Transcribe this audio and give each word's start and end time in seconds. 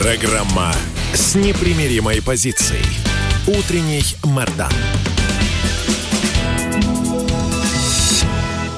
Программа 0.00 0.72
с 1.12 1.34
непримиримой 1.34 2.22
позицией. 2.22 2.84
Утренний 3.48 4.04
Мордан. 4.22 4.70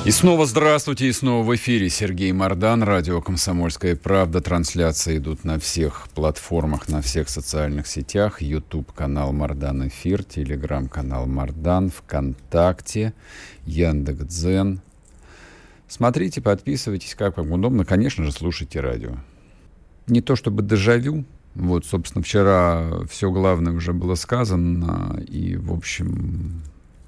И 0.06 0.10
снова 0.10 0.46
здравствуйте, 0.46 1.08
и 1.08 1.12
снова 1.12 1.44
в 1.44 1.54
эфире 1.56 1.90
Сергей 1.90 2.32
Мордан, 2.32 2.82
радио 2.82 3.20
«Комсомольская 3.20 3.96
правда». 3.96 4.40
Трансляции 4.40 5.18
идут 5.18 5.44
на 5.44 5.60
всех 5.60 6.08
платформах, 6.14 6.88
на 6.88 7.02
всех 7.02 7.28
социальных 7.28 7.86
сетях. 7.86 8.40
YouTube-канал 8.40 9.34
Мордан 9.34 9.88
Эфир, 9.88 10.24
Телеграм-канал 10.24 11.26
Мордан, 11.26 11.90
ВКонтакте, 11.90 13.12
Яндекс.Дзен. 13.66 14.80
Смотрите, 15.86 16.40
подписывайтесь, 16.40 17.14
как 17.14 17.36
вам 17.36 17.52
удобно. 17.52 17.84
Конечно 17.84 18.24
же, 18.24 18.32
слушайте 18.32 18.80
радио. 18.80 19.16
Не 20.06 20.20
то 20.20 20.36
чтобы 20.36 20.62
дежавю, 20.62 21.24
вот, 21.54 21.84
собственно, 21.84 22.22
вчера 22.22 23.04
все 23.08 23.30
главное 23.30 23.72
уже 23.72 23.92
было 23.92 24.14
сказано, 24.14 25.22
и, 25.28 25.56
в 25.56 25.72
общем, 25.72 26.62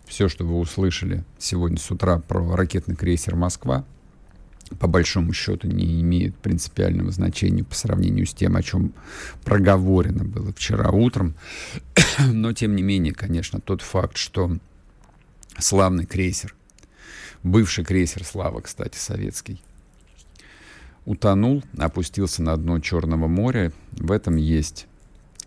все, 0.07 0.29
что 0.29 0.45
вы 0.45 0.59
услышали 0.59 1.25
сегодня 1.39 1.79
с 1.79 1.91
утра 1.91 2.19
про 2.19 2.57
ракетный 2.57 2.97
крейсер 2.97 3.37
«Москва», 3.37 3.85
по 4.79 4.87
большому 4.87 5.33
счету 5.33 5.69
не 5.69 6.01
имеет 6.01 6.37
принципиального 6.37 7.11
значения 7.11 7.65
по 7.65 7.75
сравнению 7.75 8.27
с 8.27 8.35
тем, 8.35 8.57
о 8.57 8.63
чем 8.63 8.93
проговорено 9.45 10.25
было 10.25 10.53
вчера 10.53 10.91
утром. 10.91 11.35
Но, 12.19 12.53
тем 12.53 12.75
не 12.77 12.83
менее, 12.83 13.13
конечно, 13.13 13.61
тот 13.61 13.83
факт, 13.83 14.17
что 14.17 14.57
славный 15.59 16.07
крейсер, 16.07 16.55
бывший 17.43 17.85
крейсер 17.85 18.25
«Слава», 18.25 18.61
кстати, 18.61 18.97
советский, 18.97 19.61
утонул, 21.05 21.63
опустился 21.79 22.43
на 22.43 22.57
дно 22.57 22.79
Черного 22.81 23.29
моря. 23.29 23.73
В 23.93 24.13
этом 24.13 24.37
есть 24.37 24.87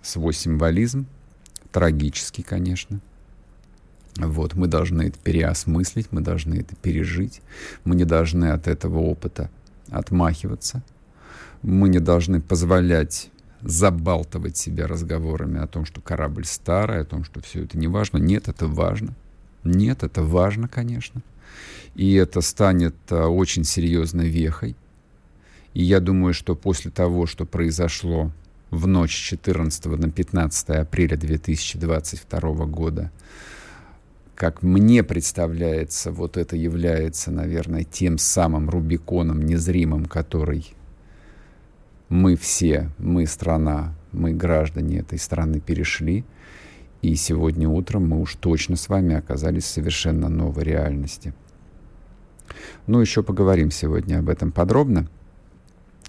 свой 0.02 0.34
символизм, 0.34 1.08
трагический, 1.72 2.44
конечно– 2.44 3.00
вот, 4.17 4.53
мы 4.56 4.67
должны 4.67 5.03
это 5.03 5.20
переосмыслить, 5.20 6.08
мы 6.12 6.22
должны 6.22 6.56
это 6.56 6.75
пережить, 6.75 7.42
мы 7.84 7.95
не 7.95 8.06
должны 8.06 8.45
от 8.45 8.67
этого 8.67 9.00
опыта 9.00 9.50
отмахиваться, 9.89 10.84
мы 11.62 11.90
не 11.90 12.00
должны 12.00 12.42
позволять 12.42 13.30
забалтывать 13.62 14.56
себя 14.56 14.88
разговорами 14.88 15.59
о 15.59 15.67
том, 15.67 15.86
что 15.86 16.00
корабль 16.00 16.45
старый, 16.45 17.02
о 17.02 17.06
том, 17.06 17.23
что 17.23 17.42
все 17.42 17.64
это 17.64 17.78
не 17.78 17.88
важно. 17.88 18.17
Нет, 18.17 18.47
это 18.47 18.67
важно. 18.67 19.16
Нет, 19.64 20.03
это 20.03 20.22
важно, 20.22 20.67
конечно. 20.67 21.22
И 21.95 22.14
это 22.14 22.42
станет 22.42 22.95
а, 23.09 23.28
очень 23.28 23.64
серьезной 23.64 24.30
вехой. 24.30 24.75
И 25.76 25.84
я 25.84 26.00
думаю, 26.00 26.34
что 26.34 26.56
после 26.56 26.90
того, 26.90 27.26
что 27.26 27.45
произошло 27.45 28.31
в 28.72 28.88
ночь 28.88 29.12
14 29.12 29.86
на 29.86 30.09
15 30.09 30.70
апреля 30.70 31.18
2022 31.18 32.40
года, 32.66 33.12
как 34.36 34.63
мне 34.63 35.03
представляется, 35.03 36.13
вот 36.13 36.38
это 36.38 36.56
является, 36.56 37.30
наверное, 37.30 37.84
тем 37.84 38.18
самым 38.18 38.69
Рубиконом 38.69 39.41
незримым, 39.41 40.06
который 40.06 40.74
мы 42.07 42.38
все, 42.38 42.90
мы 42.97 43.28
страна, 43.28 43.96
мы 44.13 44.31
граждане 44.31 45.00
этой 45.00 45.19
страны 45.19 45.59
перешли. 45.59 46.24
И 47.02 47.16
сегодня 47.16 47.68
утром 47.68 48.07
мы 48.07 48.22
уж 48.22 48.36
точно 48.36 48.78
с 48.78 48.88
вами 48.88 49.13
оказались 49.16 49.66
в 49.66 49.68
совершенно 49.68 50.30
новой 50.30 50.63
реальности. 50.63 51.34
Ну, 52.88 53.02
еще 53.02 53.24
поговорим 53.24 53.72
сегодня 53.72 54.19
об 54.19 54.30
этом 54.30 54.53
подробно. 54.53 55.09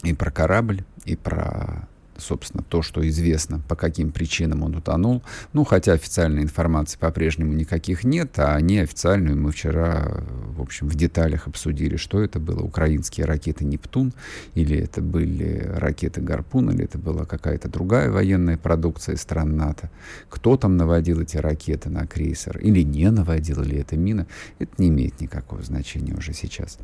И 0.06 0.14
про 0.14 0.30
корабль, 0.30 0.84
и 1.04 1.16
про 1.16 1.88
собственно, 2.18 2.62
то, 2.62 2.82
что 2.82 3.06
известно, 3.08 3.60
по 3.68 3.76
каким 3.76 4.10
причинам 4.10 4.62
он 4.62 4.76
утонул. 4.76 5.22
Ну, 5.52 5.64
хотя 5.64 5.92
официальной 5.92 6.42
информации 6.42 6.98
по-прежнему 6.98 7.52
никаких 7.52 8.04
нет, 8.04 8.38
а 8.38 8.58
неофициальную 8.60 9.36
мы 9.36 9.52
вчера, 9.52 10.22
в 10.56 10.62
общем, 10.62 10.88
в 10.88 10.94
деталях 10.94 11.46
обсудили, 11.46 11.96
что 11.96 12.22
это 12.22 12.38
было. 12.38 12.62
Украинские 12.62 13.26
ракеты 13.26 13.64
«Нептун» 13.64 14.12
или 14.54 14.76
это 14.78 15.00
были 15.00 15.70
ракеты 15.76 16.20
«Гарпун», 16.20 16.70
или 16.70 16.84
это 16.84 16.98
была 16.98 17.24
какая-то 17.24 17.68
другая 17.68 18.10
военная 18.10 18.56
продукция 18.56 19.16
стран 19.16 19.56
НАТО. 19.56 19.90
Кто 20.28 20.56
там 20.56 20.76
наводил 20.76 21.20
эти 21.20 21.36
ракеты 21.36 21.90
на 21.90 22.06
крейсер 22.06 22.58
или 22.58 22.82
не 22.82 23.10
наводил, 23.10 23.62
или 23.62 23.78
это 23.78 23.96
мина, 23.96 24.26
это 24.58 24.72
не 24.78 24.88
имеет 24.88 25.20
никакого 25.20 25.62
значения 25.62 26.14
уже 26.14 26.32
сейчас. 26.32 26.78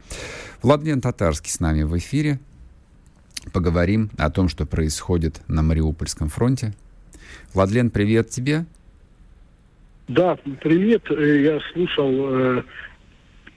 Владлен 0.62 1.00
Татарский 1.00 1.50
с 1.50 1.60
нами 1.60 1.82
в 1.82 1.96
эфире 1.96 2.38
поговорим 3.52 4.10
о 4.18 4.30
том, 4.30 4.48
что 4.48 4.66
происходит 4.66 5.40
на 5.48 5.62
Мариупольском 5.62 6.28
фронте. 6.28 6.74
Владлен, 7.54 7.90
привет 7.90 8.30
тебе. 8.30 8.64
Да, 10.08 10.36
привет. 10.60 11.10
Э, 11.10 11.42
я 11.42 11.60
слушал 11.72 12.10
э, 12.12 12.62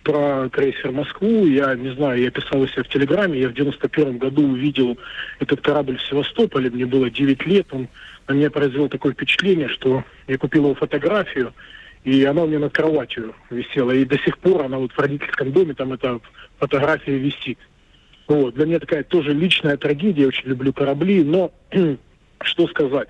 про 0.03 0.49
крейсер 0.49 0.91
Москву. 0.91 1.45
Я 1.47 1.75
не 1.75 1.93
знаю, 1.95 2.21
я 2.21 2.31
писал 2.31 2.61
у 2.61 2.67
себя 2.67 2.83
в 2.83 2.89
Телеграме. 2.89 3.39
Я 3.41 3.49
в 3.49 3.53
91 3.53 4.17
году 4.17 4.47
увидел 4.47 4.97
этот 5.39 5.61
корабль 5.61 5.97
в 5.97 6.07
Севастополе. 6.07 6.69
Мне 6.69 6.85
было 6.85 7.09
9 7.09 7.45
лет. 7.45 7.67
Он 7.71 7.87
на 8.27 8.33
меня 8.33 8.49
произвел 8.49 8.89
такое 8.89 9.13
впечатление, 9.13 9.67
что 9.69 10.03
я 10.27 10.37
купил 10.37 10.65
его 10.65 10.75
фотографию, 10.75 11.53
и 12.03 12.23
она 12.23 12.43
у 12.43 12.47
меня 12.47 12.59
над 12.59 12.73
кроватью 12.73 13.35
висела. 13.49 13.91
И 13.91 14.05
до 14.05 14.17
сих 14.19 14.37
пор 14.37 14.65
она 14.65 14.77
вот 14.77 14.91
в 14.91 14.99
родительском 14.99 15.51
доме, 15.51 15.73
там 15.73 15.93
эта 15.93 16.19
фотография 16.59 17.17
висит. 17.17 17.57
Вот. 18.27 18.55
Для 18.55 18.65
меня 18.65 18.79
такая 18.79 19.03
тоже 19.03 19.33
личная 19.33 19.77
трагедия, 19.77 20.23
я 20.23 20.27
очень 20.27 20.49
люблю 20.49 20.73
корабли, 20.73 21.23
но 21.23 21.51
что 22.41 22.67
сказать. 22.67 23.09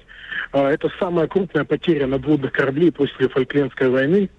А, 0.51 0.69
это 0.69 0.91
самая 0.99 1.27
крупная 1.27 1.63
потеря 1.63 2.07
надводных 2.07 2.51
кораблей 2.51 2.91
после 2.91 3.27
Фольклендской 3.29 3.89
войны. 3.89 4.29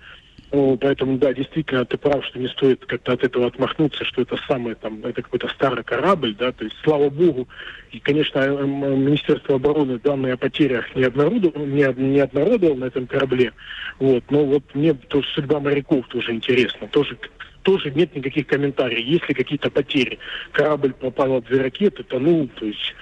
Поэтому, 0.51 1.19
да, 1.19 1.35
действительно, 1.35 1.85
ты 1.85 1.99
прав, 1.99 2.25
что 2.25 2.39
не 2.39 2.47
стоит 2.47 2.87
как-то 2.87 3.15
от 3.15 3.25
этого 3.25 3.49
отмахнуться, 3.49 4.05
что 4.05 4.23
это 4.23 4.37
самый, 4.47 4.77
там, 4.77 5.05
это 5.05 5.21
какой-то 5.21 5.49
старый 5.49 5.83
корабль, 5.83 6.37
да, 6.39 6.53
то 6.53 6.65
есть, 6.65 6.77
слава 6.85 7.11
богу, 7.11 7.49
и, 7.91 7.99
конечно, 7.99 8.39
э, 8.39 8.65
Министерство 8.65 9.57
обороны 9.57 9.99
данные 9.99 10.35
о 10.35 10.37
потерях 10.37 10.95
не, 10.95 11.03
обнародовало, 11.03 11.67
не, 11.67 11.93
не 11.97 12.21
обнародовало 12.21 12.77
на 12.77 12.85
этом 12.85 13.09
корабле, 13.09 13.53
вот, 13.99 14.23
но 14.31 14.45
вот 14.45 14.63
мне 14.75 14.95
тоже 14.95 15.27
судьба 15.35 15.59
моряков 15.59 16.07
тоже 16.09 16.33
интересна, 16.33 16.87
тоже 16.89 17.19
тоже 17.67 17.91
нет 17.91 18.15
никаких 18.15 18.47
комментариев. 18.47 19.05
Есть 19.05 19.29
ли 19.29 19.35
какие-то 19.35 19.71
потери? 19.71 20.21
Корабль 20.53 20.93
попал 20.93 21.43
две 21.43 21.63
ракеты, 21.63 22.05
тонул, 22.05 22.49
то 22.55 22.65
есть 22.65 22.95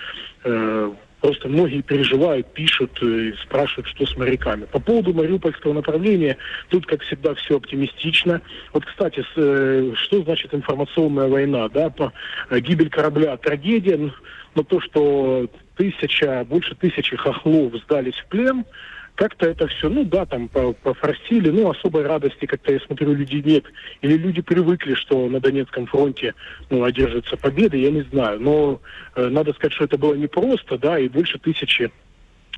э, 0.44 0.90
просто 1.20 1.48
многие 1.50 1.82
переживают, 1.82 2.46
пишут, 2.54 2.98
э, 3.02 3.34
спрашивают, 3.42 3.88
что 3.88 4.06
с 4.06 4.16
моряками. 4.16 4.64
По 4.64 4.80
поводу 4.80 5.12
Мариупольского 5.12 5.74
направления, 5.74 6.38
тут, 6.70 6.86
как 6.86 7.02
всегда, 7.02 7.34
все 7.34 7.58
оптимистично. 7.58 8.40
Вот, 8.72 8.86
кстати, 8.86 9.20
с, 9.20 9.32
э, 9.36 9.92
что 9.96 10.22
значит 10.22 10.54
информационная 10.54 11.28
война? 11.28 11.68
Да? 11.68 11.90
По, 11.90 12.14
э, 12.48 12.58
гибель 12.60 12.88
корабля– 12.88 13.36
трагедия, 13.42 14.10
но 14.54 14.62
то, 14.62 14.80
что 14.80 15.46
тысяча, 15.76 16.42
больше 16.48 16.74
тысячи 16.74 17.16
хохлов 17.16 17.74
сдались 17.84 18.16
в 18.16 18.26
плен– 18.28 18.64
как-то 19.14 19.46
это 19.46 19.68
все, 19.68 19.88
ну 19.88 20.04
да, 20.04 20.26
там 20.26 20.48
пофорсили, 20.48 21.50
ну 21.50 21.70
особой 21.70 22.04
радости 22.04 22.46
как-то, 22.46 22.72
я 22.72 22.80
смотрю, 22.80 23.14
людей 23.14 23.42
нет. 23.42 23.64
Или 24.02 24.16
люди 24.16 24.42
привыкли, 24.42 24.94
что 24.94 25.28
на 25.28 25.40
Донецком 25.40 25.86
фронте 25.86 26.34
ну, 26.70 26.82
одержится 26.82 27.36
победа, 27.36 27.76
я 27.76 27.90
не 27.90 28.02
знаю. 28.02 28.40
Но 28.40 28.80
э, 29.14 29.28
надо 29.28 29.52
сказать, 29.52 29.72
что 29.72 29.84
это 29.84 29.98
было 29.98 30.14
непросто, 30.14 30.78
да, 30.78 30.98
и 30.98 31.08
больше 31.08 31.38
тысячи 31.38 31.92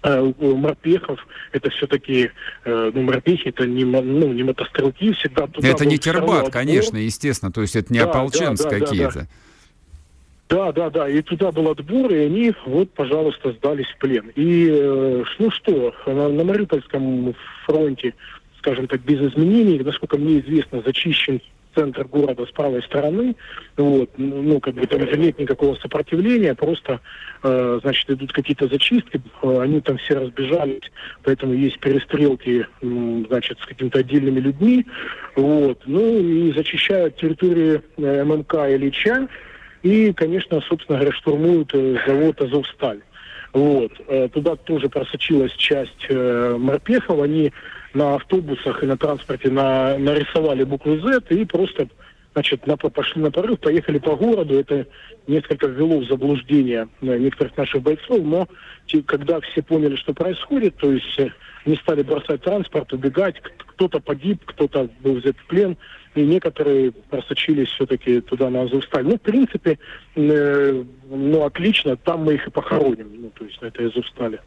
э, 0.02 0.32
морпехов, 0.40 1.26
это 1.52 1.68
все-таки, 1.70 2.30
э, 2.64 2.90
ну, 2.94 3.02
морпехи, 3.02 3.48
это 3.48 3.66
не, 3.66 3.84
ну, 3.84 4.32
не 4.32 4.42
мотострелки 4.42 5.12
всегда. 5.12 5.46
Туда 5.48 5.68
это 5.68 5.84
не 5.84 5.98
тербат, 5.98 6.50
конечно, 6.50 6.96
естественно, 6.96 7.52
то 7.52 7.60
есть 7.60 7.76
это 7.76 7.92
не 7.92 8.00
да, 8.00 8.06
ополченцы 8.06 8.64
да, 8.64 8.70
да, 8.70 8.78
какие-то. 8.78 9.12
Да, 9.12 9.20
да. 9.20 9.26
Да, 10.48 10.72
да, 10.72 10.90
да. 10.90 11.08
И 11.08 11.22
туда 11.22 11.50
был 11.50 11.68
отбор, 11.68 12.12
и 12.12 12.26
они 12.26 12.52
вот, 12.66 12.90
пожалуйста, 12.92 13.52
сдались 13.52 13.88
в 13.88 13.98
плен. 13.98 14.30
И 14.36 14.68
э, 14.70 15.24
ну 15.38 15.50
что, 15.50 15.94
на, 16.06 16.28
на 16.28 16.44
Мариупольском 16.44 17.34
фронте, 17.64 18.14
скажем 18.58 18.86
так, 18.86 19.00
без 19.00 19.20
изменений, 19.32 19.80
насколько 19.80 20.16
мне 20.16 20.40
известно, 20.40 20.82
зачищен 20.82 21.40
центр 21.76 22.04
города 22.04 22.46
с 22.46 22.50
правой 22.50 22.82
стороны. 22.82 23.36
Вот, 23.76 24.10
ну, 24.16 24.58
как 24.60 24.74
бы 24.74 24.86
там 24.86 25.02
нет 25.20 25.38
никакого 25.38 25.76
сопротивления, 25.76 26.54
просто, 26.54 27.00
э, 27.42 27.80
значит, 27.82 28.10
идут 28.10 28.32
какие-то 28.32 28.66
зачистки, 28.66 29.20
э, 29.42 29.60
они 29.60 29.80
там 29.80 29.98
все 29.98 30.14
разбежались, 30.14 30.90
поэтому 31.22 31.52
есть 31.52 31.78
перестрелки, 31.78 32.66
значит, 32.80 33.58
с 33.60 33.66
какими-то 33.66 33.98
отдельными 33.98 34.40
людьми. 34.40 34.86
Вот, 35.36 35.82
ну, 35.86 36.18
и 36.18 36.52
зачищают 36.52 37.16
территории 37.16 37.82
э, 37.98 38.24
ММК 38.24 38.54
Ильича, 38.54 39.28
и, 39.86 40.12
конечно, 40.12 40.60
собственно 40.62 40.98
говоря, 40.98 41.16
штурмуют 41.16 41.70
э, 41.72 41.96
завод 42.04 42.40
«Азовсталь». 42.40 43.02
Вот. 43.52 43.92
Э, 44.08 44.28
туда 44.32 44.56
тоже 44.56 44.88
просочилась 44.88 45.52
часть 45.52 46.06
э, 46.08 46.56
морпехов. 46.58 47.22
Они 47.22 47.52
на 47.94 48.16
автобусах 48.16 48.82
и 48.82 48.86
на 48.86 48.96
транспорте 48.96 49.48
на, 49.48 49.96
нарисовали 49.96 50.64
букву 50.64 50.98
Z 50.98 51.22
и 51.30 51.44
просто 51.44 51.86
значит, 52.32 52.66
на, 52.66 52.76
пошли 52.76 53.22
на 53.22 53.30
порыв, 53.30 53.60
поехали 53.60 53.98
по 53.98 54.16
городу. 54.16 54.58
Это 54.58 54.88
несколько 55.28 55.68
ввело 55.68 56.00
в 56.00 56.08
заблуждение 56.08 56.88
некоторых 57.00 57.56
наших 57.56 57.82
бойцов, 57.82 58.20
но 58.24 58.48
те, 58.86 59.02
когда 59.02 59.40
все 59.40 59.62
поняли, 59.62 59.94
что 59.94 60.12
происходит, 60.12 60.74
то 60.76 60.90
есть 60.90 61.20
не 61.64 61.76
стали 61.76 62.02
бросать 62.02 62.42
транспорт, 62.42 62.92
убегать, 62.92 63.40
кто-то 63.58 64.00
погиб, 64.00 64.42
кто-то 64.46 64.88
был 65.00 65.14
взят 65.14 65.36
в 65.36 65.46
плен, 65.46 65.76
и 66.16 66.24
некоторые 66.24 66.92
просочились 66.92 67.68
все-таки 67.68 68.20
туда 68.20 68.50
на 68.50 68.62
Азовсталь. 68.62 69.04
Ну, 69.04 69.16
в 69.16 69.20
принципе, 69.20 69.78
э, 70.14 70.84
ну, 71.10 71.44
отлично, 71.44 71.96
там 71.96 72.24
мы 72.24 72.34
их 72.34 72.46
и 72.48 72.50
похороним, 72.50 73.08
ну, 73.20 73.30
то 73.30 73.44
есть 73.44 73.60
на 73.60 73.66
этой 73.66 73.88
Азовстале. 73.88 74.40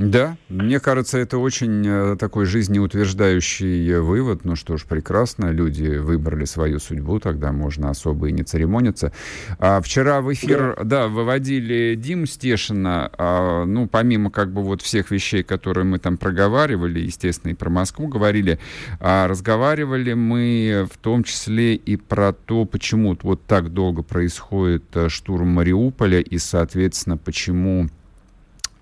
Да, 0.00 0.38
мне 0.48 0.80
кажется, 0.80 1.18
это 1.18 1.36
очень 1.36 1.84
э, 1.86 2.16
такой 2.18 2.46
жизнеутверждающий 2.46 3.98
вывод. 3.98 4.46
Ну 4.46 4.56
что 4.56 4.78
ж, 4.78 4.86
прекрасно, 4.86 5.50
люди 5.50 5.98
выбрали 5.98 6.46
свою 6.46 6.78
судьбу, 6.78 7.20
тогда 7.20 7.52
можно 7.52 7.90
особо 7.90 8.30
и 8.30 8.32
не 8.32 8.42
церемониться. 8.42 9.12
А 9.58 9.82
вчера 9.82 10.22
в 10.22 10.32
эфир, 10.32 10.74
да, 10.78 10.84
да 10.84 11.08
выводили 11.08 11.96
Диму 11.96 12.24
Стешина, 12.24 13.10
а, 13.18 13.66
ну, 13.66 13.86
помимо 13.88 14.30
как 14.30 14.54
бы 14.54 14.62
вот 14.62 14.80
всех 14.80 15.10
вещей, 15.10 15.42
которые 15.42 15.84
мы 15.84 15.98
там 15.98 16.16
проговаривали, 16.16 17.00
естественно, 17.00 17.50
и 17.50 17.54
про 17.54 17.68
Москву 17.68 18.08
говорили, 18.08 18.58
а 19.00 19.28
разговаривали 19.28 20.14
мы 20.14 20.88
в 20.90 20.96
том 20.96 21.24
числе 21.24 21.74
и 21.74 21.96
про 21.96 22.32
то, 22.32 22.64
почему 22.64 23.18
вот 23.20 23.44
так 23.44 23.74
долго 23.74 24.02
происходит 24.02 24.84
э, 24.94 25.10
штурм 25.10 25.48
Мариуполя 25.48 26.20
и, 26.20 26.38
соответственно, 26.38 27.18
почему 27.18 27.90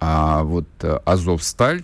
а 0.01 0.43
вот 0.43 0.67
э, 0.83 0.99
Азовсталь 1.05 1.83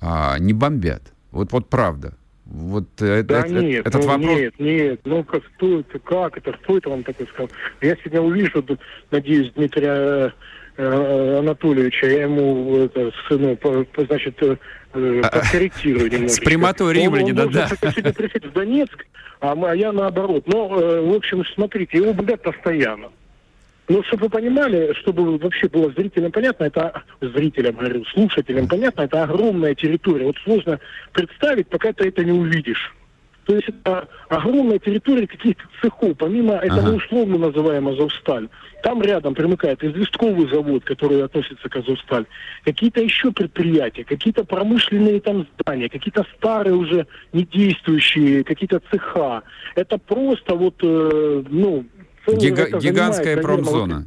а, 0.00 0.38
не 0.38 0.52
бомбят. 0.52 1.02
Вот, 1.30 1.52
вот 1.52 1.68
правда. 1.68 2.14
Вот 2.44 2.84
э, 3.00 3.22
да 3.22 3.40
это, 3.40 3.48
нет, 3.48 3.86
этот 3.86 4.02
ну, 4.02 4.08
вопрос... 4.08 4.38
Нет, 4.38 4.54
нет, 4.58 5.00
ну 5.04 5.24
как, 5.24 5.42
кто 5.56 5.80
это, 5.80 5.98
как 5.98 6.36
это, 6.36 6.52
кто 6.52 6.76
это 6.76 6.90
вам 6.90 7.02
такой 7.02 7.26
сказал? 7.28 7.50
Я 7.80 7.96
сегодня 7.96 8.20
увижу, 8.20 8.64
надеюсь, 9.10 9.50
Дмитрия 9.52 10.34
э, 10.76 11.38
Анатольевича, 11.38 12.06
я 12.06 12.22
ему 12.24 12.76
это, 12.76 13.10
ну, 13.30 13.56
по, 13.56 13.84
по, 13.84 14.04
значит, 14.04 14.42
э, 14.42 14.56
а, 14.92 15.22
подкорректирую 15.22 16.10
немножечко. 16.10 16.42
С 16.42 16.44
прямотой 16.44 16.92
римляне, 16.92 17.32
да, 17.32 17.46
да. 17.46 17.68
сегодня 17.68 18.12
приехать 18.12 18.44
в 18.44 18.52
Донецк, 18.52 19.06
а, 19.40 19.52
а 19.52 19.74
я 19.74 19.92
наоборот. 19.92 20.46
Но, 20.46 20.78
э, 20.78 21.00
в 21.00 21.14
общем, 21.14 21.44
смотрите, 21.54 21.96
его 21.96 22.12
бомбят 22.12 22.42
постоянно. 22.42 23.08
Ну, 23.88 24.02
чтобы 24.04 24.24
вы 24.24 24.30
понимали, 24.30 24.94
чтобы 24.94 25.36
вообще 25.38 25.68
было 25.68 25.92
зрителям 25.92 26.32
понятно, 26.32 26.64
это 26.64 27.02
зрителям, 27.20 27.74
говорю, 27.76 28.04
слушателям 28.06 28.66
понятно, 28.66 29.02
это 29.02 29.22
огромная 29.24 29.74
территория. 29.74 30.24
Вот 30.24 30.36
сложно 30.44 30.80
представить, 31.12 31.68
пока 31.68 31.92
ты 31.92 32.08
это 32.08 32.24
не 32.24 32.32
увидишь. 32.32 32.94
То 33.44 33.54
есть 33.56 33.68
это 33.68 34.08
огромная 34.28 34.78
территория 34.78 35.26
каких-то 35.26 35.64
цехов, 35.80 36.16
помимо 36.16 36.54
этого 36.54 36.88
ага. 36.88 36.96
условно 36.96 37.38
называемого 37.38 37.94
Азовсталь. 37.94 38.48
Там 38.82 39.02
рядом 39.02 39.34
примыкает 39.34 39.82
известковый 39.84 40.48
завод, 40.48 40.84
который 40.84 41.22
относится 41.22 41.68
к 41.68 41.76
Азовсталь, 41.76 42.26
какие-то 42.64 43.02
еще 43.02 43.32
предприятия, 43.32 44.04
какие-то 44.04 44.44
промышленные 44.44 45.20
там 45.20 45.46
здания, 45.58 45.88
какие-то 45.88 46.24
старые 46.36 46.74
уже 46.74 47.06
недействующие, 47.32 48.44
какие-то 48.44 48.80
цеха. 48.90 49.42
Это 49.74 49.98
просто 49.98 50.54
вот, 50.54 50.76
э, 50.82 51.44
ну, 51.48 51.84
Гига- 52.26 52.78
гигантская 52.78 53.40
промзона. 53.40 54.06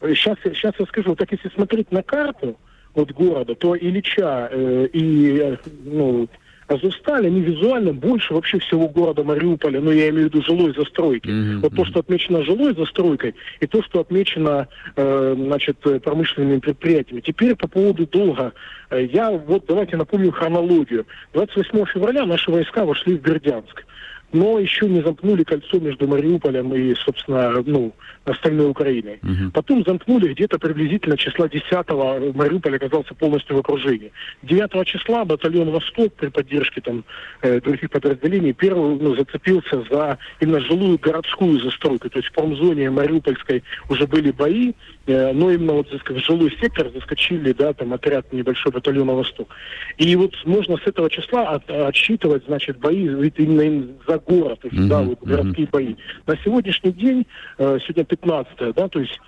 Сейчас, 0.00 0.38
сейчас 0.42 0.74
я 0.78 0.86
скажу, 0.86 1.14
так 1.14 1.30
если 1.30 1.48
смотреть 1.50 1.92
на 1.92 2.02
карту 2.02 2.56
вот 2.94 3.12
города, 3.12 3.54
то 3.54 3.76
Ильича 3.76 4.48
э, 4.50 4.88
и 4.92 5.56
ну, 5.84 6.26
Азовсталь, 6.70 7.26
они 7.26 7.40
визуально 7.40 7.92
больше 7.92 8.32
вообще 8.32 8.60
всего 8.60 8.88
города 8.88 9.24
Мариуполя, 9.24 9.80
ну, 9.80 9.90
я 9.90 10.08
имею 10.10 10.30
в 10.30 10.34
виду 10.34 10.42
жилой 10.42 10.72
застройки. 10.74 11.28
Mm-hmm. 11.28 11.58
Вот 11.58 11.74
то, 11.74 11.84
что 11.84 12.00
отмечено 12.00 12.44
жилой 12.44 12.74
застройкой, 12.76 13.34
и 13.58 13.66
то, 13.66 13.82
что 13.82 14.00
отмечено, 14.00 14.68
э, 14.94 15.34
значит, 15.36 15.78
промышленными 15.78 16.60
предприятиями. 16.60 17.22
Теперь 17.22 17.56
по 17.56 17.66
поводу 17.66 18.06
долга. 18.06 18.52
Э, 18.90 19.04
я 19.04 19.32
вот 19.32 19.64
давайте 19.66 19.96
напомню 19.96 20.30
хронологию. 20.30 21.06
28 21.34 21.86
февраля 21.86 22.24
наши 22.24 22.50
войска 22.52 22.84
вошли 22.84 23.16
в 23.16 23.20
Бердянск 23.20 23.84
но 24.32 24.58
еще 24.58 24.88
не 24.88 25.02
замкнули 25.02 25.44
кольцо 25.44 25.78
между 25.78 26.06
Мариуполем 26.06 26.74
и, 26.74 26.94
собственно, 26.94 27.62
ну, 27.64 27.92
остальной 28.24 28.70
Украиной. 28.70 29.18
Угу. 29.22 29.50
Потом 29.52 29.84
замкнули 29.84 30.32
где-то 30.32 30.58
приблизительно 30.58 31.16
числа 31.16 31.46
10-го 31.46 32.32
Мариуполь 32.34 32.76
оказался 32.76 33.14
полностью 33.14 33.56
в 33.56 33.60
окружении. 33.60 34.12
9 34.42 34.86
числа 34.86 35.24
батальон 35.24 35.70
«Восток» 35.70 36.14
при 36.14 36.28
поддержке 36.28 36.80
там 36.80 37.04
э, 37.42 37.60
других 37.60 37.90
подразделений 37.90 38.52
первый 38.52 38.98
ну, 38.98 39.16
зацепился 39.16 39.82
за 39.90 40.18
именно 40.40 40.60
жилую 40.60 40.98
городскую 40.98 41.60
застройку. 41.60 42.08
То 42.08 42.18
есть 42.18 42.28
в 42.28 42.32
промзоне 42.32 42.90
Мариупольской 42.90 43.64
уже 43.88 44.06
были 44.06 44.30
бои, 44.30 44.72
э, 45.06 45.32
но 45.32 45.50
именно 45.50 45.74
вот 45.74 45.88
в 45.90 46.18
жилой 46.18 46.56
сектор 46.60 46.90
заскочили, 46.94 47.52
да, 47.52 47.72
там 47.72 47.92
отряд 47.92 48.32
небольшой 48.32 48.72
батальона 48.72 49.12
«Восток». 49.12 49.48
И 49.96 50.14
вот 50.16 50.34
можно 50.44 50.76
с 50.76 50.86
этого 50.86 51.10
числа 51.10 51.50
от, 51.50 51.68
отсчитывать, 51.70 52.44
значит, 52.46 52.78
бои 52.78 53.00
именно 53.00 53.88
за 54.06 54.19
город, 54.20 54.60
есть, 54.64 54.76
mm-hmm. 54.76 54.88
да, 54.88 55.02
вот 55.02 55.20
городские 55.22 55.66
mm-hmm. 55.66 55.70
бои. 55.70 55.94
На 56.26 56.36
сегодняшний 56.44 56.92
день, 56.92 57.26
э, 57.58 57.78
сегодня 57.82 58.04
15 58.04 58.74
да, 58.74 58.88
то 58.88 59.00
есть 59.00 59.18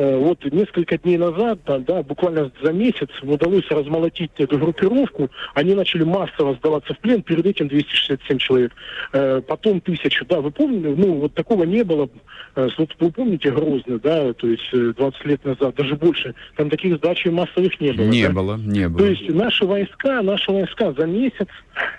вот 0.00 0.44
несколько 0.44 0.96
дней 0.98 1.18
назад, 1.18 1.60
да, 1.66 1.78
да, 1.78 2.02
буквально 2.02 2.50
за 2.62 2.72
месяц 2.72 3.08
удалось 3.22 3.68
размолотить 3.70 4.30
эту 4.38 4.58
группировку. 4.58 5.30
Они 5.54 5.74
начали 5.74 6.04
массово 6.04 6.54
сдаваться 6.54 6.94
в 6.94 6.98
плен, 6.98 7.22
перед 7.22 7.46
этим 7.46 7.68
267 7.68 8.38
человек. 8.38 8.72
Э, 9.12 9.40
потом 9.46 9.80
тысячу, 9.80 10.24
да, 10.26 10.40
вы 10.40 10.50
помните, 10.50 10.94
ну, 10.96 11.14
вот 11.14 11.34
такого 11.34 11.64
не 11.64 11.82
было. 11.82 12.08
Э, 12.56 12.68
вот 12.78 12.96
вы 12.98 13.10
помните 13.10 13.50
Грозный, 13.50 14.00
да, 14.00 14.32
то 14.32 14.46
есть 14.46 14.70
20 14.72 15.24
лет 15.26 15.44
назад, 15.44 15.74
даже 15.74 15.96
больше, 15.96 16.34
там 16.56 16.70
таких 16.70 16.96
сдач 16.96 17.24
массовых 17.26 17.80
не 17.80 17.92
было. 17.92 18.06
Не 18.06 18.26
да? 18.26 18.32
было, 18.32 18.56
не 18.56 18.88
было. 18.88 18.98
То 18.98 19.06
есть 19.06 19.28
наши 19.28 19.66
войска, 19.66 20.22
наши 20.22 20.50
войска 20.50 20.92
за 20.92 21.06
месяц, 21.06 21.48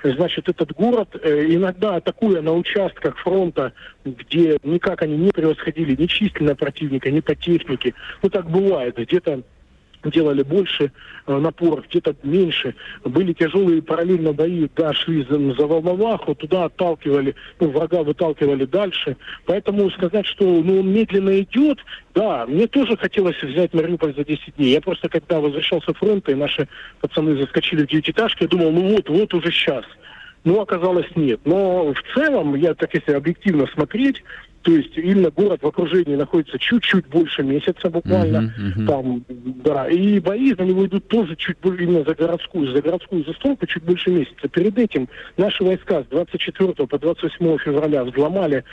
значит, 0.04 0.50
этот 0.50 0.74
город, 0.74 1.10
иногда 1.24 1.98
атакуя 1.98 2.42
на 2.42 2.54
участках 2.54 3.18
фронта, 3.18 3.74
где 4.06 4.58
никак 4.64 5.02
они 5.04 5.18
не 5.18 5.32
превосходили 5.32 5.96
ни 5.96 6.08
численно 6.08 6.56
противника, 6.56 7.12
ни 7.12 7.20
по 7.20 7.36
технике, 7.36 7.91
ну, 8.22 8.30
так 8.30 8.50
бывает. 8.50 8.98
Где-то 8.98 9.44
делали 10.10 10.42
больше 10.44 10.92
э, 11.28 11.38
напор, 11.38 11.84
где-то 11.88 12.16
меньше. 12.24 12.76
Были 13.04 13.34
тяжелые 13.34 13.82
параллельно 13.82 14.34
бои, 14.34 14.68
да, 14.76 14.94
шли 14.94 15.26
за, 15.30 15.38
за 15.54 15.68
Волноваху, 15.68 16.36
туда 16.36 16.66
отталкивали, 16.66 17.36
ну, 17.60 17.70
врага 17.70 18.04
выталкивали 18.04 18.66
дальше. 18.66 19.18
Поэтому 19.46 19.90
сказать, 19.92 20.26
что 20.26 20.46
ну, 20.46 20.80
он 20.80 20.92
медленно 20.92 21.40
идет, 21.42 21.80
да, 22.16 22.46
мне 22.48 22.68
тоже 22.68 22.98
хотелось 22.98 23.42
взять 23.42 23.74
Мариуполь 23.74 24.16
за 24.16 24.26
10 24.26 24.56
дней. 24.56 24.74
Я 24.74 24.82
просто, 24.82 25.10
когда 25.10 25.40
возвращался 25.40 25.92
с 25.92 25.98
фронта, 25.98 26.32
и 26.32 26.36
наши 26.36 26.68
пацаны 27.00 27.36
заскочили 27.38 27.84
в 27.84 27.88
девятиэтажки, 27.88 28.44
я 28.44 28.50
думал, 28.50 28.72
ну 28.72 28.96
вот, 28.96 29.10
вот 29.10 29.34
уже 29.34 29.52
сейчас. 29.52 29.86
Ну, 30.44 30.60
оказалось, 30.60 31.06
нет. 31.16 31.42
Но 31.46 31.94
в 31.94 32.16
целом, 32.16 32.56
я 32.56 32.74
так 32.74 32.92
если 32.96 33.12
объективно 33.12 33.68
смотреть, 33.68 34.24
то 34.62 34.72
есть 34.72 34.96
именно 34.98 35.32
город 35.32 35.62
в 35.62 35.68
окружении 35.68 36.16
находится 36.16 36.60
чуть-чуть 36.60 37.08
больше 37.08 37.44
месяца 37.44 37.90
буквально. 37.90 38.54
Uh-huh, 38.58 38.78
uh-huh. 38.78 38.88
Там, 38.88 39.26
да. 39.64 39.90
И 39.90 40.20
бои 40.20 40.54
за 40.54 40.64
него 40.64 40.86
идут 40.86 41.08
тоже 41.08 41.36
чуть 41.36 41.58
больше, 41.62 41.84
именно 41.84 42.04
за 42.04 42.14
городскую, 42.14 42.72
за 42.72 42.82
городскую 42.82 43.26
застройку 43.26 43.66
чуть 43.66 43.84
больше 43.84 44.12
месяца. 44.12 44.48
Перед 44.48 44.78
этим 44.78 45.10
наши 45.38 45.64
войска 45.64 46.04
с 46.04 46.06
24 46.08 46.74
по 46.74 47.00
28 47.00 47.58
февраля 47.58 48.04
взломали 48.04 48.64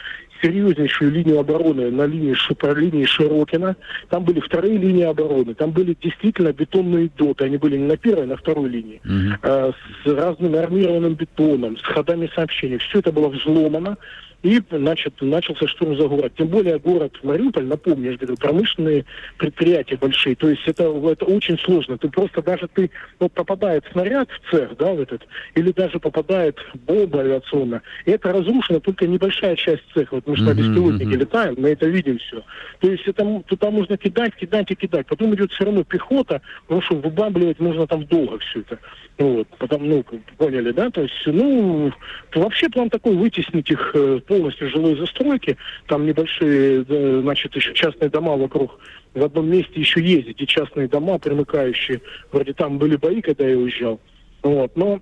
серьезнейшую 0.42 1.10
линию 1.10 1.40
обороны 1.40 1.90
на 1.90 2.06
линии, 2.06 2.36
по 2.54 2.72
линии 2.72 3.04
Широкина. 3.04 3.76
Там 4.08 4.24
были 4.24 4.40
вторые 4.40 4.76
линии 4.76 5.04
обороны, 5.04 5.54
там 5.54 5.70
были 5.72 5.96
действительно 6.00 6.52
бетонные 6.52 7.10
доты. 7.16 7.44
Они 7.44 7.56
были 7.56 7.76
не 7.76 7.86
на 7.86 7.96
первой, 7.96 8.24
а 8.24 8.26
на 8.26 8.36
второй 8.36 8.68
линии. 8.68 9.00
Mm-hmm. 9.04 9.38
Э, 9.42 9.72
с 10.04 10.06
разным 10.06 10.54
армированным 10.54 11.14
бетоном, 11.14 11.76
с 11.76 11.82
ходами 11.82 12.30
сообщений. 12.34 12.78
Все 12.78 13.00
это 13.00 13.12
было 13.12 13.28
взломано. 13.28 13.96
И, 14.42 14.60
значит, 14.70 15.14
начался 15.20 15.66
штурм 15.66 15.96
за 15.96 16.06
город. 16.06 16.32
Тем 16.36 16.46
более 16.46 16.78
город 16.78 17.18
Мариуполь, 17.24 17.66
напомню, 17.66 18.12
я 18.12 18.16
говорю, 18.16 18.36
промышленные 18.36 19.04
предприятия 19.36 19.96
большие. 19.96 20.36
То 20.36 20.48
есть 20.48 20.62
это, 20.66 20.84
это 20.84 21.24
очень 21.24 21.58
сложно. 21.58 21.98
Ты 21.98 22.08
просто 22.08 22.40
даже 22.40 22.68
ты, 22.68 22.90
вот 23.18 23.32
попадает 23.32 23.84
снаряд 23.90 24.28
в 24.30 24.50
цех, 24.50 24.76
да, 24.76 24.94
в 24.94 25.00
этот, 25.00 25.26
или 25.56 25.72
даже 25.72 25.98
попадает 25.98 26.56
бомба 26.86 27.20
авиационная, 27.20 27.82
и 28.04 28.12
это 28.12 28.32
разрушена 28.32 28.78
только 28.80 29.08
небольшая 29.08 29.56
часть 29.56 29.82
цеха. 29.92 30.14
Вот 30.16 30.26
мы 30.28 30.36
же 30.36 30.44
на 30.44 30.54
беспилотнике 30.54 31.16
летаем, 31.16 31.56
мы 31.58 31.70
это 31.70 31.86
видим 31.86 32.18
все. 32.18 32.42
То 32.78 32.90
есть 32.90 33.06
это, 33.06 33.42
туда 33.46 33.70
можно 33.70 33.96
кидать, 33.96 34.36
кидать 34.36 34.70
и 34.70 34.76
кидать. 34.76 35.06
Потом 35.06 35.34
идет 35.34 35.50
все 35.50 35.64
равно 35.64 35.82
пехота, 35.82 36.42
потому 36.62 36.82
что 36.82 36.94
выбамбливать 36.94 37.58
можно 37.58 37.88
там 37.88 38.04
долго 38.06 38.38
все 38.38 38.60
это. 38.60 38.78
Вот, 39.18 39.48
потом, 39.58 39.88
ну, 39.88 40.04
поняли, 40.36 40.70
да? 40.70 40.90
То 40.90 41.02
есть, 41.02 41.26
ну, 41.26 41.90
вообще 42.32 42.68
план 42.68 42.88
такой, 42.88 43.16
вытеснить 43.16 43.68
их 43.68 43.90
э, 43.94 44.20
полностью 44.28 44.70
жилой 44.70 44.96
застройки, 44.96 45.56
там 45.86 46.06
небольшие, 46.06 46.84
значит, 47.22 47.56
еще 47.56 47.74
частные 47.74 48.10
дома 48.10 48.36
вокруг, 48.36 48.78
в 49.14 49.24
одном 49.24 49.50
месте 49.50 49.80
еще 49.80 50.00
есть 50.00 50.28
эти 50.28 50.44
частные 50.44 50.86
дома, 50.86 51.18
примыкающие, 51.18 52.00
вроде 52.30 52.52
там 52.52 52.78
были 52.78 52.96
бои, 52.96 53.20
когда 53.20 53.48
я 53.48 53.56
уезжал, 53.56 54.00
вот, 54.42 54.76
но 54.76 55.00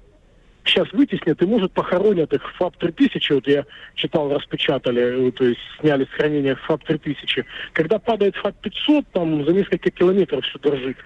сейчас 0.67 0.93
вытеснят 0.93 1.41
и, 1.41 1.47
может, 1.47 1.73
похоронят 1.73 2.33
их 2.33 2.43
в 2.43 2.57
ФАП-3000, 2.57 3.35
вот 3.35 3.47
я 3.47 3.65
читал, 3.95 4.33
распечатали, 4.33 5.31
то 5.31 5.45
есть 5.45 5.61
сняли 5.81 6.05
с 6.05 6.09
хранения 6.09 6.57
ФАП-3000. 6.67 7.45
Когда 7.73 7.99
падает 7.99 8.37
ФАП-500, 8.37 9.05
там 9.13 9.45
за 9.45 9.53
несколько 9.53 9.91
километров 9.91 10.45
все 10.45 10.59
дрожит. 10.59 10.97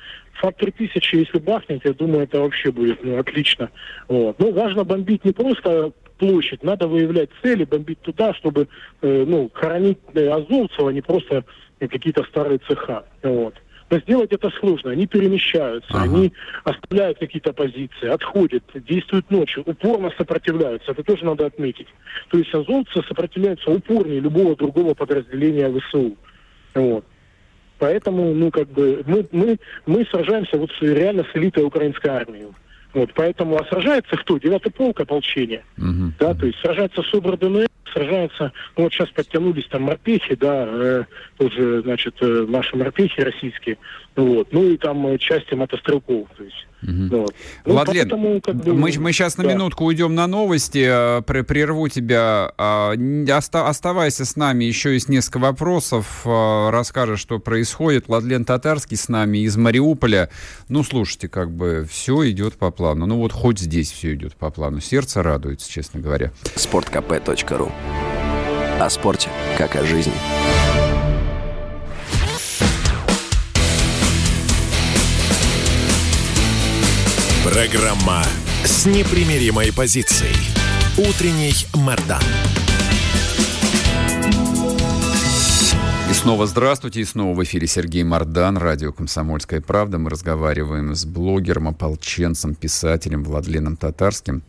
ФАП-3000, 0.41 1.01
если 1.13 1.39
бахнет, 1.39 1.85
я 1.85 1.93
думаю, 1.93 2.25
это 2.25 2.41
вообще 2.41 2.73
будет 2.73 3.05
ну, 3.05 3.19
отлично. 3.19 3.71
Вот. 4.09 4.39
Но 4.39 4.51
важно 4.51 4.85
бомбить 4.85 5.25
не 5.25 5.33
просто 5.33 5.93
площадь, 6.21 6.63
надо 6.63 6.87
выявлять 6.87 7.31
цели, 7.43 7.65
бомбить 7.65 8.01
туда, 8.03 8.35
чтобы 8.35 8.69
э, 9.01 9.25
ну, 9.27 9.51
хоронить 9.53 9.99
э, 10.15 10.29
азовцев, 10.29 10.87
а 10.87 10.93
не 10.93 11.01
просто 11.01 11.45
э, 11.81 11.89
какие-то 11.89 12.23
старые 12.25 12.59
цеха. 12.59 13.05
Вот. 13.23 13.55
Но 13.89 13.99
сделать 13.99 14.31
это 14.31 14.51
сложно. 14.61 14.93
Они 14.93 15.07
перемещаются, 15.07 15.91
ага. 15.91 16.05
они 16.05 16.33
оставляют 16.63 17.19
какие-то 17.19 17.53
позиции, 17.53 18.09
отходят, 18.09 18.63
действуют 18.75 19.31
ночью, 19.31 19.65
упорно 19.67 20.13
сопротивляются. 20.17 20.93
Это 20.93 21.03
тоже 21.03 21.25
надо 21.25 21.47
отметить. 21.47 21.89
То 22.29 22.39
есть 22.39 22.55
азовцы 22.55 23.03
сопротивляются 23.09 23.71
упорнее 23.71 24.21
любого 24.21 24.55
другого 24.55 24.95
подразделения 24.95 25.73
ВСУ. 25.81 26.17
Вот. 26.75 27.05
Поэтому, 27.79 28.35
ну, 28.35 28.51
как 28.51 28.69
бы, 28.69 29.03
мы, 29.07 29.27
мы, 29.33 29.59
мы 29.87 30.05
сражаемся 30.05 30.59
вот 30.59 30.71
реально 30.83 31.25
с 31.25 31.35
элитой 31.37 31.65
украинской 31.65 32.09
армии. 32.09 32.47
Вот, 32.93 33.13
поэтому, 33.15 33.57
а 33.57 33.65
сражается 33.65 34.17
кто? 34.17 34.39
Девятый 34.39 34.73
полк 34.73 35.01
ополчения. 35.01 35.63
Uh-huh. 35.79 36.13
Да, 36.19 36.35
то 36.35 36.47
есть 36.47 36.59
сражается 36.59 37.03
СОБР 37.03 37.37
ДНР, 37.39 37.69
сражается, 37.93 38.53
ну 38.77 38.85
вот 38.85 38.93
сейчас 38.93 39.09
подтянулись 39.11 39.67
там 39.69 39.83
морпехи, 39.83 40.35
да, 40.35 40.67
э, 40.67 41.05
тоже, 41.39 41.83
значит, 41.83 42.17
э, 42.21 42.47
наши 42.49 42.77
морпехи 42.77 43.21
российские, 43.21 43.79
вот, 44.17 44.49
ну 44.53 44.65
и 44.65 44.77
там 44.77 45.07
э, 45.07 45.19
части 45.19 45.55
мотострелков, 45.55 46.29
то 46.37 46.45
есть 46.45 46.67
Угу. 46.83 46.93
Ну, 46.93 47.27
Владлен, 47.65 48.09
поэтому, 48.09 48.41
как 48.41 48.57
бы, 48.57 48.75
мы, 48.75 48.91
мы 48.99 49.13
сейчас 49.13 49.37
да. 49.37 49.43
на 49.43 49.49
минутку 49.49 49.85
уйдем 49.85 50.15
на 50.15 50.27
новости, 50.27 50.87
э, 50.89 51.23
прерву 51.23 51.89
тебя. 51.89 52.53
А, 52.57 52.95
оставайся 53.53 54.25
с 54.25 54.37
нами, 54.37 54.65
еще 54.65 54.95
есть 54.95 55.09
несколько 55.09 55.39
вопросов. 55.39 56.23
Э, 56.25 56.71
расскажешь, 56.71 57.21
что 57.21 57.39
происходит. 57.39 58.09
Владлен 58.09 58.45
Татарский 58.45 58.97
с 58.97 59.09
нами 59.09 59.39
из 59.39 59.57
Мариуполя. 59.57 60.31
Ну, 60.69 60.83
слушайте, 60.83 61.29
как 61.29 61.51
бы 61.51 61.87
все 61.89 62.31
идет 62.31 62.55
по 62.55 62.71
плану. 62.71 63.07
Ну 63.07 63.19
вот 63.19 63.33
хоть 63.33 63.59
здесь 63.59 63.91
все 63.91 64.15
идет 64.15 64.35
по 64.35 64.51
плану. 64.51 64.81
Сердце 64.81 65.23
радуется, 65.23 65.71
честно 65.71 66.01
говоря. 66.01 66.33
Спорткп.ру 66.55 67.71
О 68.81 68.89
спорте, 68.89 69.29
как 69.59 69.77
о 69.77 69.85
жизни. 69.85 70.13
Программа 77.45 78.23
с 78.65 78.87
непримиримой 78.87 79.73
позицией. 79.73 80.37
Утренний 80.97 81.55
Мордан. 81.75 82.23
И 86.11 86.13
снова 86.13 86.47
здравствуйте, 86.47 87.03
и 87.03 87.05
снова 87.05 87.37
в 87.37 87.45
эфире 87.45 87.69
Сергей 87.69 88.03
Мордан, 88.03 88.57
радио 88.57 88.93
«Комсомольская 88.93 89.61
правда». 89.61 89.97
Мы 89.97 90.11
разговариваем 90.11 90.97
с 90.97 91.05
блогером, 91.05 91.69
ополченцем, 91.69 92.57
писателем 92.57 93.23
Владленом 93.23 93.77
Татарским. 93.77 94.43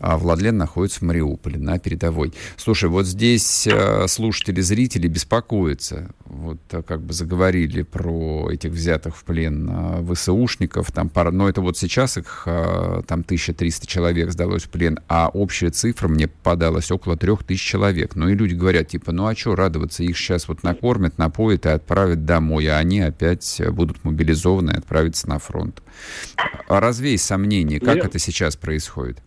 А 0.00 0.16
Владлен 0.16 0.56
находится 0.56 1.00
в 1.00 1.02
Мариуполе, 1.02 1.58
на 1.58 1.78
передовой. 1.78 2.32
Слушай, 2.56 2.88
вот 2.88 3.06
здесь 3.06 3.66
э, 3.66 4.08
слушатели, 4.08 4.62
зрители 4.62 5.08
беспокоятся. 5.08 6.10
Вот 6.24 6.58
э, 6.70 6.82
как 6.82 7.02
бы 7.02 7.12
заговорили 7.12 7.82
про 7.82 8.48
этих 8.50 8.70
взятых 8.70 9.14
в 9.14 9.24
плен 9.24 9.68
э, 9.70 10.14
ВСУшников. 10.14 10.90
Там 10.90 11.10
пара, 11.10 11.30
но 11.30 11.50
это 11.50 11.60
вот 11.60 11.76
сейчас 11.76 12.16
их 12.16 12.42
там 12.44 13.20
1300 13.20 13.86
человек 13.86 14.32
сдалось 14.32 14.62
в 14.62 14.70
плен, 14.70 14.98
а 15.08 15.28
общая 15.28 15.70
цифра 15.70 16.08
мне 16.08 16.28
попадалась 16.28 16.90
около 16.90 17.16
3000 17.16 17.62
человек. 17.62 18.16
Ну 18.16 18.28
и 18.28 18.34
люди 18.34 18.54
говорят, 18.54 18.88
типа, 18.88 19.12
ну 19.12 19.26
а 19.26 19.36
что 19.36 19.54
радоваться, 19.54 20.02
их 20.02 20.16
сейчас 20.16 20.48
вот 20.48 20.62
накормят 20.62 21.18
напоят 21.18 21.66
и 21.66 21.68
отправят 21.68 22.24
домой, 22.24 22.68
а 22.68 22.78
они 22.78 23.00
опять 23.00 23.60
будут 23.70 24.02
мобилизованы 24.02 24.70
и 24.70 24.76
отправятся 24.76 25.28
на 25.28 25.38
фронт. 25.38 25.82
А 26.68 26.80
развей 26.80 27.18
сомнения, 27.18 27.80
как 27.80 27.96
Я... 27.96 28.04
это 28.04 28.18
сейчас 28.18 28.56
происходит? 28.56 29.18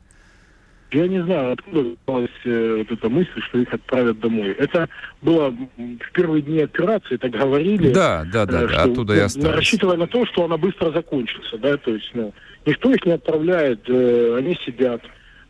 Я 0.94 1.08
не 1.08 1.24
знаю, 1.24 1.54
откуда 1.54 1.96
взялась 2.06 2.30
э, 2.46 2.76
вот 2.78 2.92
эта 2.92 3.10
мысль, 3.10 3.42
что 3.50 3.60
их 3.60 3.74
отправят 3.74 4.20
домой. 4.20 4.56
Это 4.60 4.88
было 5.22 5.50
в 5.50 6.12
первые 6.14 6.44
дни 6.44 6.62
операции, 6.62 7.18
так 7.18 7.32
говорили. 7.32 7.92
Да, 7.92 8.26
да, 8.32 8.46
да, 8.46 8.64
э, 8.64 8.68
что, 8.68 8.84
оттуда 8.84 9.16
и 9.16 9.20
осталось. 9.20 9.56
Рассчитывая 9.56 9.98
на 9.98 10.08
то, 10.08 10.26
что 10.28 10.46
она 10.46 10.58
быстро 10.58 10.92
закончится, 10.92 11.58
да, 11.58 11.78
то 11.78 11.92
есть, 11.92 12.10
ну, 12.14 12.32
никто 12.66 12.94
их 12.94 13.04
не 13.06 13.14
отправляет, 13.14 13.82
э, 13.88 14.36
они 14.38 14.58
сидят. 14.66 15.02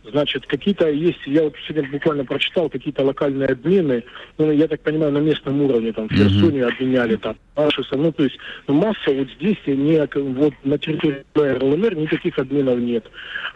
Значит, 0.05 0.45
какие-то 0.45 0.89
есть, 0.89 1.19
я 1.25 1.43
вот 1.43 1.55
сегодня 1.65 1.89
буквально 1.89 2.25
прочитал, 2.25 2.69
какие-то 2.69 3.03
локальные 3.03 3.48
обмены, 3.48 4.03
ну, 4.38 4.51
я 4.51 4.67
так 4.67 4.81
понимаю, 4.81 5.13
на 5.13 5.19
местном 5.19 5.62
уровне, 5.62 5.93
там, 5.93 6.10
в 6.10 6.13
Херсоне 6.13 6.60
mm-hmm. 6.60 6.74
обменяли, 6.74 7.15
там, 7.15 7.38
наши, 7.55 7.83
ну, 7.91 8.12
то 8.12 8.24
есть 8.24 8.38
масса 8.67 9.12
вот 9.12 9.29
здесь, 9.39 9.57
не, 9.65 10.05
вот 10.15 10.53
на 10.63 10.77
территории 10.77 11.63
ЛНР 11.63 11.95
никаких 11.95 12.38
обменов 12.38 12.79
нет. 12.79 13.05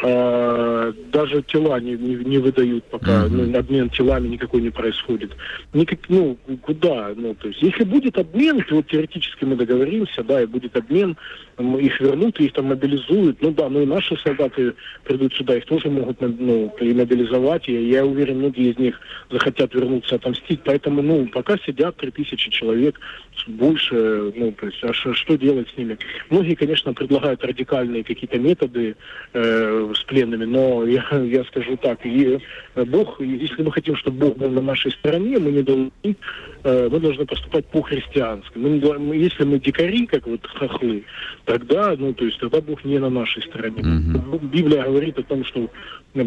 А, 0.03 0.93
даже 1.11 1.41
тела 1.43 1.79
не, 1.81 1.93
не, 1.93 2.15
не 2.15 2.37
выдают 2.37 2.85
пока, 2.85 3.25
mm-hmm. 3.25 3.29
ну, 3.29 3.59
обмен 3.59 3.89
телами 3.89 4.29
никакой 4.29 4.61
не 4.61 4.69
происходит. 4.69 5.31
Никак, 5.73 5.99
ну, 6.07 6.37
куда, 6.61 7.11
ну, 7.15 7.33
то 7.35 7.49
есть, 7.49 7.61
если 7.61 7.83
будет 7.83 8.17
обмен, 8.17 8.63
то 8.63 8.75
вот 8.75 8.87
теоретически 8.87 9.43
мы 9.43 9.57
договоримся, 9.57 10.23
да, 10.23 10.41
и 10.41 10.45
будет 10.45 10.77
обмен, 10.77 11.17
их 11.57 11.99
вернут, 11.99 12.39
их 12.39 12.53
там 12.53 12.65
мобилизуют, 12.65 13.41
ну, 13.41 13.51
да, 13.51 13.67
ну, 13.67 13.81
и 13.81 13.85
наши 13.85 14.15
солдаты 14.17 14.75
придут 15.03 15.33
сюда, 15.33 15.57
их 15.57 15.65
тоже 15.65 15.89
могут 15.89 16.21
ну, 16.39 16.73
мобилизовать, 16.79 17.67
и 17.67 17.89
я 17.89 18.05
уверен, 18.05 18.39
многие 18.39 18.71
из 18.71 18.77
них 18.77 18.99
захотят 19.29 19.73
вернуться 19.73 20.15
отомстить, 20.15 20.61
поэтому, 20.63 21.01
ну, 21.01 21.27
пока 21.27 21.57
сидят 21.65 21.97
3000 21.97 22.49
человек, 22.49 22.99
больше, 23.47 24.33
ну, 24.35 24.51
то 24.51 24.65
есть, 24.65 24.83
а 24.83 24.93
что, 24.93 25.13
что 25.13 25.37
делать 25.37 25.69
с 25.73 25.77
ними? 25.77 25.97
Многие, 26.29 26.55
конечно, 26.55 26.93
предлагают 26.93 27.43
радикальные 27.43 28.03
какие-то 28.03 28.39
методы 28.39 28.95
э, 29.33 29.93
с 29.95 30.03
пленными, 30.03 30.45
но 30.45 30.85
я, 30.85 31.05
я 31.11 31.43
скажу 31.45 31.77
так, 31.77 32.05
и 32.05 32.39
э, 32.75 32.85
Бог, 32.85 33.21
если 33.21 33.61
мы 33.61 33.71
хотим, 33.71 33.95
чтобы 33.95 34.27
Бог 34.27 34.37
был 34.37 34.49
на 34.49 34.61
нашей 34.61 34.91
стороне, 34.91 35.37
мы 35.39 35.51
не 35.51 35.61
должны, 35.61 35.91
э, 36.03 36.89
мы 36.91 36.99
должны 36.99 37.25
поступать 37.25 37.65
по-христиански. 37.67 38.57
Мы, 38.57 39.15
если 39.15 39.43
мы 39.43 39.59
дикари, 39.59 40.07
как 40.07 40.27
вот 40.27 40.45
хохлы, 40.45 41.03
тогда, 41.45 41.95
ну, 41.97 42.13
то 42.13 42.25
есть, 42.25 42.39
тогда 42.39 42.61
Бог 42.61 42.83
не 42.83 42.99
на 42.99 43.09
нашей 43.09 43.43
стороне. 43.43 43.81
Mm-hmm. 43.81 44.49
Библия 44.49 44.83
говорит 44.83 45.17
о 45.19 45.23
том, 45.23 45.45
что 45.45 45.69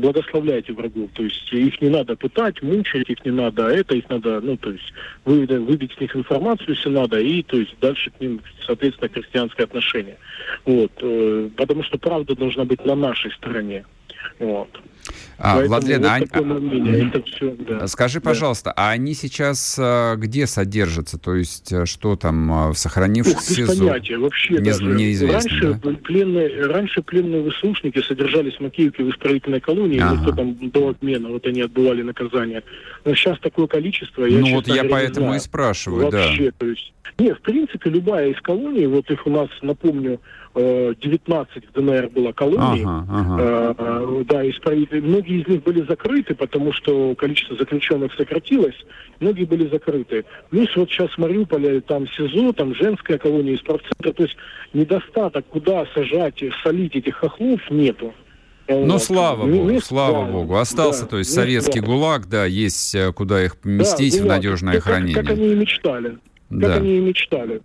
благословляйте 0.01 0.73
врагов. 0.73 1.11
То 1.15 1.23
есть 1.23 1.53
их 1.53 1.81
не 1.81 1.89
надо 1.89 2.17
пытать, 2.17 2.63
мучать, 2.63 3.09
их 3.09 3.25
не 3.25 3.31
надо 3.31 3.67
а 3.67 3.71
это, 3.71 3.95
их 3.95 4.09
надо, 4.09 4.41
ну, 4.41 4.57
то 4.57 4.73
есть 4.73 4.93
выбить, 5.25 5.51
выбить 5.51 5.93
с 5.93 6.01
них 6.01 6.15
информацию, 6.17 6.75
если 6.75 6.89
надо, 6.89 7.21
и, 7.21 7.43
то 7.43 7.57
есть, 7.57 7.75
дальше 7.81 8.11
к 8.11 8.21
ним, 8.21 8.41
соответственно, 8.67 9.09
христианское 9.09 9.65
отношение. 9.65 10.17
Вот. 10.65 10.93
Э, 11.01 11.49
потому 11.57 11.83
что 11.85 11.99
правда 11.99 12.35
должна 12.35 12.65
быть 12.65 12.85
на 12.85 12.95
нашей 12.95 13.31
стороне. 13.33 13.85
Вот. 14.39 14.69
А, 15.39 15.57
Поэтому 15.57 15.69
Владлен, 15.69 16.03
вот 16.03 16.11
а... 16.13 17.07
это 17.07 17.23
все, 17.23 17.57
да. 17.67 17.87
скажи, 17.87 18.21
пожалуйста, 18.21 18.75
да. 18.77 18.89
а 18.89 18.91
они 18.91 19.15
сейчас 19.15 19.77
а, 19.81 20.17
где 20.17 20.47
содержатся? 20.47 21.19
То 21.19 21.35
есть 21.35 21.73
э, 21.73 21.87
что 21.87 22.15
там 22.17 22.53
а, 22.53 22.73
в 22.73 22.79
сохранившихся 22.79 23.55
СИЗО? 23.55 23.87
Понятия, 23.87 24.19
вообще 24.19 24.55
не, 24.55 24.61
даже. 24.61 24.85
Неизвестно, 24.85 25.51
раньше, 25.51 25.81
да? 25.83 25.91
пленные, 26.05 26.67
раньше 26.67 27.03
пленные 27.03 27.51
ВСУшники 27.51 28.03
содержались 28.03 28.57
в 28.57 28.61
Макеевке 28.61 29.03
в 29.03 29.11
исправительной 29.11 29.61
колонии, 29.61 29.99
ага. 29.99 30.17
никто 30.17 30.33
там 30.33 30.71
до 30.71 30.91
отмена, 30.91 31.31
вот 31.31 31.47
они 31.47 31.63
отбывали 31.63 32.03
наказание. 32.03 32.63
Но 33.07 33.15
сейчас 33.15 33.39
такое 33.39 33.67
количество... 33.67 34.27
Я, 34.27 34.41
ну 34.41 34.55
вот 34.57 34.69
я 34.69 34.85
поэтому 34.85 35.35
и 35.35 35.39
спрашиваю, 35.39 36.11
вообще, 36.11 36.51
да. 36.51 36.57
То 36.59 36.67
есть, 36.67 36.93
нет, 37.19 37.39
в 37.39 37.41
принципе, 37.41 37.89
любая 37.89 38.29
из 38.29 38.41
колоний, 38.43 38.87
вот 38.87 39.11
их 39.11 39.27
у 39.27 39.31
нас, 39.31 39.49
напомню, 39.63 40.21
19 40.55 41.57
э, 41.57 41.61
в 41.69 41.73
ДНР 41.73 42.09
было 42.09 42.33
колоний, 42.33 42.83
ага, 42.85 43.07
ага. 43.09 43.75
Э, 43.79 44.25
да, 44.27 44.51
исправители. 44.51 45.01
Многие 45.01 45.43
из 45.43 45.49
них 45.49 45.63
были 45.63 45.87
закрыты, 45.87 46.35
потому 46.35 46.73
что 46.73 47.15
количество 47.15 47.57
заключенных 47.57 48.13
сократилось, 48.15 48.75
многие 49.21 49.45
были 49.45 49.69
закрыты. 49.69 50.25
Плюс 50.51 50.69
вот 50.77 50.91
сейчас 50.91 51.11
в 51.11 51.19
Мариуполе 51.19 51.81
там 51.81 52.09
СИЗО, 52.09 52.53
там 52.53 52.75
женская 52.75 53.19
колония, 53.19 53.57
спортцентр, 53.59 54.13
то 54.13 54.23
есть 54.25 54.37
недостаток, 54.73 55.47
куда 55.47 55.87
сажать, 55.95 56.43
солить 56.65 56.97
этих 56.97 57.17
хохлов 57.17 57.61
нету. 57.71 58.13
Ну, 58.69 58.99
слава 58.99 59.47
ну, 59.47 59.67
богу, 59.67 59.81
слава 59.81 60.27
да, 60.27 60.33
богу. 60.33 60.57
Остался, 60.57 61.03
да, 61.03 61.09
то 61.09 61.19
есть, 61.19 61.33
советский 61.33 61.81
да. 61.81 61.87
ГУЛАГ, 61.87 62.29
да, 62.29 62.45
есть 62.45 62.95
э, 62.95 63.13
куда 63.13 63.45
их 63.45 63.57
поместить 63.57 64.17
да, 64.17 64.23
в 64.23 64.27
надежное 64.27 64.75
как, 64.75 64.85
хранение. 64.85 65.15
Как, 65.15 65.27
как 65.27 65.37
они 65.37 65.53
и 65.53 65.55
мечтали. 65.57 66.19
Как 66.51 66.59
да. 66.61 66.75
они 66.77 66.99
и 66.99 67.01
мечтали. 67.01 67.63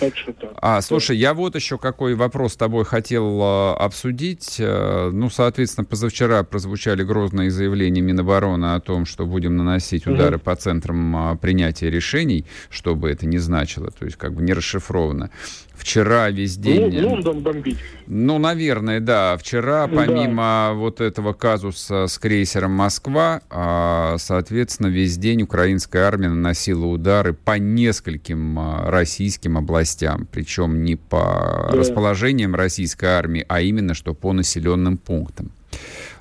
Так 0.00 0.16
что 0.16 0.32
так. 0.32 0.52
А, 0.56 0.80
слушай, 0.80 1.16
я 1.16 1.34
вот 1.34 1.54
еще 1.54 1.78
какой 1.78 2.14
вопрос 2.14 2.54
с 2.54 2.56
тобой 2.56 2.84
хотел 2.84 3.40
а, 3.42 3.74
обсудить. 3.74 4.56
А, 4.60 5.10
ну, 5.10 5.28
соответственно, 5.30 5.84
позавчера 5.84 6.42
прозвучали 6.44 7.02
грозные 7.02 7.50
заявления 7.50 8.00
Минобороны 8.00 8.74
о 8.74 8.80
том, 8.80 9.04
что 9.04 9.26
будем 9.26 9.56
наносить 9.56 10.06
удары 10.06 10.36
угу. 10.36 10.44
по 10.44 10.56
центрам 10.56 11.16
а, 11.16 11.36
принятия 11.36 11.90
решений, 11.90 12.44
что 12.70 12.94
бы 12.94 13.10
это 13.10 13.26
ни 13.26 13.38
значило, 13.38 13.90
то 13.90 14.04
есть 14.04 14.16
как 14.16 14.34
бы 14.34 14.42
не 14.42 14.52
расшифровано. 14.52 15.30
Вчера 15.74 16.30
весь 16.30 16.56
день... 16.56 17.00
Ну, 17.00 17.08
Лондон 17.10 17.40
бомбить. 17.40 17.78
Ну, 18.06 18.38
наверное, 18.38 19.00
да. 19.00 19.36
Вчера, 19.36 19.88
помимо 19.88 20.68
да. 20.68 20.72
вот 20.72 21.00
этого 21.00 21.32
казуса 21.32 22.06
с 22.06 22.16
крейсером 22.18 22.70
«Москва», 22.70 23.42
а, 23.50 24.16
соответственно, 24.18 24.86
весь 24.86 25.18
день 25.18 25.42
украинская 25.42 26.06
армия 26.06 26.28
наносила 26.28 26.86
удары 26.86 27.34
по 27.34 27.58
нескольким 27.58 28.56
а, 28.58 28.90
российским 28.90 29.23
областям. 29.56 30.26
Причем 30.30 30.82
не 30.84 30.96
по 30.96 31.68
да. 31.70 31.78
расположениям 31.78 32.54
российской 32.54 33.06
армии, 33.06 33.44
а 33.48 33.60
именно 33.60 33.94
что 33.94 34.14
по 34.14 34.32
населенным 34.32 34.96
пунктам. 34.98 35.52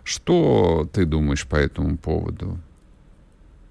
Что 0.03 0.87
ты 0.91 1.05
думаешь 1.05 1.47
по 1.47 1.55
этому 1.55 1.97
поводу? 1.97 2.57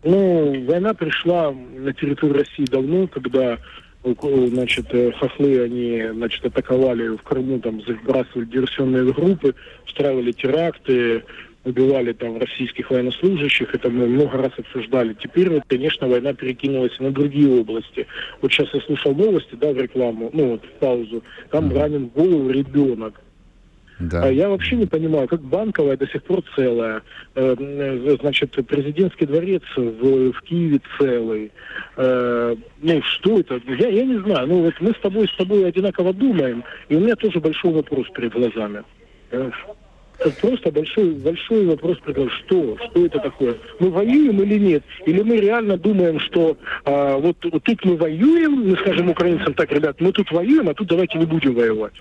Ну, 0.05 0.67
война 0.67 0.95
пришла 0.95 1.53
на 1.53 1.93
территорию 1.93 2.39
России 2.39 2.65
давно, 2.65 3.07
когда 3.07 3.59
значит, 4.05 4.87
э, 4.91 5.13
хохлы, 5.13 5.63
они, 5.63 6.03
значит, 6.13 6.45
атаковали 6.45 7.17
в 7.17 7.23
Крыму, 7.23 7.61
там, 7.61 7.81
забрасывали 7.83 8.47
диверсионные 8.47 9.13
группы, 9.13 9.55
устраивали 9.87 10.33
теракты, 10.33 11.25
убивали 11.65 12.13
там 12.13 12.39
российских 12.39 12.91
военнослужащих, 12.91 13.75
это 13.75 13.89
мы 13.89 14.07
много 14.07 14.39
раз 14.39 14.53
обсуждали. 14.59 15.15
Теперь 15.15 15.51
вот, 15.51 15.63
конечно, 15.67 16.09
война 16.09 16.33
перекинулась 16.33 16.99
на 16.99 17.11
другие 17.11 17.61
области. 17.61 18.07
Вот 18.41 18.53
сейчас 18.53 18.69
я 18.73 18.81
слушал 18.81 19.15
новости, 19.15 19.55
да, 19.55 19.73
в 19.73 19.79
рекламу, 19.79 20.31
ну 20.33 20.51
вот 20.53 20.65
в 20.65 20.79
паузу, 20.79 21.23
там 21.51 21.69
mm-hmm. 21.69 21.79
ранен 21.79 22.07
в 22.07 22.13
голову 22.13 22.51
ребенок. 22.51 23.21
Да. 24.01 24.25
А 24.25 24.31
я 24.31 24.49
вообще 24.49 24.75
не 24.77 24.87
понимаю, 24.87 25.29
как 25.29 25.43
банковая 25.43 25.97
до 25.97 26.09
сих 26.09 26.25
пор 26.25 26.43
целая. 26.57 27.03
Э, 27.37 27.55
э, 27.57 28.17
значит, 28.21 28.51
президентский 28.67 29.27
дворец 29.27 29.63
в, 29.77 30.33
в 30.33 30.43
Киеве 30.43 30.81
целый. 30.99 31.53
Э, 31.97 32.57
ну, 32.81 33.03
что 33.03 33.39
это? 33.39 33.61
Я, 33.79 33.89
я 33.89 34.05
не 34.05 34.19
знаю. 34.19 34.49
Ну, 34.49 34.63
вот 34.63 34.75
мы 34.81 34.91
с 34.91 34.99
тобой 35.01 35.29
с 35.29 35.37
тобой 35.37 35.69
одинаково 35.69 36.13
думаем, 36.13 36.65
и 36.89 36.97
у 36.97 37.01
меня 37.01 37.15
тоже 37.15 37.39
большой 37.39 37.73
вопрос 37.73 38.09
перед 38.13 38.33
глазами. 38.33 38.83
Это 39.31 39.53
просто 40.41 40.71
большой, 40.71 41.13
большой 41.13 41.67
вопрос, 41.67 41.99
что, 42.45 42.77
что 42.79 43.07
это 43.07 43.19
такое? 43.19 43.57
Мы 43.79 43.91
воюем 43.91 44.43
или 44.43 44.59
нет? 44.59 44.85
Или 45.07 45.23
мы 45.23 45.37
реально 45.39 45.77
думаем, 45.77 46.21
что 46.21 46.57
а, 46.85 47.19
вот, 47.19 47.37
вот 47.45 47.63
тут 47.63 47.85
мы 47.85 47.97
воюем, 47.97 48.71
мы 48.71 48.77
скажем 48.77 49.11
украинцам 49.11 49.55
так, 49.55 49.71
ребят, 49.73 50.01
мы 50.01 50.13
тут 50.13 50.31
воюем, 50.31 50.69
а 50.69 50.75
тут 50.75 50.89
давайте 50.89 51.19
не 51.19 51.27
будем 51.27 51.55
воевать. 51.55 51.95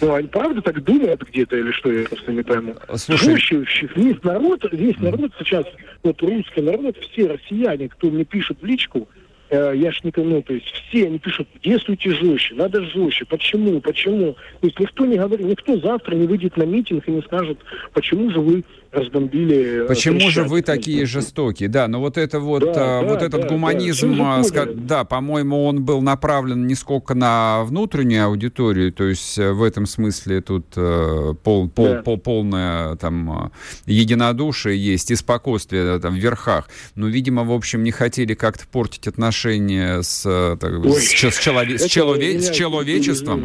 Ну, 0.00 0.14
они 0.14 0.28
правда 0.28 0.60
так 0.62 0.82
думают 0.82 1.22
где-то 1.22 1.56
или 1.56 1.70
что, 1.72 1.90
я 1.92 2.06
просто 2.06 2.32
не 2.32 2.42
пойму. 2.42 2.74
Слушай... 2.96 3.28
Проще, 3.28 3.88
весь 3.94 4.22
народ, 4.22 4.64
весь 4.72 4.98
народ 4.98 5.32
сейчас, 5.38 5.64
вот 6.02 6.20
русский 6.22 6.60
народ, 6.60 6.96
все 6.98 7.28
россияне, 7.28 7.88
кто 7.88 8.10
мне 8.10 8.24
пишет 8.24 8.58
в 8.60 8.64
личку, 8.64 9.08
я 9.50 9.92
ж 9.92 10.00
никому, 10.02 10.30
ну, 10.30 10.42
то 10.42 10.54
есть 10.54 10.66
все 10.66 11.06
они 11.06 11.18
пишут, 11.18 11.48
действуйте 11.62 12.10
жестче, 12.10 12.54
надо 12.54 12.82
жестче, 12.82 13.24
почему, 13.24 13.80
почему. 13.80 14.32
То 14.60 14.66
есть 14.66 14.78
никто 14.80 15.06
не 15.06 15.16
говорит, 15.16 15.46
никто 15.46 15.78
завтра 15.78 16.14
не 16.14 16.26
выйдет 16.26 16.56
на 16.56 16.64
митинг 16.64 17.06
и 17.06 17.12
не 17.12 17.22
скажет, 17.22 17.58
почему 17.92 18.30
же 18.30 18.40
вы 18.40 18.64
разбомбили. 18.92 19.84
Э, 19.84 19.86
Почему 19.86 20.30
же 20.30 20.44
вы 20.44 20.62
такие 20.62 21.06
жестокие? 21.06 21.68
Да, 21.68 21.88
но 21.88 22.00
вот 22.00 22.16
это 22.18 22.40
вот, 22.40 22.60
да, 22.60 23.00
а, 23.00 23.02
вот 23.02 23.18
да, 23.20 23.26
этот 23.26 23.42
да, 23.42 23.48
гуманизм, 23.48 24.16
да, 24.16 24.40
ска- 24.40 24.74
да, 24.74 25.04
по-моему, 25.04 25.64
он 25.64 25.84
был 25.84 26.00
направлен 26.02 26.66
не 26.66 26.74
сколько 26.74 27.14
на 27.14 27.64
внутреннюю 27.64 28.24
аудиторию, 28.26 28.92
то 28.92 29.04
есть 29.04 29.38
э, 29.38 29.52
в 29.52 29.62
этом 29.62 29.86
смысле 29.86 30.40
тут 30.40 30.66
пол, 30.70 31.68
пол, 31.68 31.86
да. 31.86 32.02
пол, 32.02 32.18
полное 32.18 32.96
там 32.96 33.52
единодушие 33.86 34.76
есть 34.82 35.10
и 35.10 35.16
спокойствие 35.16 35.98
там 35.98 36.14
в 36.14 36.18
верхах. 36.18 36.68
Но, 36.94 37.06
видимо, 37.08 37.44
в 37.44 37.52
общем, 37.52 37.82
не 37.82 37.90
хотели 37.90 38.34
как-то 38.34 38.66
портить 38.66 39.06
отношения 39.06 40.02
с, 40.02 40.22
так, 40.60 40.84
Ой, 40.84 41.00
с, 41.00 41.08
с, 41.10 41.38
челове- 41.38 41.78
с, 41.78 41.84
челове- 41.86 42.40
с 42.40 42.50
человечеством. 42.50 43.42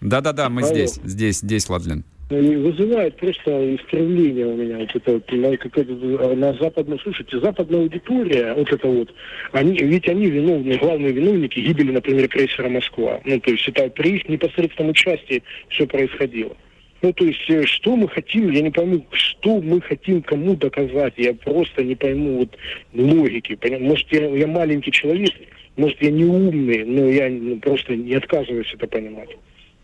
Да-да-да, 0.00 0.48
мы 0.48 0.62
Алло. 0.62 0.70
здесь, 0.70 1.00
здесь, 1.04 1.38
здесь, 1.38 1.68
Владлен. 1.68 2.04
Ну, 2.28 2.62
вызывает 2.62 3.16
просто 3.18 3.76
искривление 3.76 4.46
у 4.46 4.56
меня 4.56 4.78
вот 4.78 4.96
это 4.96 5.12
вот, 5.12 5.30
на, 5.30 5.56
как 5.56 5.78
это, 5.78 5.92
на 6.34 6.54
западную, 6.54 6.98
слушайте, 6.98 7.38
западная 7.38 7.82
аудитория, 7.82 8.52
вот 8.54 8.72
это 8.72 8.88
вот, 8.88 9.14
они, 9.52 9.78
ведь 9.78 10.08
они 10.08 10.26
виновны, 10.26 10.76
главные 10.76 11.12
виновники 11.12 11.60
гибели, 11.60 11.92
например, 11.92 12.26
крейсера 12.26 12.68
Москва. 12.68 13.20
Ну, 13.24 13.38
то 13.38 13.52
есть 13.52 13.68
это 13.68 13.88
при 13.90 14.16
их 14.16 14.28
непосредственном 14.28 14.90
участии 14.90 15.44
все 15.68 15.86
происходило. 15.86 16.56
Ну, 17.02 17.12
то 17.12 17.24
есть, 17.24 17.48
э, 17.48 17.64
что 17.64 17.94
мы 17.94 18.08
хотим, 18.08 18.50
я 18.50 18.62
не 18.62 18.70
пойму, 18.70 19.06
что 19.12 19.60
мы 19.60 19.80
хотим 19.80 20.20
кому 20.22 20.56
доказать, 20.56 21.14
я 21.18 21.32
просто 21.32 21.84
не 21.84 21.94
пойму 21.94 22.38
вот 22.38 22.58
логики. 22.92 23.56
Может, 23.78 24.12
я, 24.12 24.26
я 24.30 24.46
маленький 24.48 24.90
человек, 24.90 25.30
может, 25.76 26.02
я 26.02 26.10
не 26.10 26.24
умный, 26.24 26.84
но 26.84 27.06
я 27.06 27.60
просто 27.60 27.94
не 27.94 28.14
отказываюсь 28.14 28.74
это 28.74 28.88
понимать. 28.88 29.28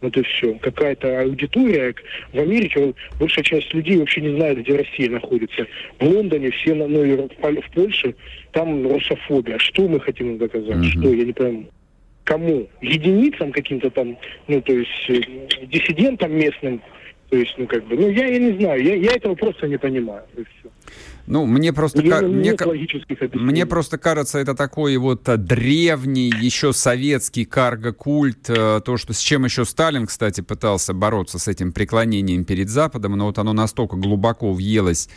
Вот 0.03 0.17
и 0.17 0.23
все. 0.23 0.55
Какая-то 0.55 1.21
аудитория. 1.21 1.95
В 2.33 2.39
Америке 2.39 2.93
большая 3.19 3.45
часть 3.45 3.73
людей 3.73 3.97
вообще 3.97 4.21
не 4.21 4.37
знает, 4.37 4.59
где 4.59 4.77
Россия 4.77 5.09
находится. 5.09 5.67
В 6.01 6.05
Лондоне 6.05 6.51
все, 6.51 6.75
ну 6.75 7.05
и 7.05 7.17
в 7.17 7.71
Польше, 7.73 8.15
там 8.51 8.87
русофобия. 8.87 9.59
Что 9.59 9.89
мы 9.89 10.01
хотим 10.01 10.33
им 10.33 10.39
доказать? 10.39 10.77
Mm-hmm. 10.77 11.01
Что? 11.01 11.15
Я 11.15 11.25
не 11.25 11.33
пойму. 11.33 11.67
Кому? 12.25 12.69
Единицам 12.81 13.53
каким-то 13.53 13.91
там, 13.91 14.17
ну, 14.49 14.61
то 14.61 14.73
есть 14.73 15.09
э, 15.09 15.21
диссидентам 15.67 16.33
местным, 16.33 16.81
то 17.31 17.37
есть, 17.37 17.55
ну, 17.59 17.67
как 17.67 17.85
бы, 17.87 17.97
ну, 17.97 18.09
я, 18.11 18.27
я 18.27 18.39
не 18.39 18.59
знаю, 18.59 18.83
я, 18.83 18.95
я 18.95 19.13
этого 19.13 19.35
просто 19.35 19.67
не 19.67 19.77
понимаю, 19.77 20.23
и 20.37 20.43
все. 20.43 20.71
Ну, 21.27 21.47
мне 21.47 21.73
просто, 21.73 22.03
ка- 22.03 22.27
мне, 22.27 22.55
мне 23.39 23.67
просто 23.67 23.99
кажется, 23.99 24.39
это 24.39 24.55
такой 24.55 24.97
вот 24.97 25.29
э, 25.29 25.37
древний, 25.37 26.33
еще 26.41 26.73
советский 26.73 27.45
карго-культ, 27.45 28.49
э, 28.51 28.81
то, 28.85 28.97
что 28.97 29.13
с 29.13 29.19
чем 29.19 29.45
еще 29.45 29.65
Сталин, 29.65 30.07
кстати, 30.07 30.41
пытался 30.41 30.93
бороться 30.95 31.39
с 31.39 31.49
этим 31.49 31.73
преклонением 31.73 32.45
перед 32.45 32.69
Западом, 32.69 33.13
но 33.13 33.27
вот 33.27 33.39
оно 33.39 33.53
настолько 33.53 33.97
глубоко 33.97 34.53
въелось 34.53 35.09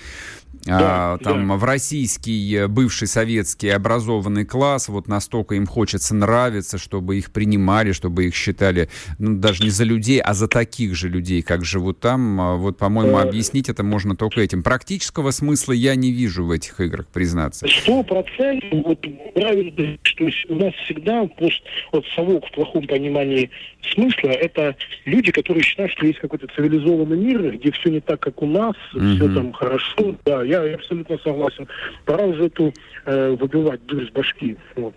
да, 0.64 1.14
а, 1.14 1.18
там 1.18 1.48
да. 1.48 1.56
в 1.56 1.64
российский 1.64 2.56
э, 2.56 2.68
бывший 2.68 3.08
советский 3.08 3.70
образованный 3.70 4.46
класс 4.46 4.90
вот 4.90 5.08
настолько 5.08 5.56
им 5.56 5.66
хочется 5.66 6.16
нравиться, 6.16 6.78
чтобы 6.78 7.18
их 7.18 7.32
принимали, 7.32 7.92
чтобы 7.92 8.26
их 8.26 8.36
считали 8.36 8.90
ну, 9.20 9.38
даже 9.38 9.64
не 9.64 9.70
за 9.70 9.84
людей, 9.84 10.20
а 10.20 10.34
за 10.34 10.48
таких 10.48 10.96
же 10.96 11.10
людей, 11.10 11.42
как 11.42 11.66
живут 11.66 12.00
там. 12.00 12.40
А 12.42 12.56
вот, 12.56 12.78
по-моему, 12.78 13.18
объяснить 13.18 13.70
это 13.70 13.84
можно 13.84 14.16
только 14.16 14.42
этим. 14.42 14.64
Практического 14.64 15.32
смысла 15.32 15.74
я 15.74 15.96
не 15.96 16.12
вижу 16.12 16.46
в 16.46 16.52
этих 16.52 16.80
играх, 16.80 17.08
признаться. 17.08 17.68
Сто 17.68 18.04
процентов. 18.04 18.70
Вот 18.86 19.06
правильно, 19.34 19.98
что 20.04 20.26
у 20.50 20.56
нас 20.56 20.74
всегда 20.86 21.26
пост, 21.28 21.62
вот 21.92 22.06
совок 22.16 22.46
в 22.48 22.52
плохом 22.52 22.88
понимании 22.88 23.50
смысла 23.94 24.30
это 24.30 24.76
люди, 25.06 25.32
которые 25.32 25.64
считают, 25.64 25.92
что 25.94 26.06
есть 26.06 26.20
какой-то 26.20 26.48
цивилизованный 26.56 27.18
мир, 27.18 27.52
где 27.56 27.72
все 27.72 27.90
не 27.90 28.02
так, 28.02 28.20
как 28.20 28.42
у 28.42 28.48
нас, 28.48 28.76
mm 28.94 29.16
все 29.16 29.34
там 29.34 29.54
хорошо. 29.54 30.16
Да, 30.26 30.44
я 30.44 30.62
абсолютно 30.76 31.18
согласен. 31.20 31.68
Пора 32.06 32.26
уже 32.26 32.48
эту 32.48 32.74
э, 33.06 33.36
выбивать 33.40 33.86
дурь 33.86 34.08
с 34.08 34.12
башки. 34.12 34.58
Вот. 34.76 34.94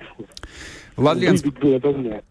Владлен. 0.98 1.38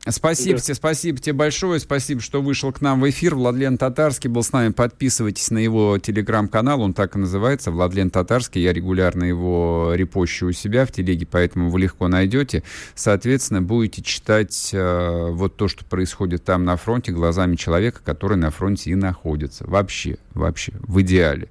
Спасибо 0.08 0.58
да. 0.58 0.64
тебе, 0.64 0.76
спасибо 0.76 1.18
тебе 1.20 1.34
большое, 1.34 1.80
спасибо, 1.80 2.22
что 2.22 2.42
вышел 2.42 2.72
к 2.74 2.82
нам 2.82 3.00
в 3.00 3.10
эфир. 3.10 3.36
Владлен 3.36 3.78
Татарский 3.78 4.30
был 4.30 4.44
с 4.44 4.52
нами. 4.52 4.72
Подписывайтесь 4.74 5.50
на 5.52 5.58
его 5.58 5.98
телеграм-канал, 5.98 6.82
он 6.82 6.94
так 6.94 7.16
и 7.16 7.20
называется, 7.20 7.72
Владлен 7.72 8.10
Татарский. 8.10 8.62
Я 8.62 8.74
регулярно 8.74 9.24
его 9.24 9.94
репощу 9.96 10.48
у 10.48 10.52
себя 10.52 10.86
в 10.86 10.92
телеге, 10.92 11.26
поэтому 11.30 11.70
вы 11.70 11.80
легко 11.80 12.08
найдете. 12.08 12.64
Соответственно, 12.94 13.62
будете 13.62 14.02
читать 14.02 14.72
э, 14.74 15.30
вот 15.32 15.56
то, 15.56 15.68
что 15.68 15.86
происходит 15.86 16.44
там 16.44 16.66
на 16.66 16.76
фронте, 16.76 17.14
глазами 17.14 17.56
человека, 17.56 18.02
который 18.04 18.38
на 18.38 18.52
фронте 18.52 18.92
и 18.92 18.96
находится. 18.96 19.66
Вообще, 19.66 20.18
вообще, 20.34 20.74
в 20.82 21.02
идеале. 21.02 21.48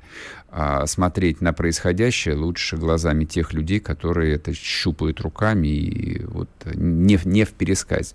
А 0.58 0.86
смотреть 0.86 1.42
на 1.42 1.52
происходящее 1.52 2.34
лучше 2.34 2.78
глазами 2.78 3.26
тех 3.26 3.52
людей, 3.52 3.78
которые 3.78 4.36
это 4.36 4.54
щупают 4.54 5.20
руками 5.20 5.68
и 5.68 6.24
вот 6.24 6.48
не, 6.74 7.18
не 7.26 7.44
в 7.44 7.52
пересказе. 7.52 8.14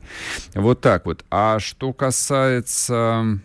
Вот 0.55 0.81
так 0.81 1.05
вот. 1.05 1.23
А 1.29 1.59
что 1.59 1.93
касается 1.93 3.39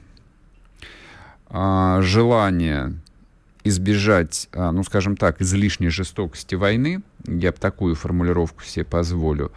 а, 1.50 2.00
желания 2.00 2.94
избежать, 3.64 4.48
а, 4.54 4.72
ну, 4.72 4.82
скажем 4.82 5.18
так, 5.18 5.42
излишней 5.42 5.90
жестокости 5.90 6.54
войны, 6.54 7.02
я 7.26 7.52
бы 7.52 7.58
такую 7.58 7.96
формулировку 7.96 8.64
себе 8.64 8.86
позволю, 8.86 9.52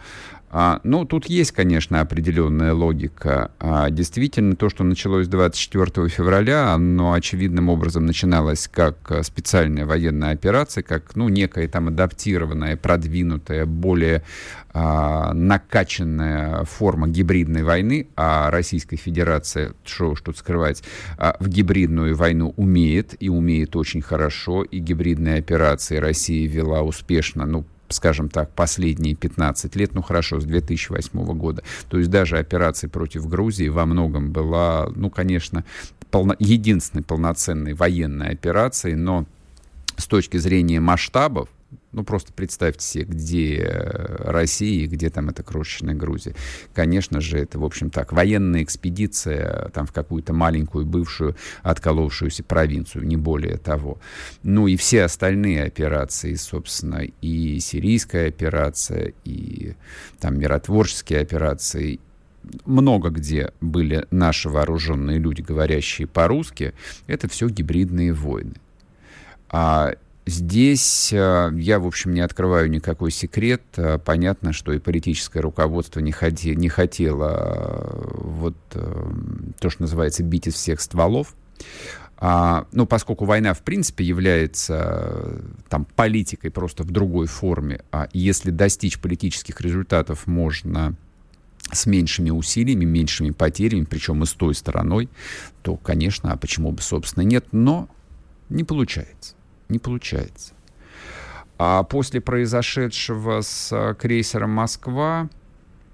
а, 0.52 0.80
ну, 0.84 1.06
тут 1.06 1.28
есть, 1.28 1.52
конечно, 1.52 2.02
определенная 2.02 2.74
логика. 2.74 3.52
А, 3.60 3.90
действительно, 3.90 4.56
то, 4.56 4.70
что 4.70 4.84
началось 4.84 5.28
24 5.28 6.10
февраля, 6.10 6.74
оно 6.74 7.14
очевидным 7.14 7.70
образом 7.70 8.06
начиналось 8.06 8.68
как 8.68 8.98
э, 9.12 9.24
специальная 9.24 9.86
военная 9.86 10.32
операция, 10.32 10.82
как, 10.82 11.16
ну, 11.16 11.30
некая 11.30 11.68
там 11.68 11.90
адаптированная, 11.90 12.78
продвинутая, 12.78 13.66
более 13.66 14.24
а, 14.72 15.34
накачанная 15.34 16.64
форма 16.64 17.08
гибридной 17.08 17.64
войны, 17.64 18.08
а 18.16 18.52
Российская 18.52 18.98
Федерация, 18.98 19.74
что 19.84 20.12
уж 20.12 20.22
тут 20.22 20.38
скрывать, 20.38 20.84
а, 21.18 21.36
в 21.40 21.48
гибридную 21.48 22.16
войну 22.16 22.54
умеет, 22.56 23.16
и 23.20 23.30
умеет 23.30 23.76
очень 23.76 24.02
хорошо, 24.02 24.64
и 24.64 24.80
гибридные 24.80 25.40
операции 25.40 25.98
Россия 25.98 26.48
вела 26.48 26.82
успешно, 26.82 27.46
ну, 27.46 27.66
скажем 27.90 28.30
так, 28.30 28.52
последние 28.52 29.16
15 29.16 29.76
лет, 29.76 29.94
ну 29.94 30.02
хорошо, 30.02 30.40
с 30.40 30.46
2008 30.46 31.24
года. 31.38 31.64
То 31.90 31.98
есть 31.98 32.10
даже 32.10 32.38
операция 32.38 32.90
против 32.90 33.28
Грузии 33.28 33.68
во 33.68 33.86
многом 33.86 34.32
была, 34.32 34.90
ну, 34.96 35.10
конечно, 35.10 35.66
полно, 36.12 36.36
единственной 36.40 37.04
полноценной 37.04 37.74
военной 37.74 38.30
операцией, 38.30 38.96
но 38.96 39.26
с 39.98 40.06
точки 40.06 40.38
зрения 40.38 40.80
масштабов, 40.80 41.50
ну, 41.92 42.04
просто 42.04 42.32
представьте 42.34 42.86
себе, 42.86 43.06
где 43.06 43.56
э, 43.58 44.32
Россия 44.32 44.84
и 44.84 44.88
где 44.88 45.10
там 45.10 45.30
эта 45.30 45.42
крошечная 45.42 45.96
Грузия. 45.96 46.36
Конечно 46.74 47.20
же, 47.20 47.40
это, 47.40 47.58
в 47.58 47.66
общем 47.66 47.90
так, 47.90 48.14
военная 48.14 48.62
экспедиция 48.62 49.66
э, 49.68 49.70
там 49.70 49.88
в 49.88 49.92
какую-то 49.92 50.32
маленькую 50.32 50.86
бывшую 50.86 51.36
отколовшуюся 51.64 52.44
провинцию, 52.44 53.08
не 53.08 53.18
более 53.18 53.58
того. 53.58 54.00
Ну 54.44 54.68
и 54.68 54.76
все 54.76 55.04
остальные 55.04 55.64
операции, 55.64 56.36
собственно, 56.36 57.08
и 57.22 57.60
сирийская 57.60 58.28
операция, 58.28 59.14
и 59.26 59.74
там 60.20 60.38
миротворческие 60.38 61.22
операции, 61.22 62.00
много 62.66 63.10
где 63.10 63.52
были 63.62 64.06
наши 64.12 64.48
вооруженные 64.48 65.18
люди, 65.18 65.42
говорящие 65.42 66.08
по-русски, 66.08 66.74
это 67.08 67.28
все 67.28 67.50
гибридные 67.50 68.14
войны. 68.14 68.54
А 69.50 69.94
Здесь 70.30 71.12
э, 71.12 71.52
я, 71.56 71.80
в 71.80 71.88
общем, 71.88 72.14
не 72.14 72.22
открываю 72.22 72.70
никакой 72.70 73.10
секрет. 73.10 73.64
Э, 73.78 73.98
понятно, 73.98 74.54
что 74.54 74.72
и 74.72 74.78
политическое 74.78 75.40
руководство 75.40 76.02
не, 76.02 76.12
хоти, 76.12 76.50
не 76.50 76.70
хотело 76.70 77.32
э, 77.34 78.12
вот 78.14 78.56
то, 78.70 79.70
что 79.72 79.82
называется, 79.82 80.22
бить 80.22 80.46
из 80.46 80.54
всех 80.54 80.82
стволов. 80.82 81.36
А, 82.18 82.68
ну, 82.72 82.86
поскольку 82.86 83.26
война, 83.26 83.56
в 83.56 83.64
принципе, 83.64 84.04
является 84.04 85.42
там 85.68 85.86
политикой 85.96 86.52
просто 86.52 86.84
в 86.84 86.92
другой 86.92 87.26
форме, 87.26 87.82
а 87.92 88.08
если 88.14 88.52
достичь 88.52 89.00
политических 89.00 89.60
результатов 89.62 90.28
можно 90.28 90.96
с 91.72 91.88
меньшими 91.88 92.30
усилиями, 92.30 92.86
меньшими 92.86 93.32
потерями, 93.32 93.86
причем 93.86 94.22
и 94.22 94.28
с 94.28 94.34
той 94.34 94.54
стороной, 94.54 95.10
то, 95.64 95.76
конечно, 95.76 96.32
а 96.32 96.38
почему 96.38 96.72
бы, 96.72 96.84
собственно, 96.84 97.24
нет, 97.24 97.48
но 97.52 97.90
не 98.50 98.64
получается 98.64 99.39
не 99.70 99.80
получается. 99.80 100.54
А 101.58 101.84
после 101.84 102.22
произошедшего 102.22 103.42
с 103.42 103.70
э, 103.72 103.96
крейсером 103.96 104.52
«Москва», 104.52 105.30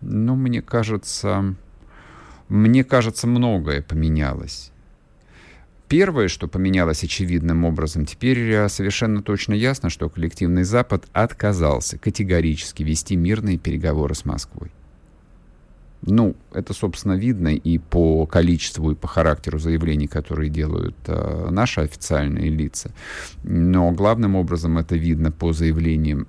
ну, 0.02 0.36
мне 0.36 0.62
кажется, 0.62 1.56
мне 2.48 2.84
кажется, 2.84 3.28
многое 3.28 3.82
поменялось. 3.82 4.72
Первое, 5.88 6.28
что 6.28 6.48
поменялось 6.48 7.04
очевидным 7.04 7.64
образом, 7.64 8.06
теперь 8.06 8.68
совершенно 8.70 9.22
точно 9.22 9.54
ясно, 9.54 9.90
что 9.90 10.10
коллективный 10.10 10.64
Запад 10.64 11.06
отказался 11.14 11.98
категорически 11.98 12.84
вести 12.84 13.16
мирные 13.16 13.58
переговоры 13.58 14.16
с 14.16 14.26
Москвой. 14.26 14.72
Ну, 16.08 16.36
это, 16.54 16.74
собственно, 16.74 17.14
видно 17.14 17.48
и 17.48 17.80
по 17.80 18.28
количеству, 18.28 18.92
и 18.92 18.96
по 18.96 19.08
характеру 19.08 19.58
заявлений, 19.58 20.08
которые 20.08 20.50
делают 20.50 20.96
э, 21.08 21.48
наши 21.50 21.82
официальные 21.82 22.50
лица. 22.50 22.92
Но 23.44 23.92
главным 23.92 24.36
образом 24.36 24.78
это 24.78 24.96
видно 24.96 25.32
по 25.32 25.52
заявлениям 25.52 26.28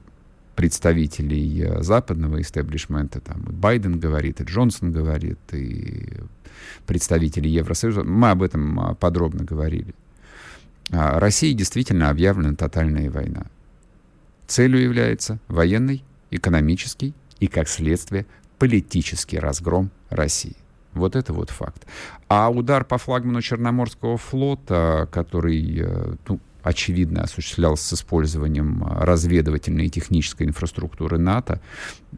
представителей 0.54 1.62
э, 1.62 1.82
западного 1.82 2.40
истеблишмента. 2.40 3.20
Там 3.20 3.44
и 3.44 3.52
Байден 3.52 4.00
говорит, 4.00 4.40
и 4.40 4.44
Джонсон 4.44 4.92
говорит, 4.92 5.38
и 5.52 6.14
представители 6.86 7.48
Евросоюза. 7.48 8.02
Мы 8.02 8.30
об 8.30 8.42
этом 8.42 8.80
а, 8.80 8.94
подробно 8.94 9.44
говорили. 9.44 9.94
А 10.90 11.20
России 11.20 11.52
действительно 11.52 12.08
объявлена 12.08 12.54
тотальная 12.54 13.10
война. 13.10 13.44
Целью 14.46 14.80
является 14.80 15.38
военный, 15.48 16.02
экономический 16.30 17.12
и, 17.40 17.46
как 17.46 17.68
следствие, 17.68 18.24
политический 18.58 19.38
разгром 19.38 19.90
России. 20.10 20.56
Вот 20.92 21.14
это 21.14 21.32
вот 21.32 21.50
факт. 21.50 21.86
А 22.28 22.50
удар 22.50 22.84
по 22.84 22.96
флагману 22.96 23.42
Черноморского 23.42 24.16
флота, 24.16 25.08
который, 25.12 25.80
э, 25.80 26.14
ну, 26.26 26.40
очевидно, 26.62 27.22
осуществлялся 27.22 27.84
с 27.84 28.00
использованием 28.00 28.82
разведывательной 28.82 29.86
и 29.86 29.90
технической 29.90 30.46
инфраструктуры 30.46 31.18
НАТО, 31.18 31.60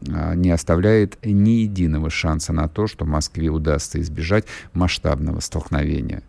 э, 0.07 0.33
не 0.35 0.49
оставляет 0.49 1.17
ни 1.23 1.61
единого 1.61 2.09
шанса 2.09 2.53
на 2.53 2.67
то, 2.67 2.87
что 2.87 3.05
Москве 3.05 3.49
удастся 3.49 3.99
избежать 3.99 4.45
масштабного 4.73 5.41
столкновения. 5.41 6.23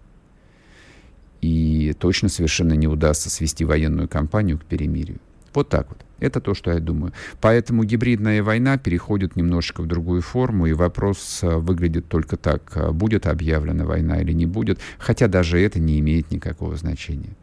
И 1.40 1.94
точно 1.98 2.28
совершенно 2.28 2.74
не 2.74 2.88
удастся 2.88 3.30
свести 3.30 3.64
военную 3.64 4.08
кампанию 4.08 4.58
к 4.58 4.64
перемирию. 4.64 5.20
Вот 5.54 5.68
так 5.68 5.88
вот. 5.88 6.04
Это 6.20 6.40
то, 6.40 6.54
что 6.54 6.70
я 6.70 6.80
думаю. 6.80 7.12
Поэтому 7.40 7.84
гибридная 7.84 8.42
война 8.42 8.76
переходит 8.76 9.36
немножечко 9.36 9.80
в 9.80 9.86
другую 9.86 10.20
форму, 10.20 10.66
и 10.66 10.74
вопрос 10.74 11.40
э, 11.42 11.56
выглядит 11.56 12.08
только 12.08 12.36
так, 12.36 12.72
э, 12.74 12.90
будет 12.90 13.26
объявлена 13.26 13.86
война 13.86 14.20
или 14.20 14.32
не 14.32 14.46
будет, 14.46 14.78
хотя 14.98 15.28
даже 15.28 15.58
это 15.58 15.80
не 15.80 15.98
имеет 15.98 16.30
никакого 16.30 16.76
значения. 16.76 17.34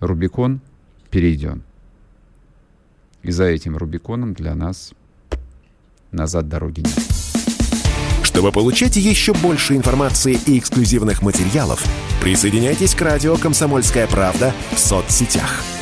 Рубикон 0.00 0.60
перейден. 1.10 1.62
И 3.22 3.30
за 3.30 3.44
этим 3.44 3.76
Рубиконом 3.76 4.32
для 4.32 4.54
нас 4.54 4.94
назад 6.10 6.48
дороги 6.48 6.80
нет. 6.80 6.98
Чтобы 8.24 8.50
получать 8.50 8.96
еще 8.96 9.34
больше 9.34 9.76
информации 9.76 10.38
и 10.46 10.58
эксклюзивных 10.58 11.20
материалов, 11.20 11.84
присоединяйтесь 12.22 12.94
к 12.94 13.02
радио 13.02 13.36
«Комсомольская 13.36 14.06
правда» 14.06 14.54
в 14.72 14.78
соцсетях– 14.78 15.62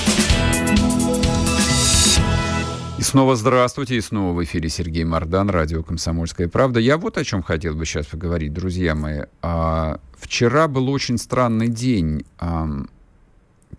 И 3.01 3.03
снова 3.03 3.35
здравствуйте, 3.35 3.95
и 3.95 4.01
снова 4.01 4.31
в 4.31 4.43
эфире 4.43 4.69
Сергей 4.69 5.03
Мордан, 5.05 5.49
радио 5.49 5.81
«Комсомольская 5.81 6.47
правда». 6.47 6.79
Я 6.79 6.99
вот 6.99 7.17
о 7.17 7.23
чем 7.23 7.41
хотел 7.41 7.73
бы 7.73 7.83
сейчас 7.83 8.05
поговорить, 8.05 8.53
друзья 8.53 8.93
мои. 8.93 9.21
А, 9.41 9.99
вчера 10.13 10.67
был 10.67 10.87
очень 10.87 11.17
странный 11.17 11.67
день. 11.67 12.27
А, 12.37 12.69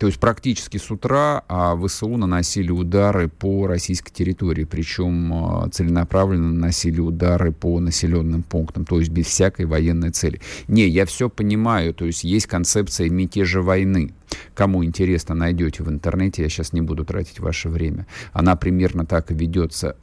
То 0.02 0.08
есть 0.08 0.18
практически 0.18 0.78
с 0.78 0.90
утра 0.90 1.44
а 1.46 1.76
ВСУ 1.76 2.16
наносили 2.16 2.72
удары 2.72 3.28
по 3.28 3.68
российской 3.68 4.10
территории, 4.10 4.64
причем 4.64 5.32
а, 5.32 5.68
целенаправленно 5.68 6.52
наносили 6.52 6.98
удары 6.98 7.52
по 7.52 7.78
населенным 7.78 8.42
пунктам, 8.42 8.84
то 8.84 8.98
есть 8.98 9.12
без 9.12 9.26
всякой 9.26 9.66
военной 9.66 10.10
цели. 10.10 10.40
Не, 10.66 10.88
я 10.88 11.06
все 11.06 11.30
понимаю, 11.30 11.94
то 11.94 12.04
есть 12.04 12.24
есть 12.24 12.48
концепция 12.48 13.10
мятежа 13.10 13.62
войны. 13.62 14.12
Кому 14.54 14.84
интересно, 14.84 15.36
найдете 15.36 15.84
в 15.84 15.88
интернете, 15.88 16.42
я 16.42 16.48
сейчас 16.48 16.72
не 16.72 16.80
буду 16.80 17.04
тратить 17.04 17.38
ваше 17.38 17.68
время. 17.68 18.08
Она 18.32 18.56
примерно 18.56 19.06
так 19.06 19.30
и 19.30 19.34
ведется. 19.34 19.94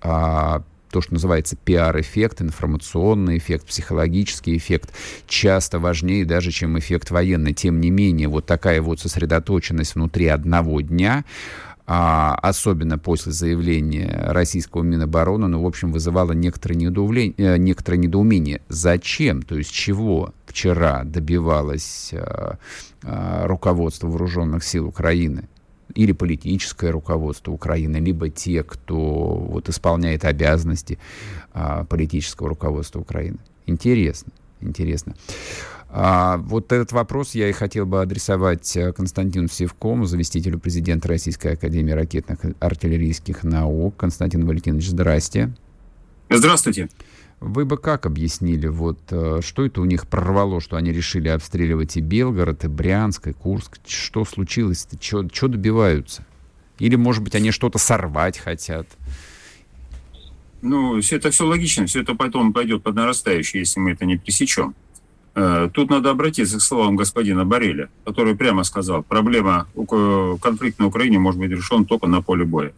То, 0.92 1.02
что 1.02 1.14
называется 1.14 1.56
пиар-эффект, 1.56 2.42
информационный 2.42 3.38
эффект, 3.38 3.68
психологический 3.68 4.58
эффект, 4.58 4.92
часто 5.28 5.80
важнее 5.80 6.26
даже, 6.26 6.52
чем 6.52 6.80
эффект 6.80 7.12
военный. 7.12 7.54
Тем 7.54 7.80
не 7.80 7.92
менее, 7.92 8.28
вот 8.28 8.46
такая 8.46 8.82
вот 8.82 9.00
сосредоточенность 9.00 9.96
внутри 9.96 10.28
одного 10.28 10.82
дня, 10.82 11.26
а, 11.92 12.36
особенно 12.44 13.00
после 13.00 13.32
заявления 13.32 14.28
российского 14.30 14.84
Минобороны, 14.84 15.48
ну, 15.48 15.64
в 15.64 15.66
общем, 15.66 15.92
вызывало 15.92 16.34
некоторое 16.34 16.76
недоумение, 16.76 17.34
э, 17.38 17.58
некоторое 17.58 17.98
недоумение. 17.98 18.62
Зачем, 18.70 19.42
то 19.42 19.58
есть 19.58 19.72
чего 19.72 20.32
вчера 20.46 21.04
добивалось 21.04 22.12
а, 22.14 22.60
а, 23.02 23.48
руководство 23.48 24.08
вооруженных 24.08 24.64
сил 24.64 24.88
Украины? 24.88 25.50
Или 25.96 26.12
политическое 26.12 26.92
руководство 26.92 27.52
Украины, 27.52 27.98
либо 27.98 28.30
те, 28.30 28.64
кто 28.64 28.96
вот 28.96 29.70
исполняет 29.70 30.26
обязанности 30.26 31.00
а, 31.54 31.84
политического 31.86 32.50
руководства 32.50 33.00
Украины. 33.00 33.38
Интересно, 33.66 34.32
интересно. 34.62 35.16
А, 35.92 36.38
вот 36.38 36.72
этот 36.72 36.92
вопрос 36.92 37.34
я 37.34 37.50
и 37.50 37.52
хотел 37.52 37.86
бы 37.86 38.02
адресовать 38.02 38.78
э, 38.78 38.94
Константину 38.94 39.48
Севкому, 39.48 40.06
заместителю 40.06 40.60
президента 40.60 41.08
Российской 41.08 41.54
Академии 41.54 41.92
ракетных 41.92 42.40
артиллерийских 42.60 43.44
наук. 43.44 43.96
Константин 43.98 44.46
Валентинович, 44.46 44.90
здрасте. 44.90 45.52
Здравствуйте. 46.30 46.90
Вы 47.42 47.64
бы 47.64 47.78
как 47.78 48.06
объяснили, 48.06 48.68
вот 48.68 49.00
э, 49.12 49.40
что 49.42 49.66
это 49.66 49.80
у 49.80 49.86
них 49.86 50.08
прорвало, 50.08 50.60
что 50.60 50.76
они 50.76 50.92
решили 50.92 51.30
обстреливать 51.30 51.96
и 51.96 52.02
Белгород, 52.02 52.66
и 52.66 52.68
Брянск, 52.68 53.28
и 53.28 53.34
Курск? 53.34 53.80
Что 53.88 54.26
случилось-то? 54.26 54.98
Что 55.02 55.48
добиваются? 55.48 56.26
Или, 56.80 56.96
может 56.96 57.24
быть, 57.24 57.36
они 57.36 57.52
что-то 57.52 57.78
сорвать 57.78 58.38
хотят? 58.38 58.88
Ну, 60.62 60.98
это 60.98 61.32
все 61.32 61.46
логично, 61.46 61.86
все 61.86 62.02
это 62.02 62.14
потом 62.14 62.52
пойдет 62.52 62.84
под 62.84 62.96
нарастающее, 62.96 63.62
если 63.62 63.80
мы 63.80 63.92
это 63.92 64.06
не 64.06 64.18
пресечем. 64.18 64.76
Э, 65.34 65.70
тут 65.74 65.90
надо 65.90 66.10
обратиться 66.10 66.58
к 66.58 66.62
словам 66.62 66.98
господина 66.98 67.46
Бареля, 67.46 67.90
который 68.04 68.36
прямо 68.36 68.64
сказал, 68.64 69.04
проблема, 69.04 69.68
конфликт 70.42 70.80
на 70.80 70.88
Украине 70.88 71.20
может 71.20 71.40
быть 71.40 71.52
решен 71.52 71.86
только 71.86 72.08
на 72.08 72.22
поле 72.22 72.44
боя. 72.44 72.74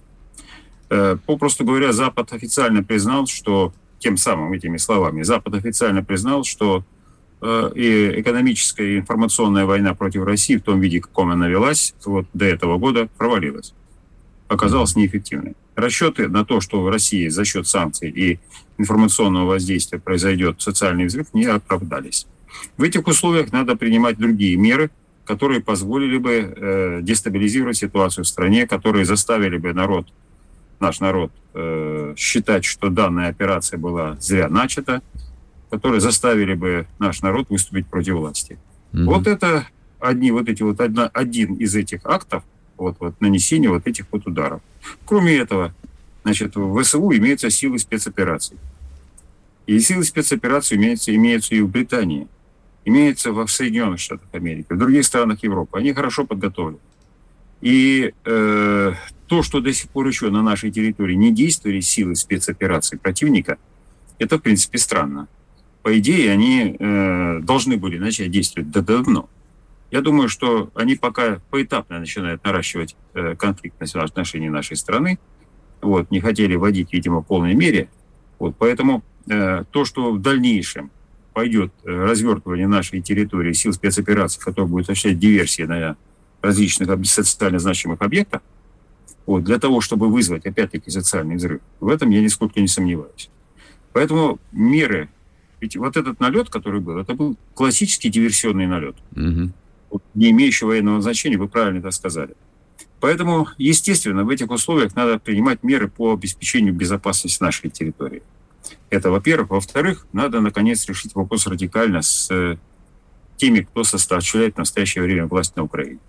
Э, 0.91 1.17
попросту 1.25 1.65
говоря, 1.65 1.91
Запад 1.93 2.33
официально 2.33 2.83
признал, 2.83 3.25
что 3.25 3.73
тем 4.01 4.17
самым 4.17 4.51
этими 4.51 4.77
словами. 4.77 5.21
Запад 5.21 5.53
официально 5.53 6.03
признал, 6.03 6.43
что 6.43 6.83
э, 7.41 7.71
и 7.75 8.19
экономическая 8.19 8.95
и 8.95 8.97
информационная 8.99 9.65
война 9.65 9.93
против 9.93 10.23
России 10.23 10.57
в 10.57 10.63
том 10.63 10.81
виде, 10.81 10.99
каком 10.99 11.29
она 11.29 11.47
велась, 11.47 11.93
вот 12.03 12.25
до 12.33 12.45
этого 12.45 12.77
года 12.77 13.07
провалилась. 13.17 13.73
Оказалась 14.47 14.95
неэффективной. 14.95 15.53
Расчеты 15.75 16.27
на 16.27 16.43
то, 16.43 16.59
что 16.59 16.81
в 16.81 16.89
России 16.89 17.29
за 17.29 17.45
счет 17.45 17.67
санкций 17.67 18.09
и 18.09 18.39
информационного 18.77 19.45
воздействия 19.45 19.99
произойдет 19.99 20.61
социальный 20.61 21.05
взрыв, 21.05 21.33
не 21.33 21.45
оправдались. 21.45 22.27
В 22.77 22.83
этих 22.83 23.07
условиях 23.07 23.51
надо 23.53 23.75
принимать 23.77 24.17
другие 24.17 24.57
меры, 24.57 24.89
которые 25.23 25.61
позволили 25.61 26.17
бы 26.17 26.31
э, 26.33 26.99
дестабилизировать 27.01 27.77
ситуацию 27.77 28.25
в 28.25 28.27
стране, 28.27 28.67
которые 28.67 29.05
заставили 29.05 29.57
бы 29.57 29.73
народ 29.73 30.07
наш 30.81 30.99
народ 30.99 31.31
э, 31.53 32.13
считать, 32.17 32.65
что 32.65 32.89
данная 32.89 33.29
операция 33.29 33.77
была 33.77 34.17
зря 34.19 34.49
начата, 34.49 35.01
которые 35.69 36.01
заставили 36.01 36.53
бы 36.53 36.87
наш 36.99 37.21
народ 37.21 37.49
выступить 37.49 37.87
против 37.87 38.15
власти. 38.15 38.57
Mm-hmm. 38.91 39.05
Вот 39.05 39.27
это 39.27 39.67
одни 39.99 40.31
вот 40.31 40.49
эти 40.49 40.63
вот 40.63 40.81
одна, 40.81 41.09
один 41.13 41.55
из 41.55 41.75
этих 41.75 42.05
актов 42.05 42.43
вот, 42.77 42.97
вот 42.99 43.21
нанесения 43.21 43.69
вот 43.69 43.87
этих 43.87 44.05
вот 44.11 44.27
ударов. 44.27 44.61
Кроме 45.05 45.37
этого, 45.37 45.73
значит, 46.23 46.55
в 46.55 46.81
ВСУ 46.81 47.11
имеются 47.15 47.49
силы 47.49 47.79
спецопераций. 47.79 48.57
И 49.67 49.79
силы 49.79 50.03
спецопераций 50.03 50.75
имеются, 50.75 51.15
имеются 51.15 51.55
и 51.55 51.61
в 51.61 51.69
Британии, 51.69 52.27
имеются 52.83 53.31
в 53.31 53.47
Соединенных 53.47 53.99
Штатах 53.99 54.27
Америки, 54.33 54.67
в 54.69 54.77
других 54.77 55.05
странах 55.05 55.43
Европы. 55.43 55.77
Они 55.77 55.93
хорошо 55.93 56.25
подготовлены. 56.25 56.79
И 57.61 58.13
э, 58.25 58.93
то, 59.27 59.43
что 59.43 59.61
до 59.61 59.71
сих 59.71 59.89
пор 59.89 60.07
еще 60.07 60.29
на 60.29 60.41
нашей 60.41 60.71
территории 60.71 61.15
не 61.15 61.31
действовали 61.31 61.79
силы 61.79 62.15
спецопераций 62.15 62.97
противника, 62.97 63.57
это, 64.19 64.37
в 64.37 64.41
принципе, 64.41 64.77
странно. 64.77 65.27
По 65.83 65.97
идее, 65.97 66.31
они 66.31 66.75
э, 66.77 67.39
должны 67.41 67.77
были 67.77 67.97
начать 67.97 68.29
действовать 68.31 68.69
давно. 68.71 69.29
Я 69.89 70.01
думаю, 70.01 70.29
что 70.29 70.71
они 70.75 70.95
пока 70.95 71.41
поэтапно 71.49 71.99
начинают 71.99 72.43
наращивать 72.43 72.95
э, 73.13 73.35
конфликтность 73.35 73.93
в 73.93 73.99
отношении 73.99 74.49
нашей 74.49 74.77
страны. 74.77 75.19
Вот, 75.81 76.11
не 76.11 76.19
хотели 76.19 76.55
вводить, 76.55 76.93
видимо, 76.93 77.21
в 77.21 77.25
полной 77.25 77.55
мере. 77.55 77.89
Вот, 78.39 78.55
поэтому 78.57 79.03
э, 79.29 79.63
то, 79.69 79.85
что 79.85 80.11
в 80.11 80.21
дальнейшем 80.21 80.91
пойдет 81.33 81.73
э, 81.83 81.89
развертывание 81.89 82.67
нашей 82.67 83.01
территории 83.01 83.53
сил 83.53 83.73
спецопераций, 83.73 84.41
которые 84.41 84.69
будут 84.69 84.89
осуществлять 84.89 85.19
диверсии 85.19 85.63
на 85.63 85.97
различных 86.41 86.89
социально 87.05 87.59
значимых 87.59 88.01
объектах, 88.01 88.41
вот, 89.25 89.43
для 89.43 89.59
того, 89.59 89.81
чтобы 89.81 90.09
вызвать, 90.09 90.45
опять-таки, 90.45 90.89
социальный 90.89 91.35
взрыв. 91.35 91.61
В 91.79 91.87
этом 91.89 92.09
я 92.09 92.21
нисколько 92.21 92.59
не 92.59 92.67
сомневаюсь. 92.67 93.29
Поэтому 93.93 94.39
меры, 94.51 95.09
ведь 95.59 95.75
вот 95.75 95.97
этот 95.97 96.19
налет, 96.19 96.49
который 96.49 96.81
был, 96.81 96.97
это 96.97 97.13
был 97.13 97.37
классический 97.53 98.09
диверсионный 98.09 98.67
налет, 98.67 98.95
угу. 99.15 99.51
вот, 99.89 100.03
не 100.15 100.31
имеющий 100.31 100.65
военного 100.65 101.01
значения, 101.01 101.37
вы 101.37 101.47
правильно 101.47 101.79
это 101.79 101.91
сказали. 101.91 102.35
Поэтому, 102.99 103.47
естественно, 103.57 104.23
в 104.23 104.29
этих 104.29 104.49
условиях 104.51 104.95
надо 104.95 105.17
принимать 105.17 105.63
меры 105.63 105.87
по 105.87 106.13
обеспечению 106.13 106.73
безопасности 106.73 107.41
нашей 107.41 107.69
территории. 107.69 108.21
Это, 108.91 109.09
во-первых. 109.09 109.49
Во-вторых, 109.49 110.05
надо, 110.13 110.39
наконец, 110.39 110.85
решить 110.87 111.15
вопрос 111.15 111.47
радикально 111.47 112.03
с 112.03 112.29
э, 112.29 112.57
теми, 113.37 113.61
кто 113.61 113.83
составляет 113.83 114.55
в 114.55 114.59
настоящее 114.59 115.03
время 115.03 115.25
власть 115.25 115.55
на 115.55 115.63
Украине. 115.63 115.99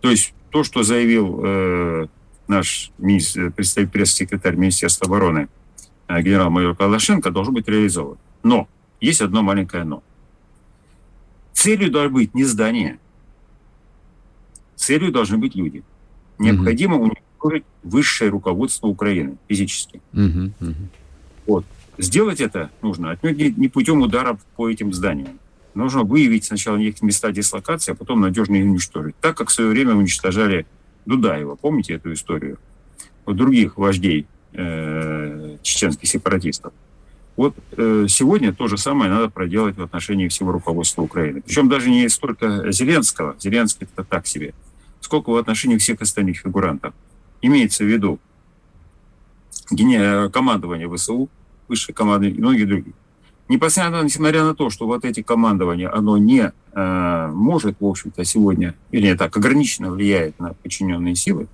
То 0.00 0.10
есть 0.10 0.34
то, 0.50 0.64
что 0.64 0.82
заявил 0.82 1.40
э, 1.44 2.06
наш 2.46 2.90
представитель 2.98 3.88
пресс-секретарь 3.88 4.56
Министерства 4.56 5.06
обороны 5.06 5.48
э, 6.06 6.22
генерал-майор 6.22 6.76
Калашенко, 6.76 7.30
должен 7.30 7.54
быть 7.54 7.68
реализован. 7.68 8.18
Но 8.42 8.68
есть 9.00 9.20
одно 9.20 9.42
маленькое 9.42 9.84
но. 9.84 10.02
Целью 11.52 11.90
должно 11.90 12.14
быть 12.14 12.34
не 12.34 12.44
здание. 12.44 12.98
Целью 14.76 15.12
должны 15.12 15.38
быть 15.38 15.56
люди. 15.56 15.82
Необходимо 16.38 16.96
угу. 16.96 17.04
уничтожить 17.04 17.64
высшее 17.82 18.30
руководство 18.30 18.86
Украины 18.86 19.36
физически. 19.48 20.00
Угу, 20.12 20.52
угу. 20.60 20.74
Вот. 21.46 21.64
Сделать 21.98 22.40
это 22.40 22.70
нужно 22.80 23.10
отнюдь 23.10 23.58
не 23.58 23.68
путем 23.68 24.00
ударов 24.02 24.40
по 24.56 24.70
этим 24.70 24.92
зданиям 24.92 25.40
нужно 25.78 26.02
выявить 26.02 26.44
сначала 26.44 26.76
их 26.76 27.00
места 27.02 27.32
дислокации, 27.32 27.92
а 27.92 27.94
потом 27.94 28.20
надежно 28.20 28.56
их 28.56 28.64
уничтожить. 28.64 29.14
Так, 29.20 29.36
как 29.36 29.48
в 29.48 29.52
свое 29.52 29.70
время 29.70 29.94
уничтожали 29.94 30.66
Дудаева. 31.06 31.54
Помните 31.54 31.94
эту 31.94 32.12
историю? 32.12 32.58
Вот 33.24 33.36
других 33.36 33.78
вождей 33.78 34.26
э, 34.52 35.56
чеченских 35.62 36.08
сепаратистов. 36.08 36.72
Вот 37.36 37.54
э, 37.76 38.06
сегодня 38.08 38.52
то 38.52 38.66
же 38.66 38.76
самое 38.76 39.10
надо 39.10 39.30
проделать 39.30 39.76
в 39.76 39.82
отношении 39.82 40.28
всего 40.28 40.52
руководства 40.52 41.02
Украины. 41.02 41.40
Причем 41.40 41.68
даже 41.68 41.88
не 41.88 42.08
столько 42.08 42.72
Зеленского, 42.72 43.36
Зеленский 43.38 43.86
это 43.86 44.04
так 44.04 44.26
себе, 44.26 44.54
сколько 45.00 45.30
в 45.30 45.36
отношении 45.36 45.78
всех 45.78 46.02
остальных 46.02 46.38
фигурантов. 46.38 46.92
Имеется 47.40 47.84
в 47.84 47.86
виду 47.86 48.18
командование 50.32 50.88
ВСУ, 50.92 51.28
высшее 51.68 51.94
командование 51.94 52.36
и 52.36 52.40
многие 52.40 52.64
другие. 52.64 52.94
Непосредственно, 53.48 54.02
несмотря 54.02 54.44
на 54.44 54.54
то, 54.54 54.68
что 54.68 54.86
вот 54.86 55.04
эти 55.06 55.22
командования, 55.22 55.90
оно 55.92 56.18
не 56.18 56.52
э, 56.74 57.30
может, 57.32 57.76
в 57.80 57.86
общем-то, 57.86 58.22
сегодня, 58.24 58.74
или 58.90 59.14
так, 59.14 59.34
ограниченно 59.36 59.90
влияет 59.90 60.38
на 60.38 60.52
подчиненные 60.52 61.14
силы, 61.14 61.48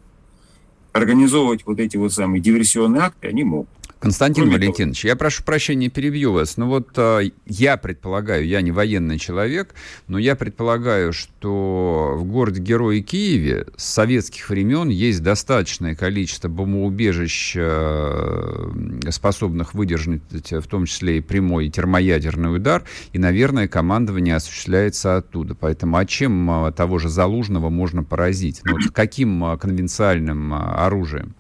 организовывать 0.93 1.65
вот 1.67 1.79
эти 1.79 1.97
вот 1.97 2.13
самые 2.13 2.41
диверсионные 2.41 3.03
акты 3.03 3.29
они 3.29 3.45
могут. 3.45 3.69
Константин 4.05 4.45
Кроме 4.45 4.59
Валентинович, 4.59 5.01
того... 5.01 5.09
я 5.09 5.17
прошу 5.17 5.43
прощения, 5.45 5.89
перебью 5.89 6.33
вас. 6.33 6.59
Но 6.59 6.69
вот 6.69 6.91
э, 6.97 7.31
я 7.47 7.79
предполагаю, 7.79 8.47
я 8.47 8.61
не 8.61 8.71
военный 8.71 9.19
человек, 9.19 9.75
но 10.09 10.19
я 10.19 10.37
предполагаю, 10.37 11.15
что 11.15 12.13
в 12.15 12.25
городе 12.25 12.61
Герое 12.61 13.01
Киеве 13.01 13.67
с 13.79 13.85
советских 13.85 14.51
времен 14.51 14.91
есть 14.91 15.23
достаточное 15.23 15.95
количество 15.95 16.49
бомбоубежищ, 16.49 17.55
э, 17.57 18.73
способных 19.09 19.73
выдержать 19.73 20.21
в 20.53 20.67
том 20.67 20.85
числе 20.85 21.19
и 21.19 21.21
прямой 21.23 21.71
термоядерный 21.71 22.55
удар, 22.55 22.85
и, 23.15 23.19
наверное, 23.19 23.69
командование 23.69 24.37
осуществляется 24.37 25.17
оттуда. 25.17 25.55
Поэтому 25.55 25.97
а 25.97 26.05
чем 26.05 26.67
э, 26.67 26.73
того 26.73 26.99
же 26.99 27.09
Залужного 27.09 27.71
можно 27.71 28.05
поразить? 28.05 28.61
Ну, 28.65 28.73
вот 28.73 28.93
каким 28.93 29.43
э, 29.47 29.57
конвенциальным 29.57 30.53
оружием? 30.53 31.35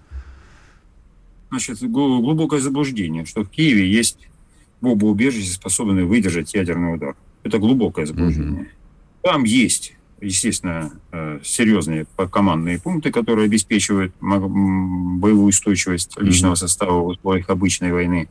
Значит, 1.54 1.80
глубокое 1.90 2.60
заблуждение, 2.60 3.24
что 3.24 3.44
в 3.44 3.48
Киеве 3.48 3.90
есть 3.90 4.28
бомбоубежище, 4.80 5.50
способное 5.50 6.04
выдержать 6.04 6.54
ядерный 6.54 6.94
удар. 6.94 7.14
Это 7.42 7.58
глубокое 7.58 8.06
заблуждение. 8.06 8.62
Угу. 8.62 8.68
Там 9.22 9.44
есть, 9.44 9.94
естественно, 10.20 10.92
э, 11.12 11.40
серьезные 11.44 12.06
командные 12.30 12.80
пункты, 12.80 13.10
которые 13.12 13.46
обеспечивают 13.46 14.12
боевую 14.20 15.46
устойчивость 15.46 16.18
личного 16.18 16.52
угу. 16.52 16.58
состава 16.58 17.00
в 17.00 17.06
условиях 17.06 17.48
обычной 17.50 17.92
войны. 17.92 18.28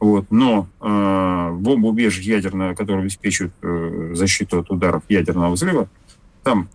Вот. 0.00 0.26
Но 0.30 0.68
э, 0.80 1.50
бомбоубежище 1.52 2.30
ядерное, 2.30 2.74
которое 2.74 3.00
обеспечивает 3.00 3.52
э, 3.62 4.12
защиту 4.14 4.60
от 4.60 4.70
ударов 4.70 5.02
ядерного 5.08 5.52
взрыва, 5.52 5.88
там 6.42 6.68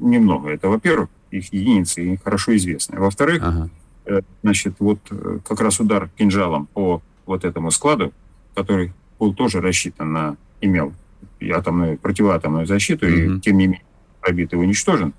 немного. 0.00 0.50
Это, 0.50 0.68
во-первых, 0.68 1.08
их 1.30 1.52
единицы 1.52 2.18
хорошо 2.22 2.54
известны. 2.56 3.00
Во-вторых, 3.00 3.42
ага. 3.42 3.70
Э, 4.04 4.20
значит, 4.42 4.74
вот 4.78 4.98
э, 5.10 5.38
как 5.46 5.60
раз 5.60 5.80
удар 5.80 6.10
кинжалом 6.16 6.66
по 6.66 7.02
вот 7.26 7.44
этому 7.44 7.70
складу, 7.70 8.12
который 8.54 8.92
был 9.18 9.34
тоже 9.34 9.60
рассчитан 9.60 10.12
на, 10.12 10.36
имел 10.60 10.92
атомную, 11.50 11.98
противоатомную 11.98 12.66
защиту, 12.66 13.06
mm-hmm. 13.06 13.38
и 13.38 13.40
тем 13.40 13.58
не 13.58 13.66
менее 13.66 13.82
пробит 14.20 14.52
и 14.52 14.56
уничтожен, 14.56 15.12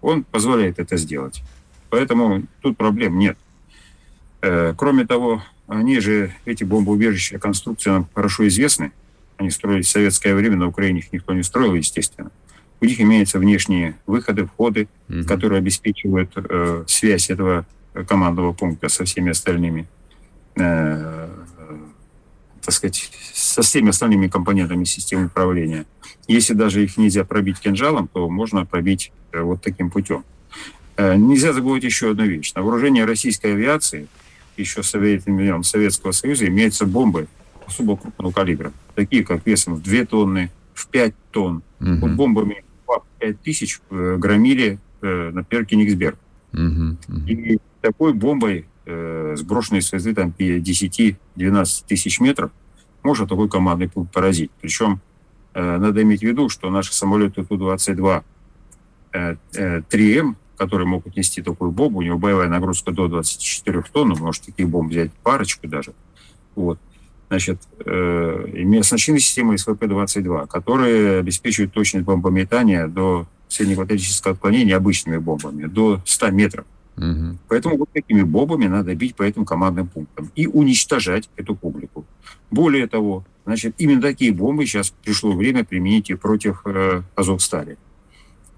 он 0.00 0.24
позволяет 0.24 0.78
это 0.78 0.96
сделать. 0.96 1.42
Поэтому 1.90 2.42
тут 2.60 2.76
проблем 2.76 3.18
нет. 3.18 3.38
Э, 4.42 4.74
кроме 4.76 5.06
того, 5.06 5.42
они 5.66 5.98
же, 6.00 6.34
эти 6.44 6.64
бомбоубежища, 6.64 7.38
конструкции 7.38 7.90
нам 7.90 8.08
хорошо 8.14 8.46
известны. 8.48 8.92
Они 9.38 9.50
строились 9.50 9.86
в 9.86 9.90
советское 9.90 10.34
время, 10.34 10.56
на 10.56 10.68
Украине 10.68 11.00
их 11.00 11.12
никто 11.12 11.32
не 11.32 11.42
строил, 11.42 11.74
естественно. 11.74 12.30
У 12.80 12.84
них 12.84 13.00
имеются 13.00 13.38
внешние 13.38 13.96
выходы, 14.06 14.44
входы, 14.44 14.88
mm-hmm. 15.08 15.24
которые 15.24 15.58
обеспечивают 15.58 16.32
э, 16.36 16.84
связь 16.86 17.30
этого 17.30 17.66
командного 18.04 18.52
пункта 18.52 18.88
со 18.88 19.04
всеми 19.04 19.30
остальными, 19.30 19.86
э, 20.56 21.28
так 22.62 22.74
сказать, 22.74 23.10
со 23.32 23.62
всеми 23.62 23.90
остальными 23.90 24.28
компонентами 24.28 24.84
системы 24.84 25.26
управления. 25.26 25.86
Если 26.28 26.54
даже 26.54 26.82
их 26.82 26.96
нельзя 26.96 27.24
пробить 27.24 27.60
кинжалом, 27.60 28.08
то 28.08 28.28
можно 28.28 28.66
пробить 28.66 29.12
э, 29.32 29.40
вот 29.40 29.62
таким 29.62 29.90
путем. 29.90 30.24
Э, 30.96 31.16
нельзя 31.16 31.52
забывать 31.52 31.84
еще 31.84 32.10
одну 32.10 32.24
вещь. 32.24 32.52
На 32.54 32.62
вооружении 32.62 33.02
российской 33.02 33.52
авиации, 33.52 34.08
еще 34.56 34.80
времен 34.80 35.62
Советского 35.62 36.12
Союза, 36.12 36.46
имеются 36.48 36.86
бомбы 36.86 37.28
особо 37.66 37.96
крупного 37.96 38.32
калибра, 38.32 38.72
такие 38.94 39.24
как 39.24 39.46
весом 39.46 39.74
в 39.74 39.82
2 39.82 40.04
тонны, 40.06 40.50
в 40.74 40.88
5 40.88 41.14
тонн. 41.30 41.62
Угу. 41.80 41.96
Вот 41.96 42.10
бомбами 42.12 42.64
5 43.18 43.40
тысяч 43.40 43.80
э, 43.90 44.16
громили, 44.18 44.78
например, 45.00 45.66
Кенигсберг. 45.66 46.18
Угу, 46.52 46.96
угу. 47.08 47.26
И 47.26 47.58
такой 47.86 48.12
бомбой, 48.12 48.66
э, 48.84 49.34
сброшенной 49.36 49.82
с 49.82 49.92
высоты 49.92 50.14
там, 50.14 50.34
10-12 50.38 51.84
тысяч 51.86 52.20
метров, 52.20 52.50
может 53.02 53.28
такой 53.28 53.48
командный 53.48 53.88
пункт 53.88 54.12
поразить. 54.12 54.50
Причем 54.60 55.00
э, 55.54 55.78
надо 55.78 56.02
иметь 56.02 56.20
в 56.20 56.24
виду, 56.24 56.48
что 56.48 56.70
наши 56.70 56.92
самолеты 56.92 57.44
Ту-22 57.44 58.22
э, 59.12 59.36
э, 59.54 59.80
3М, 59.90 60.34
которые 60.56 60.88
могут 60.88 61.16
нести 61.16 61.42
такую 61.42 61.70
бомбу, 61.70 61.98
у 61.98 62.02
него 62.02 62.18
боевая 62.18 62.48
нагрузка 62.48 62.90
до 62.90 63.08
24 63.08 63.82
тонн, 63.92 64.16
может 64.18 64.42
таких 64.42 64.68
бомб 64.68 64.90
взять 64.90 65.12
парочку 65.22 65.68
даже. 65.68 65.92
Вот. 66.54 66.78
Значит, 67.28 67.60
э, 67.84 68.78
оснащены 68.80 69.18
системой 69.18 69.56
СВП-22, 69.58 70.46
которые 70.46 71.18
обеспечивают 71.18 71.72
точность 71.72 72.06
бомбометания 72.06 72.86
до 72.86 73.26
среднеквадратического 73.48 74.34
отклонения 74.34 74.76
обычными 74.76 75.18
бомбами, 75.18 75.66
до 75.66 76.00
100 76.04 76.30
метров. 76.30 76.66
Угу. 76.96 77.38
Поэтому 77.48 77.76
вот 77.76 77.90
такими 77.92 78.22
бомбами 78.22 78.66
надо 78.66 78.94
бить 78.94 79.16
по 79.16 79.22
этим 79.22 79.44
командным 79.44 79.86
пунктам 79.86 80.30
и 80.34 80.46
уничтожать 80.46 81.28
эту 81.36 81.54
публику. 81.54 82.06
Более 82.50 82.86
того, 82.86 83.24
значит, 83.44 83.74
именно 83.78 84.00
такие 84.00 84.32
бомбы 84.32 84.64
сейчас 84.66 84.94
пришло 85.04 85.32
время 85.32 85.64
применить 85.64 86.10
и 86.10 86.14
против 86.14 86.62
э, 86.64 87.02
Азовстали. 87.14 87.76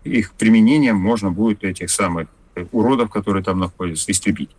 Их 0.04 0.32
применением 0.32 0.96
можно 0.96 1.30
будет 1.30 1.64
этих 1.64 1.90
самых 1.90 2.28
э, 2.54 2.66
уродов, 2.70 3.10
которые 3.10 3.42
там 3.42 3.58
находятся, 3.58 4.10
истребить. 4.12 4.50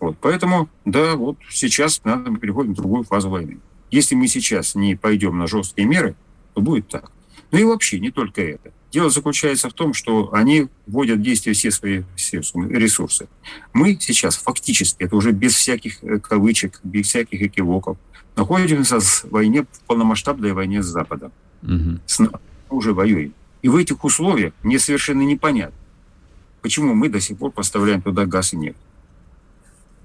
Вот. 0.00 0.16
Поэтому, 0.20 0.68
да, 0.84 1.16
вот 1.16 1.38
сейчас 1.50 2.02
надо 2.04 2.30
мы 2.30 2.38
переходим 2.38 2.72
в 2.72 2.76
другую 2.76 3.04
фазу 3.04 3.30
войны. 3.30 3.58
Если 3.90 4.14
мы 4.14 4.28
сейчас 4.28 4.74
не 4.74 4.94
пойдем 4.96 5.38
на 5.38 5.46
жесткие 5.46 5.86
меры, 5.86 6.14
то 6.54 6.60
будет 6.60 6.88
так. 6.88 7.10
Ну 7.50 7.58
и 7.58 7.64
вообще, 7.64 8.00
не 8.00 8.10
только 8.10 8.42
это. 8.42 8.72
Дело 8.92 9.08
заключается 9.08 9.70
в 9.70 9.72
том, 9.72 9.94
что 9.94 10.34
они 10.34 10.68
вводят 10.86 11.18
в 11.18 11.22
действие 11.22 11.54
все 11.54 11.70
свои 11.70 12.02
ресурсы. 12.68 13.26
Мы 13.72 13.96
сейчас 13.98 14.36
фактически, 14.36 15.02
это 15.02 15.16
уже 15.16 15.32
без 15.32 15.54
всяких 15.54 16.04
э, 16.04 16.18
кавычек, 16.18 16.78
без 16.84 17.06
всяких 17.06 17.40
экивоков, 17.40 17.96
находимся 18.36 19.00
в 19.00 19.24
войне, 19.30 19.62
в 19.62 19.80
полномасштабной 19.86 20.52
войне 20.52 20.82
с 20.82 20.86
Западом. 20.86 21.32
Угу. 21.62 22.00
С 22.04 22.18
НАТО 22.18 22.40
уже 22.68 22.92
воюем. 22.92 23.32
И 23.62 23.68
в 23.68 23.76
этих 23.76 24.04
условиях 24.04 24.52
мне 24.62 24.78
совершенно 24.78 25.22
непонятно, 25.22 25.78
почему 26.60 26.92
мы 26.92 27.08
до 27.08 27.18
сих 27.18 27.38
пор 27.38 27.50
поставляем 27.50 28.02
туда 28.02 28.26
газ 28.26 28.52
и 28.52 28.58
нефть. 28.58 28.76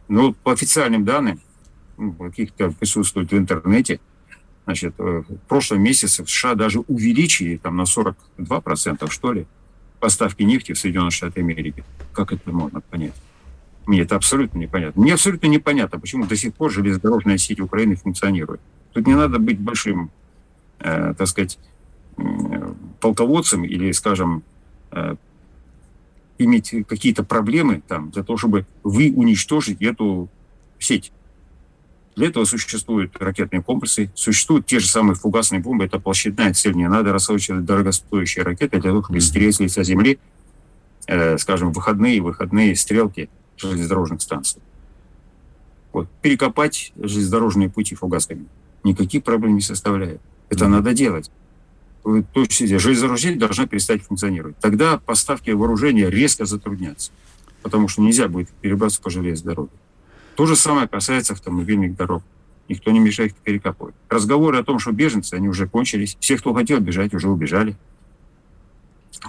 Но 0.07 0.31
по 0.31 0.53
официальным 0.53 1.03
данным, 1.03 1.41
ну, 1.97 2.13
каких-то 2.13 2.71
присутствуют 2.71 3.31
в 3.33 3.37
интернете, 3.37 3.99
Значит, 4.67 4.95
э, 4.99 5.23
в 5.29 5.47
прошлом 5.47 5.81
месяце 5.81 6.25
в 6.25 6.29
США 6.29 6.53
даже 6.53 6.81
увеличили 6.81 7.55
там 7.55 7.77
на 7.77 7.85
42%, 7.85 9.09
что 9.09 9.31
ли, 9.31 9.45
поставки 10.01 10.43
нефти 10.43 10.73
в 10.73 10.77
Соединенные 10.77 11.11
Штаты 11.11 11.39
Америки. 11.39 11.85
Как 12.11 12.33
это 12.33 12.51
можно 12.51 12.81
понять? 12.81 13.13
Мне 13.85 14.01
это 14.01 14.17
абсолютно 14.17 14.57
непонятно. 14.57 15.01
Мне 15.01 15.13
абсолютно 15.13 15.47
непонятно, 15.47 16.01
почему 16.01 16.25
до 16.25 16.35
сих 16.35 16.53
пор 16.53 16.69
железнодорожная 16.69 17.37
сеть 17.37 17.61
Украины 17.61 17.95
функционирует. 17.95 18.59
Тут 18.91 19.07
не 19.07 19.15
надо 19.15 19.39
быть 19.39 19.57
большим, 19.57 20.11
э, 20.79 21.13
так 21.17 21.27
сказать, 21.29 21.57
э, 22.17 22.73
полководцем 22.99 23.63
или, 23.63 23.93
скажем, 23.93 24.43
э, 24.91 25.15
иметь 26.39 26.75
какие-то 26.89 27.23
проблемы 27.23 27.81
там 27.87 28.09
для 28.11 28.23
того, 28.23 28.35
чтобы 28.35 28.65
вы 28.83 29.13
уничтожить 29.15 29.81
эту 29.81 30.27
сеть. 30.77 31.13
Для 32.17 32.29
этого 32.29 32.45
существуют 32.45 33.15
ракетные 33.19 33.61
комплексы, 33.61 34.11
существуют 34.15 34.65
те 34.65 34.79
же 34.79 34.87
самые 34.87 35.15
фугасные 35.15 35.61
бомбы. 35.61 35.85
Это 35.85 35.99
площадная 35.99 36.51
цель. 36.51 36.73
Не 36.73 36.89
надо 36.89 37.13
рассрочивать 37.13 37.63
дорогостоящие 37.63 38.43
ракеты 38.43 38.81
для 38.81 38.89
того, 38.89 39.03
чтобы 39.03 39.19
стереть 39.19 39.57
с 39.57 39.59
лица 39.59 39.83
Земли, 39.83 40.17
э, 41.05 41.37
скажем, 41.37 41.71
выходные 41.71 42.19
выходные 42.19 42.75
стрелки 42.75 43.29
железнодорожных 43.57 44.19
станций. 44.23 44.63
Вот. 45.93 46.09
Перекопать 46.23 46.91
железнодорожные 46.95 47.69
пути 47.69 47.93
фугасками 47.93 48.47
никаких 48.83 49.23
проблем 49.23 49.53
не 49.53 49.61
составляет. 49.61 50.19
Это 50.49 50.65
mm-hmm. 50.65 50.69
надо 50.69 50.93
делать. 50.95 51.29
То 52.03 52.23
есть 52.33 52.79
железнодорожная 52.79 53.35
должна 53.35 53.67
перестать 53.67 54.01
функционировать. 54.01 54.57
Тогда 54.57 54.97
поставки 54.97 55.51
вооружения 55.51 56.09
резко 56.09 56.45
затруднятся, 56.45 57.11
потому 57.61 57.87
что 57.87 58.01
нельзя 58.01 58.27
будет 58.27 58.49
перебраться 58.49 58.99
по 59.03 59.11
железной 59.11 59.53
дороге. 59.53 59.71
То 60.37 60.45
же 60.45 60.55
самое 60.55 60.87
касается 60.87 61.33
автомобильных 61.33 61.95
дорог. 61.95 62.21
Никто 62.69 62.91
не 62.91 62.99
мешает 62.99 63.31
их 63.31 63.37
перекапывать. 63.37 63.95
Разговоры 64.07 64.59
о 64.59 64.63
том, 64.63 64.77
что 64.77 64.91
беженцы, 64.91 65.33
они 65.33 65.49
уже 65.49 65.67
кончились. 65.67 66.15
Все, 66.19 66.37
кто 66.37 66.53
хотел 66.53 66.79
бежать, 66.79 67.11
уже 67.15 67.27
убежали. 67.27 67.75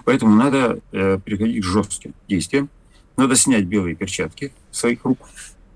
Поэтому 0.04 0.34
надо 0.34 0.80
э, 0.92 1.18
переходить 1.24 1.62
к 1.62 1.66
жестким 1.66 2.12
действиям. 2.28 2.68
Надо 3.16 3.36
снять 3.36 3.64
белые 3.64 3.96
перчатки 3.96 4.52
своих 4.70 5.02
рук 5.06 5.18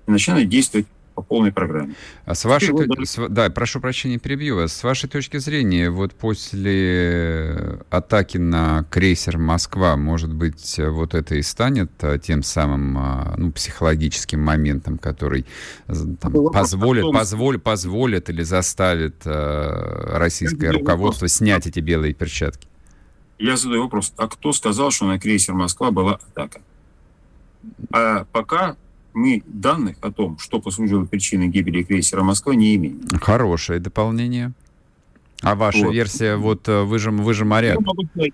и 0.05 0.11
начинать 0.11 0.49
действовать 0.49 0.85
по 1.15 1.21
полной 1.21 1.51
программе. 1.51 1.95
А 2.25 2.35
с 2.35 2.45
вашей, 2.45 2.71
вот, 2.71 2.87
с, 3.03 3.27
да, 3.29 3.49
прошу 3.49 3.79
прощения, 3.79 4.17
перебью 4.17 4.55
вас. 4.55 4.73
С 4.73 4.83
вашей 4.83 5.09
точки 5.09 5.37
зрения, 5.37 5.89
вот 5.89 6.13
после 6.13 7.79
атаки 7.89 8.37
на 8.37 8.85
крейсер 8.89 9.37
Москва, 9.37 9.95
может 9.95 10.33
быть, 10.33 10.79
вот 10.79 11.13
это 11.13 11.35
и 11.35 11.41
станет 11.41 11.91
а, 12.01 12.17
тем 12.17 12.43
самым 12.43 13.33
ну, 13.37 13.51
психологическим 13.51 14.41
моментом, 14.41 14.97
который 14.97 15.45
там, 15.87 16.51
позволит, 16.51 17.11
позволит, 17.13 17.63
позволит 17.63 18.29
или 18.29 18.43
заставит 18.43 19.21
э, 19.25 20.17
российское 20.17 20.71
руководство 20.71 21.25
вопрос. 21.25 21.33
снять 21.33 21.67
эти 21.67 21.79
белые 21.79 22.13
перчатки? 22.13 22.67
Я 23.39 23.57
задаю 23.57 23.83
вопрос, 23.83 24.13
а 24.17 24.27
кто 24.27 24.53
сказал, 24.53 24.91
что 24.91 25.05
на 25.05 25.19
крейсер 25.19 25.53
Москва 25.53 25.91
была 25.91 26.13
атака? 26.15 26.61
А 27.91 28.25
пока 28.31 28.75
мы 29.13 29.43
данных 29.45 29.97
о 30.01 30.11
том, 30.11 30.37
что 30.39 30.59
послужило 30.59 31.05
причиной 31.05 31.47
гибели 31.47 31.83
крейсера 31.83 32.23
«Москва», 32.23 32.55
не 32.55 32.75
имеем. 32.75 33.01
Хорошее 33.21 33.79
дополнение. 33.79 34.53
А 35.41 35.55
ваша 35.55 35.85
вот. 35.85 35.93
версия, 35.93 36.37
вот 36.37 36.69
э, 36.69 36.83
вы 36.83 36.99
же, 36.99 37.11
вы 37.11 37.33
же 37.33 37.43
моряк. 37.43 37.77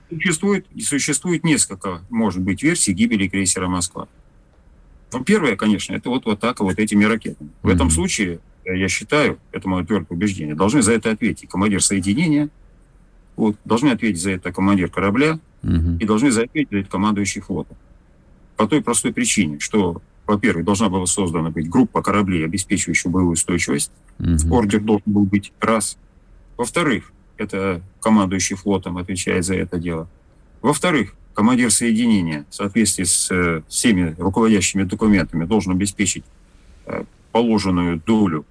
Существует, 0.09 0.67
существует 0.79 1.43
несколько, 1.43 2.01
может 2.09 2.41
быть, 2.41 2.61
версий 2.61 2.93
гибели 2.93 3.27
крейсера 3.27 3.67
«Москва». 3.67 4.07
Ну, 5.11 5.23
первое, 5.23 5.55
конечно, 5.55 5.93
это 5.93 6.09
вот 6.09 6.27
атака 6.27 6.63
вот 6.63 6.77
этими 6.77 7.03
ракетами. 7.03 7.49
В 7.63 7.67
mm-hmm. 7.67 7.73
этом 7.73 7.89
случае, 7.89 8.39
э, 8.63 8.77
я 8.77 8.87
считаю, 8.87 9.39
это 9.51 9.67
мое 9.67 9.83
твердое 9.83 10.15
убеждение, 10.15 10.53
должны 10.53 10.83
за 10.83 10.93
это 10.93 11.09
ответить 11.09 11.49
командир 11.49 11.81
соединения, 11.81 12.49
вот, 13.35 13.55
должны 13.65 13.89
ответить 13.89 14.21
за 14.21 14.31
это 14.31 14.51
командир 14.51 14.91
корабля 14.91 15.39
mm-hmm. 15.63 15.97
и 15.99 16.05
должны 16.05 16.29
за 16.29 16.43
это 16.43 16.51
ответить 16.61 16.89
командующий 16.89 17.41
флотом. 17.41 17.75
По 18.55 18.67
той 18.67 18.83
простой 18.83 19.13
причине, 19.13 19.59
что, 19.59 20.01
во-первых, 20.29 20.65
должна 20.65 20.89
была 20.89 21.05
создана 21.05 21.49
быть 21.49 21.69
группа 21.69 22.01
кораблей, 22.01 22.45
обеспечивающая 22.45 23.11
боевую 23.11 23.33
устойчивость. 23.33 23.91
Mm-hmm. 24.19 24.49
Ордер 24.51 24.81
должен 24.81 25.03
был 25.05 25.25
быть 25.25 25.51
раз– 25.59 25.97
во-вторых, 26.59 27.13
это 27.37 27.81
командующий 28.01 28.57
флотом 28.57 28.97
отвечает 28.97 29.45
за 29.45 29.55
это 29.55 29.79
дело. 29.79 30.09
Во-вторых, 30.61 31.15
командир 31.33 31.71
соединения 31.71 32.45
в 32.49 32.53
соответствии 32.53 33.05
с 33.05 33.31
э, 33.31 33.61
всеми 33.69 34.13
руководящими 34.17 34.83
документами 34.83 35.45
должен 35.45 35.71
обеспечить 35.71 36.25
э, 36.85 37.06
положенную 37.31 38.01
долю 38.06 38.45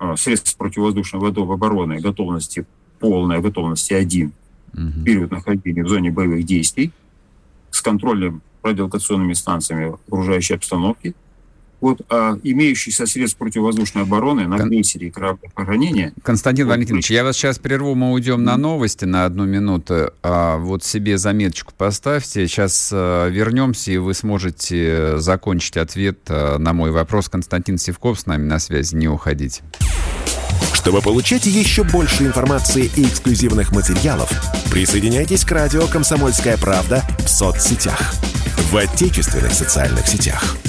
э, 0.00 0.16
средств 0.16 0.56
противовоздушной 0.56 1.30
обороны 1.30 2.00
готовности 2.00 2.66
полной 2.98 3.40
готовности 3.40 3.92
один 3.92 4.32
угу. 4.74 5.04
период 5.04 5.30
нахождения 5.30 5.84
в 5.84 5.88
зоне 5.88 6.10
боевых 6.10 6.44
действий 6.44 6.90
с 7.70 7.80
контролем 7.80 8.42
радиолокационными 8.62 9.32
станциями 9.32 9.96
окружающей 10.06 10.54
обстановки 10.54 11.14
вот 11.82 12.00
а, 12.08 12.38
имеющихся 12.42 13.06
средств 13.06 13.36
противовоздушной 13.36 14.04
обороны 14.04 14.46
на 14.46 14.56
крейсере 14.56 15.08
и 15.08 15.10
кораблях 15.10 15.50
охранения. 15.54 16.14
Константин 16.22 16.66
вот, 16.66 16.74
Валентинович, 16.74 17.10
я 17.10 17.24
вас 17.24 17.36
сейчас 17.36 17.58
прерву, 17.58 17.94
мы 17.94 18.12
уйдем 18.12 18.44
на 18.44 18.56
новости 18.56 19.04
на 19.04 19.24
одну 19.24 19.44
минуту. 19.44 20.12
А 20.22 20.56
вот 20.58 20.84
себе 20.84 21.18
заметочку 21.18 21.74
поставьте. 21.76 22.46
Сейчас 22.46 22.90
а, 22.94 23.28
вернемся, 23.28 23.90
и 23.90 23.98
вы 23.98 24.14
сможете 24.14 25.18
закончить 25.18 25.76
ответ 25.76 26.20
а, 26.28 26.56
на 26.58 26.72
мой 26.72 26.92
вопрос. 26.92 27.28
Константин 27.28 27.78
Севков 27.78 28.20
с 28.20 28.26
нами 28.26 28.44
на 28.44 28.60
связи. 28.60 28.94
Не 28.94 29.08
уходите. 29.08 29.62
Чтобы 30.72 31.02
получать 31.02 31.46
еще 31.46 31.82
больше 31.82 32.24
информации 32.24 32.90
и 32.96 33.04
эксклюзивных 33.04 33.72
материалов, 33.72 34.30
присоединяйтесь 34.70 35.44
к 35.44 35.50
радио 35.50 35.86
«Комсомольская 35.86 36.56
правда» 36.56 37.02
в 37.18 37.28
соцсетях 37.28 38.14
в 38.70 38.76
отечественных 38.76 39.52
социальных 39.52 40.06
сетях. 40.06 40.56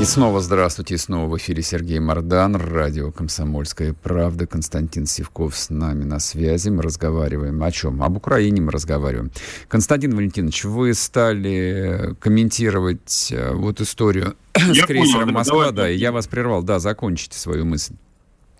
И 0.00 0.04
снова 0.04 0.40
здравствуйте, 0.40 0.94
и 0.94 0.96
снова 0.96 1.28
в 1.28 1.36
эфире 1.38 1.60
Сергей 1.60 1.98
Мордан, 1.98 2.54
радио 2.54 3.10
«Комсомольская 3.10 3.92
правда». 3.92 4.46
Константин 4.46 5.06
Сивков 5.06 5.56
с 5.56 5.70
нами 5.70 6.04
на 6.04 6.20
связи. 6.20 6.68
Мы 6.68 6.84
разговариваем 6.84 7.60
о 7.60 7.72
чем? 7.72 8.00
Об 8.00 8.16
Украине 8.16 8.60
мы 8.60 8.70
разговариваем. 8.70 9.32
Константин 9.66 10.14
Валентинович, 10.14 10.66
вы 10.66 10.94
стали 10.94 12.14
комментировать 12.20 13.32
э, 13.32 13.52
вот 13.52 13.80
историю 13.80 14.36
я 14.54 14.84
с 14.84 14.86
крейсером 14.86 15.22
понял, 15.22 15.34
«Москва», 15.34 15.64
да, 15.66 15.72
да, 15.72 15.90
и 15.90 15.96
я 15.96 16.12
вас 16.12 16.28
прервал. 16.28 16.62
Да, 16.62 16.78
закончите 16.78 17.36
свою 17.36 17.64
мысль. 17.64 17.94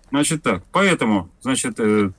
Значит 0.09 0.43
так, 0.43 0.61
поэтому, 0.73 1.29
значит, 1.41 1.79
э, 1.79 2.11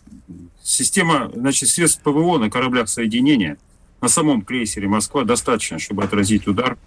система, 0.62 1.31
значит, 1.35 1.68
средств 1.68 2.01
ПВО 2.03 2.39
на 2.39 2.49
кораблях 2.49 2.89
соединения 2.89 3.59
на 4.01 4.09
самом 4.09 4.41
крейсере 4.41 4.89
«Москва» 4.89 5.25
достаточно, 5.25 5.79
чтобы 5.79 6.05
отразить 6.05 6.47
удар 6.47 6.79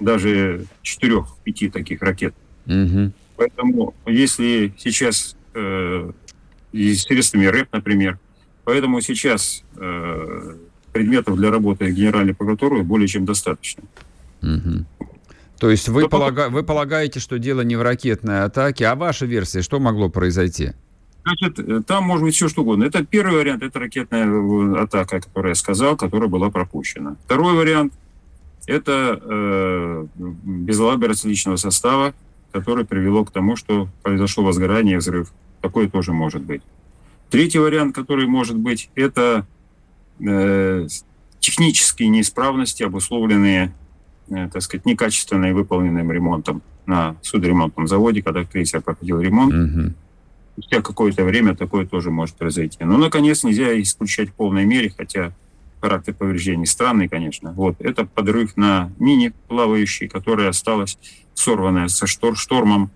даже 0.00 0.66
четырех-пяти 0.82 1.70
таких 1.70 2.02
ракет. 2.02 2.34
Угу. 2.66 3.12
Поэтому 3.36 3.94
если 4.06 4.72
сейчас 4.76 5.36
э, 5.54 6.10
и 6.72 6.94
средствами 6.94 7.46
РЭП, 7.46 7.68
например, 7.72 8.18
поэтому 8.64 9.00
сейчас 9.00 9.64
э, 9.76 10.54
предметов 10.92 11.36
для 11.36 11.50
работы 11.50 11.90
Генеральной 11.90 12.34
прокуратуры 12.34 12.82
более 12.82 13.08
чем 13.08 13.24
достаточно. 13.24 13.84
Угу. 14.42 15.08
То 15.58 15.70
есть 15.70 15.88
вы, 15.88 16.08
полага... 16.08 16.48
вы 16.50 16.62
полагаете, 16.62 17.20
что 17.20 17.38
дело 17.38 17.62
не 17.62 17.76
в 17.76 17.82
ракетной 17.82 18.44
атаке, 18.44 18.86
а 18.86 18.94
ваша 18.94 19.26
версия, 19.26 19.62
что 19.62 19.80
могло 19.80 20.08
произойти? 20.08 20.72
Значит, 21.22 21.58
э, 21.58 21.82
там 21.86 22.04
может 22.04 22.24
быть 22.24 22.34
все 22.34 22.48
что 22.48 22.62
угодно. 22.62 22.84
Это 22.84 23.04
первый 23.04 23.38
вариант, 23.38 23.62
это 23.62 23.78
ракетная 23.78 24.26
э, 24.26 24.82
атака, 24.82 25.16
о 25.16 25.20
которой 25.20 25.48
я 25.50 25.54
сказал, 25.54 25.96
которая 25.96 26.28
была 26.28 26.50
пропущена. 26.50 27.16
Второй 27.24 27.54
вариант– 27.54 27.92
это 28.68 29.20
э, 29.20 30.06
безалаберность 30.14 31.24
личного 31.24 31.56
состава, 31.56 32.12
который 32.52 32.84
привело 32.84 33.24
к 33.24 33.30
тому, 33.30 33.56
что 33.56 33.88
произошло 34.02 34.44
возгорание, 34.44 34.98
взрыв. 34.98 35.32
Такое 35.62 35.88
тоже 35.88 36.12
может 36.12 36.42
быть. 36.42 36.62
Третий 37.30 37.58
вариант, 37.58 37.94
который 37.94 38.26
может 38.26 38.56
быть, 38.56 38.90
это 38.94 39.46
э, 40.20 40.86
технические 41.40 42.10
неисправности, 42.10 42.82
обусловленные, 42.82 43.74
э, 44.28 44.48
так 44.52 44.60
сказать, 44.60 44.84
некачественно 44.84 45.52
выполненным 45.54 46.12
ремонтом 46.12 46.62
на 46.84 47.16
судоремонтном 47.22 47.88
заводе, 47.88 48.22
когда 48.22 48.44
крейсер 48.44 48.82
проходил 48.82 49.20
ремонт. 49.20 49.54
Mm-hmm. 49.54 49.92
Спустя 50.52 50.82
какое-то 50.82 51.24
время 51.24 51.56
такое 51.56 51.86
тоже 51.86 52.10
может 52.10 52.36
произойти. 52.36 52.84
Но, 52.84 52.98
наконец, 52.98 53.44
нельзя 53.44 53.80
исключать 53.80 54.28
в 54.28 54.34
полной 54.34 54.66
мере, 54.66 54.92
хотя 54.94 55.32
характер 55.80 56.14
повреждений 56.14 56.66
странный, 56.66 57.08
конечно. 57.08 57.52
Вот 57.52 57.76
это 57.80 58.04
подрыв 58.04 58.56
на 58.56 58.90
мини 58.98 59.32
плавающий, 59.48 60.08
которая 60.08 60.48
осталась 60.48 60.98
сорванная 61.34 61.88
со 61.88 62.06
штор 62.06 62.36
штормом. 62.36 62.90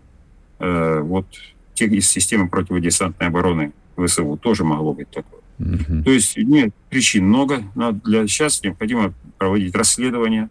Э, 0.58 1.00
вот 1.00 1.26
те 1.74 1.86
из 1.86 2.08
системы 2.08 2.48
противодесантной 2.48 3.28
обороны 3.28 3.72
ВСУ 3.96 4.36
тоже 4.36 4.64
могло 4.64 4.92
быть 4.92 5.10
такое. 5.10 5.40
Mm-hmm. 5.58 6.02
То 6.02 6.10
есть 6.10 6.36
нет, 6.36 6.74
причин 6.90 7.26
много. 7.28 7.62
Но 7.74 7.92
для 7.92 8.26
сейчас 8.26 8.62
необходимо 8.62 9.14
проводить 9.38 9.74
расследование 9.74 10.48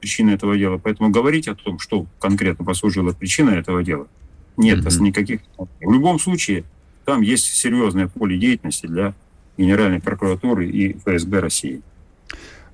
причины 0.00 0.30
этого 0.30 0.56
дела. 0.56 0.78
Поэтому 0.78 1.10
говорить 1.10 1.48
о 1.48 1.54
том, 1.54 1.78
что 1.78 2.06
конкретно 2.18 2.64
послужило 2.64 3.12
причиной 3.12 3.58
этого 3.58 3.82
дела, 3.82 4.06
нет 4.56 4.78
mm-hmm. 4.78 5.02
никаких. 5.02 5.40
В 5.56 5.92
любом 5.92 6.18
случае, 6.18 6.64
там 7.04 7.22
есть 7.22 7.46
серьезное 7.46 8.08
поле 8.08 8.38
деятельности 8.38 8.86
для 8.86 9.14
Генеральной 9.56 10.00
прокуратуры 10.00 10.68
и 10.68 10.98
ФСБ 10.98 11.40
России. 11.40 11.82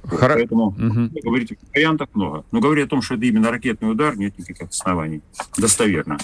Хор... 0.05 0.33
Поэтому 0.35 0.69
угу. 0.69 1.21
говорить 1.23 1.57
вариантов 1.73 2.09
много. 2.15 2.45
Но 2.51 2.61
говорить 2.61 2.87
о 2.87 2.89
том, 2.89 3.03
что 3.03 3.15
это 3.15 3.25
именно 3.25 3.51
ракетный 3.51 3.91
удар, 3.91 4.17
нет 4.17 4.37
никаких 4.39 4.69
оснований. 4.69 5.23
Достоверно. 5.57 6.19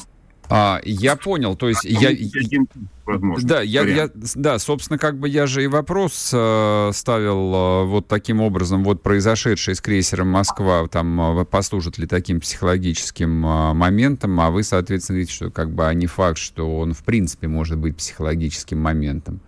А, 0.50 0.80
я 0.84 1.16
понял, 1.16 1.56
то 1.56 1.68
есть 1.68 1.84
а 1.84 1.88
я, 1.88 2.08
один, 2.08 2.68
возможно, 3.04 3.46
да, 3.46 3.60
я, 3.60 3.82
я, 3.82 4.10
да, 4.14 4.58
собственно, 4.58 4.98
как 4.98 5.18
бы 5.18 5.28
я 5.28 5.46
же 5.46 5.62
и 5.62 5.66
вопрос 5.66 6.30
э, 6.32 6.90
ставил 6.94 7.54
э, 7.54 7.84
вот 7.84 8.08
таким 8.08 8.40
образом, 8.40 8.82
вот 8.82 9.02
произошедшее 9.02 9.74
с 9.74 9.82
крейсером 9.82 10.28
Москва, 10.28 10.88
там 10.88 11.40
э, 11.40 11.44
послужит 11.44 11.98
ли 11.98 12.06
таким 12.06 12.40
психологическим 12.40 13.44
э, 13.44 13.72
моментом, 13.74 14.40
а 14.40 14.50
вы, 14.50 14.62
соответственно, 14.62 15.18
видите, 15.18 15.34
что 15.34 15.50
как 15.50 15.70
бы 15.70 15.86
а 15.86 15.92
не 15.92 16.06
факт, 16.06 16.38
что 16.38 16.78
он 16.78 16.94
в 16.94 17.04
принципе 17.04 17.46
может 17.46 17.76
быть 17.76 17.98
психологическим 17.98 18.80
моментом. 18.80 19.40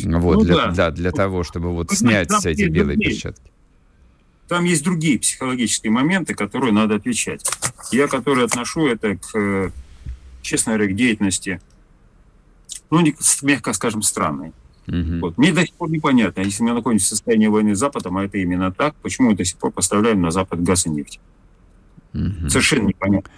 Вот, 0.00 0.36
ну, 0.36 0.44
для, 0.44 0.54
да. 0.54 0.70
да, 0.70 0.90
для 0.90 1.12
того, 1.12 1.44
чтобы 1.44 1.72
вот 1.72 1.90
Вы 1.90 1.96
снять 1.96 2.28
знаете, 2.28 2.50
эти 2.50 2.70
белые 2.70 2.96
другие. 2.96 3.10
перчатки. 3.10 3.50
Там 4.48 4.64
есть 4.64 4.84
другие 4.84 5.18
психологические 5.18 5.90
моменты, 5.90 6.34
которые 6.34 6.72
надо 6.72 6.96
отвечать. 6.96 7.48
Я, 7.90 8.08
который 8.08 8.44
отношу 8.44 8.86
это 8.86 9.16
к, 9.16 9.38
э, 9.38 9.70
честно 10.42 10.74
говоря, 10.74 10.92
к 10.92 10.96
деятельности, 10.96 11.60
ну, 12.90 13.00
не, 13.00 13.14
мягко 13.42 13.72
скажем, 13.72 14.02
странной. 14.02 14.52
Угу. 14.86 15.20
Вот. 15.20 15.38
Мне 15.38 15.52
до 15.52 15.62
сих 15.62 15.74
пор 15.74 15.90
непонятно, 15.90 16.42
если 16.42 16.62
мы 16.62 16.74
находимся 16.74 17.06
в 17.06 17.08
состоянии 17.08 17.46
войны 17.46 17.74
с 17.74 17.78
Западом, 17.78 18.18
а 18.18 18.24
это 18.24 18.36
именно 18.38 18.70
так, 18.70 18.94
почему 18.96 19.30
мы 19.30 19.36
до 19.36 19.44
сих 19.44 19.56
пор 19.56 19.70
поставляем 19.70 20.20
на 20.20 20.30
Запад 20.30 20.62
газ 20.62 20.86
и 20.86 20.90
нефть. 20.90 21.20
Угу. 22.12 22.48
Совершенно 22.48 22.88
непонятно. 22.88 23.30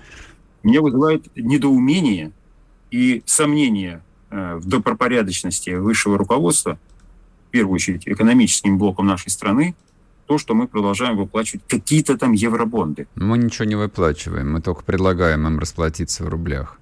Меня 0.63 0.83
вызывает 0.83 1.25
недоумение 1.37 2.33
и 2.91 3.23
сомнение 3.27 4.03
в 4.31 4.67
добропорядочности 4.67 5.71
высшего 5.71 6.19
руководства, 6.19 6.79
в 7.49 7.51
первую 7.51 7.75
очередь 7.75 8.09
экономическим 8.09 8.79
блоком 8.79 9.07
нашей 9.07 9.31
страны, 9.31 9.75
то, 10.27 10.39
что 10.39 10.55
мы 10.55 10.67
продолжаем 10.67 11.17
выплачивать 11.17 11.63
какие-то 11.69 12.19
там 12.19 12.33
евробонды. 12.33 13.07
Мы 13.15 13.39
ничего 13.39 13.65
не 13.65 13.77
выплачиваем, 13.77 14.53
мы 14.53 14.61
только 14.61 14.83
предлагаем 14.83 15.47
им 15.47 15.59
расплатиться 15.59 16.25
в 16.25 16.29
рублях. 16.29 16.79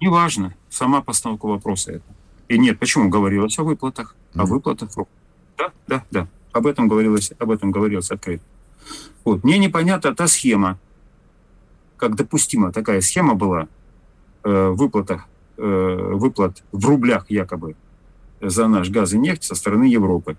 Неважно, 0.00 0.54
сама 0.70 1.00
постановка 1.00 1.46
вопроса 1.46 1.92
это. 1.92 2.04
И 2.48 2.58
нет, 2.58 2.78
почему 2.78 3.08
говорилось 3.08 3.58
о 3.58 3.62
выплатах? 3.62 4.16
О 4.34 4.46
выплатах. 4.46 4.90
Да, 5.56 5.72
да, 5.86 6.04
да. 6.10 6.28
Об 6.52 6.66
этом 6.66 6.88
говорилось, 6.88 7.32
об 7.38 7.50
этом 7.50 7.70
говорилось 7.70 8.10
открыто. 8.10 8.42
Вот. 9.24 9.44
Мне 9.44 9.58
непонятна 9.58 10.14
та 10.14 10.26
схема, 10.26 10.78
как 11.96 12.16
допустима 12.16 12.72
такая 12.72 13.00
схема 13.00 13.34
была 13.34 13.68
э, 14.44 14.68
выплатах, 14.68 15.22
э, 15.22 15.28
выплат 15.58 16.62
в 16.72 16.86
рублях 16.86 17.26
якобы 17.30 17.74
за 18.40 18.68
наш 18.68 18.90
газ 18.90 19.12
и 19.12 19.18
нефть 19.18 19.44
со 19.44 19.54
стороны 19.54 19.84
Европы. 19.84 20.36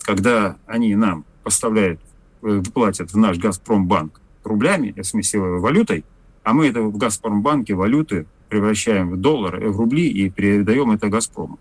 Когда 0.00 0.56
они 0.66 0.94
нам 0.94 1.24
поставляют, 1.42 2.00
э, 2.42 2.62
платят 2.74 3.12
в 3.12 3.16
наш 3.16 3.38
Газпромбанк 3.38 4.20
рублями, 4.44 4.94
в 4.96 5.04
смысле 5.04 5.40
валютой, 5.40 6.04
а 6.42 6.52
мы 6.52 6.68
это 6.68 6.82
в 6.82 6.96
Газпромбанке 6.96 7.74
валюты 7.74 8.26
превращаем 8.48 9.10
в 9.10 9.16
доллары, 9.16 9.70
в 9.70 9.78
рубли 9.78 10.08
и 10.08 10.30
передаем 10.30 10.90
это 10.90 11.08
Газпрому. 11.08 11.58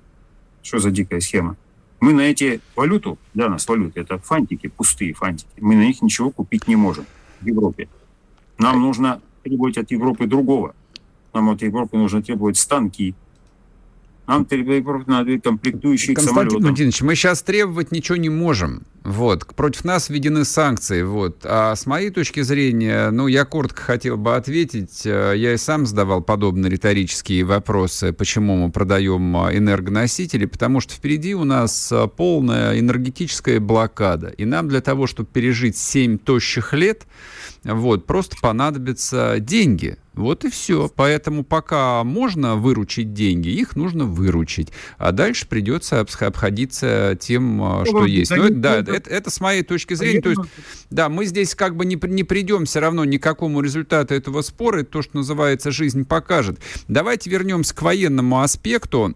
Что 0.62 0.80
за 0.80 0.92
дикая 0.92 1.20
схема? 1.20 1.58
Мы 2.00 2.14
на 2.14 2.22
эти 2.22 2.62
валюту, 2.76 3.18
для 3.34 3.50
нас 3.50 3.68
валюты, 3.68 4.02
это 4.02 4.20
фантики, 4.20 4.68
пустые 4.68 5.14
фантики, 5.14 5.50
мы 5.60 5.76
на 5.76 5.86
них 5.86 6.02
ничего 6.02 6.30
купить 6.30 6.68
не 6.68 6.76
можем 6.76 7.06
в 7.42 7.46
Европе. 7.48 7.90
Нам 8.60 8.82
нужно 8.82 9.20
требовать 9.44 9.78
от 9.78 9.92
Европы 9.92 10.28
другого. 10.28 10.76
Нам 11.34 11.50
от 11.50 11.62
Европы 11.62 11.98
нужно 11.98 12.22
требовать 12.22 12.58
станки, 12.58 13.16
нам 14.28 14.46
надо 15.08 15.40
комплектующие 15.40 16.16
Константин 16.16 16.36
самолетам. 16.36 16.62
Валентинович, 16.64 17.02
мы 17.02 17.16
сейчас 17.16 17.42
требовать 17.42 17.92
ничего 17.92 18.18
не 18.18 18.30
можем. 18.30 18.84
Вот. 19.08 19.46
Против 19.56 19.86
нас 19.86 20.10
введены 20.10 20.44
санкции. 20.44 21.02
Вот. 21.02 21.46
А 21.46 21.76
с 21.76 21.86
моей 21.86 22.10
точки 22.10 22.42
зрения, 22.42 23.10
ну, 23.10 23.28
я 23.28 23.46
коротко 23.46 23.82
хотел 23.82 24.18
бы 24.18 24.36
ответить. 24.36 25.06
Э, 25.06 25.32
я 25.34 25.54
и 25.54 25.58
сам 25.58 25.86
задавал 25.86 26.22
подобные 26.22 26.70
риторические 26.70 27.46
вопросы, 27.46 28.12
почему 28.12 28.58
мы 28.58 28.70
продаем 28.70 29.38
э, 29.38 29.58
энергоносители, 29.58 30.46
потому 30.46 30.82
что 30.82 30.94
впереди 30.94 31.36
у 31.36 31.46
нас 31.46 31.90
э, 31.90 32.10
полная 32.18 32.78
энергетическая 32.78 33.62
блокада. 33.62 34.28
И 34.28 34.44
нам 34.44 34.68
для 34.68 34.82
того, 34.82 35.08
чтобы 35.08 35.30
пережить 35.32 35.78
7 35.78 36.18
тощих 36.18 36.74
лет, 36.74 37.08
вот, 37.64 38.06
просто 38.06 38.36
понадобятся 38.42 39.38
деньги. 39.40 39.98
Вот 40.18 40.46
и 40.46 40.50
все. 40.50 40.90
Поэтому 40.94 41.44
пока 41.44 42.04
можно 42.04 42.56
выручить 42.56 43.14
деньги, 43.14 43.50
их 43.50 43.76
нужно 43.76 44.06
выручить. 44.06 44.70
А 44.98 45.12
дальше 45.12 45.48
придется 45.48 46.00
обходиться 46.00 47.16
тем, 47.20 47.58
ну, 47.58 47.86
что 47.86 48.06
есть. 48.06 48.32
Это, 48.32 48.50
да, 48.50 48.76
это, 48.78 48.92
это 49.06 49.30
с 49.30 49.40
моей 49.40 49.62
точки 49.62 49.94
зрения. 49.94 50.22
То 50.22 50.30
есть, 50.30 50.42
да, 50.90 51.10
мы 51.10 51.26
здесь 51.26 51.54
как 51.54 51.76
бы 51.76 51.86
не, 51.86 52.00
не 52.02 52.24
придем 52.24 52.66
все 52.66 52.80
равно 52.80 53.06
ни 53.06 53.18
к 53.18 53.24
какому 53.24 53.62
результату 53.62 54.16
этого 54.16 54.42
спора. 54.42 54.82
Это 54.82 54.92
то, 54.92 55.02
что 55.04 55.18
называется 55.18 55.70
«жизнь 55.70 56.06
покажет». 56.06 56.60
Давайте 56.88 57.30
вернемся 57.30 57.76
к 57.76 57.82
военному 57.82 58.42
аспекту. 58.42 59.16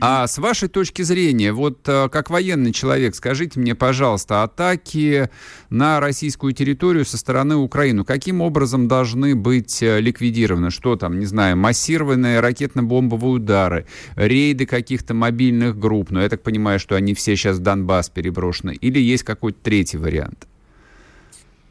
А 0.00 0.26
с 0.26 0.38
вашей 0.38 0.68
точки 0.68 1.02
зрения, 1.02 1.52
вот 1.52 1.88
э, 1.88 2.08
как 2.10 2.30
военный 2.30 2.72
человек, 2.72 3.14
скажите 3.14 3.60
мне, 3.60 3.74
пожалуйста, 3.74 4.42
атаки 4.42 5.30
на 5.70 6.00
российскую 6.00 6.52
территорию 6.52 7.04
со 7.04 7.18
стороны 7.18 7.56
Украины, 7.56 8.04
каким 8.04 8.40
образом 8.40 8.88
должны 8.88 9.34
быть 9.34 9.82
э, 9.82 10.00
ликвидированы? 10.00 10.70
Что 10.70 10.96
там, 10.96 11.18
не 11.18 11.26
знаю, 11.26 11.56
массированные 11.56 12.40
ракетно-бомбовые 12.40 13.36
удары, 13.36 13.86
рейды 14.16 14.66
каких-то 14.66 15.14
мобильных 15.14 15.78
групп, 15.78 16.10
но 16.10 16.22
я 16.22 16.28
так 16.28 16.42
понимаю, 16.42 16.78
что 16.78 16.96
они 16.96 17.14
все 17.14 17.36
сейчас 17.36 17.58
в 17.58 17.60
Донбасс 17.60 18.10
переброшены, 18.10 18.74
или 18.74 18.98
есть 18.98 19.22
какой-то 19.22 19.58
третий 19.62 19.98
вариант? 19.98 20.46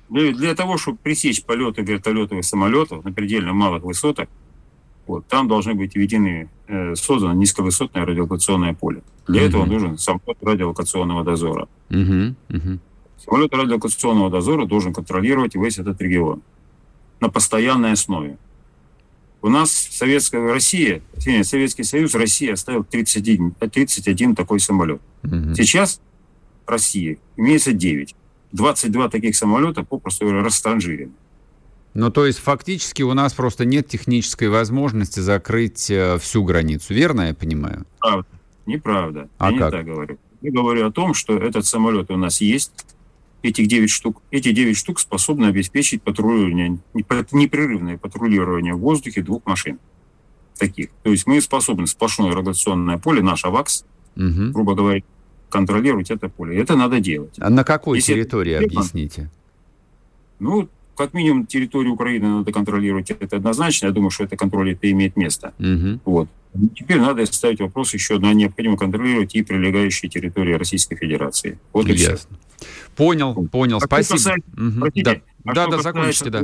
Ну, 0.09 0.31
для 0.33 0.53
того, 0.53 0.77
чтобы 0.77 0.97
пресечь 1.01 1.43
полеты 1.43 1.81
вертолетов 1.81 2.37
и 2.39 2.43
самолетов 2.43 3.03
на 3.03 3.11
предельно 3.11 3.53
малых 3.53 3.83
высотах, 3.83 4.27
вот, 5.07 5.27
там 5.27 5.47
должны 5.47 5.73
быть 5.73 5.95
введены, 5.95 6.49
э, 6.67 6.95
создано 6.95 7.33
низковысотное 7.33 8.05
радиолокационное 8.05 8.73
поле. 8.73 9.03
Для 9.27 9.41
uh-huh. 9.41 9.47
этого 9.47 9.65
нужен 9.65 9.97
самолет 9.97 10.37
радиолокационного 10.41 11.23
дозора. 11.23 11.67
Uh-huh. 11.89 12.35
Uh-huh. 12.49 12.79
Самолет 13.23 13.53
радиолокационного 13.53 14.29
дозора 14.29 14.65
должен 14.65 14.93
контролировать 14.93 15.55
весь 15.55 15.77
этот 15.77 16.01
регион 16.01 16.41
на 17.19 17.29
постоянной 17.29 17.91
основе. 17.91 18.37
У 19.41 19.49
нас 19.49 19.71
Советская 19.71 20.41
Россия, 20.51 21.01
Советский 21.43 21.83
Союз, 21.83 22.15
Россия 22.15 22.53
оставил 22.53 22.83
31, 22.83 23.51
31 23.51 24.35
такой 24.35 24.59
самолет. 24.59 25.01
Uh-huh. 25.23 25.53
Сейчас 25.53 26.01
в 26.65 26.69
России 26.69 27.19
имеется 27.37 27.73
9. 27.73 28.15
22 28.53 29.09
таких 29.09 29.35
самолета 29.35 29.83
попросту 29.83 30.31
растранжирены. 30.31 31.11
Ну, 31.95 32.11
то 32.11 32.25
есть 32.25 32.39
фактически 32.39 33.03
у 33.03 33.13
нас 33.13 33.33
просто 33.33 33.63
нет 33.63 33.87
технической 33.87 34.49
возможности 34.49 35.21
закрыть 35.21 35.89
э, 35.89 36.17
всю 36.19 36.43
границу, 36.43 36.93
верно 36.93 37.29
я 37.29 37.33
понимаю? 37.33 37.85
Правда. 37.99 38.27
Неправда. 38.65 39.29
А 39.37 39.49
я 39.49 39.57
как? 39.57 39.71
не 39.71 39.77
так 39.77 39.85
говорю. 39.85 40.17
Я 40.41 40.51
говорю 40.51 40.87
о 40.87 40.91
том, 40.91 41.13
что 41.13 41.37
этот 41.37 41.65
самолет 41.65 42.11
у 42.11 42.17
нас 42.17 42.41
есть, 42.41 42.85
этих 43.43 43.67
9 43.67 43.89
штук. 43.89 44.21
Эти 44.29 44.51
9 44.51 44.75
штук 44.75 44.99
способны 44.99 45.45
обеспечить 45.45 46.01
патрулирование, 46.01 46.79
непрерывное 46.93 47.97
патрулирование 47.97 48.73
в 48.73 48.79
воздухе 48.79 49.21
двух 49.21 49.45
машин 49.45 49.79
таких. 50.57 50.89
То 51.03 51.11
есть 51.11 51.25
мы 51.27 51.39
способны 51.39 51.87
сплошное 51.87 52.33
радиационное 52.33 52.97
поле, 52.97 53.21
наш 53.21 53.45
АВАКС, 53.45 53.85
угу. 54.17 54.51
грубо 54.51 54.75
говоря, 54.75 55.01
контролировать 55.49 56.11
это 56.11 56.27
поле. 56.27 56.59
Это 56.59 56.75
надо 56.75 56.99
делать. 56.99 57.35
А 57.39 57.49
на 57.49 57.63
какой 57.63 57.99
Если 57.99 58.13
территории, 58.13 58.53
это... 58.53 58.65
объясните? 58.65 59.29
Ну, 60.39 60.67
как 60.95 61.13
минимум 61.13 61.45
территорию 61.45 61.93
Украины 61.93 62.27
надо 62.27 62.51
контролировать, 62.51 63.11
это 63.11 63.37
однозначно. 63.37 63.87
Я 63.87 63.91
думаю, 63.91 64.09
что 64.09 64.23
это 64.23 64.37
контроль 64.37 64.71
это 64.71 64.89
имеет 64.91 65.15
место. 65.15 65.53
Угу. 65.59 65.99
Вот. 66.05 66.29
Теперь 66.75 66.99
надо 66.99 67.25
ставить 67.25 67.59
вопрос 67.59 67.93
еще 67.93 68.17
на 68.17 68.33
необходимо 68.33 68.77
контролировать 68.77 69.35
и 69.35 69.43
прилегающие 69.43 70.09
территории 70.09 70.53
Российской 70.53 70.95
Федерации. 70.95 71.59
Вот 71.73 71.87
и 71.87 71.93
Ясно. 71.93 72.15
все. 72.15 72.27
Понял, 72.95 73.33
понял, 73.47 73.77
а 73.77 73.81
спасибо. 73.81 74.15
Касается, 74.15 74.49
угу. 74.53 74.79
Простите, 74.79 75.21
да, 75.43 75.51
а 75.51 75.53
да, 75.53 75.67
да 75.67 75.81
закончите, 75.81 76.29
да. 76.29 76.41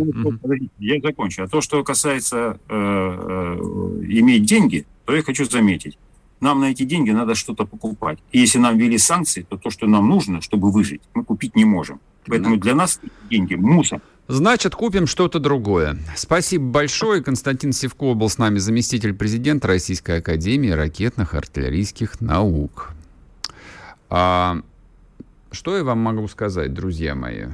Я 0.79 0.99
закончу. 1.01 1.43
А 1.43 1.47
то, 1.47 1.61
что 1.61 1.83
касается 1.83 2.59
э, 2.67 2.75
э, 2.75 4.03
иметь 4.09 4.43
деньги, 4.43 4.85
то 5.05 5.15
я 5.15 5.23
хочу 5.23 5.45
заметить. 5.45 5.97
Нам 6.41 6.59
на 6.59 6.71
эти 6.71 6.83
деньги 6.83 7.11
надо 7.11 7.35
что-то 7.35 7.65
покупать. 7.65 8.19
И 8.31 8.39
если 8.39 8.57
нам 8.57 8.77
ввели 8.77 8.97
санкции, 8.97 9.45
то 9.47 9.57
то, 9.57 9.69
что 9.69 9.87
нам 9.87 10.09
нужно, 10.09 10.41
чтобы 10.41 10.71
выжить, 10.71 11.01
мы 11.13 11.23
купить 11.23 11.55
не 11.55 11.65
можем. 11.65 11.99
Поэтому 12.25 12.57
для 12.57 12.75
нас 12.75 12.99
деньги 13.29 13.55
мусор. 13.55 14.01
Значит, 14.31 14.75
купим 14.75 15.07
что-то 15.07 15.39
другое. 15.39 15.97
Спасибо 16.15 16.63
большое. 16.63 17.21
Константин 17.21 17.73
Севко 17.73 18.13
был 18.13 18.29
с 18.29 18.37
нами 18.37 18.59
заместитель 18.59 19.13
президента 19.13 19.67
Российской 19.67 20.19
Академии 20.19 20.69
ракетных 20.69 21.33
артиллерийских 21.33 22.21
наук. 22.21 22.91
А, 24.09 24.61
что 25.51 25.75
я 25.75 25.83
вам 25.83 25.99
могу 25.99 26.29
сказать, 26.29 26.73
друзья 26.73 27.13
мои? 27.13 27.47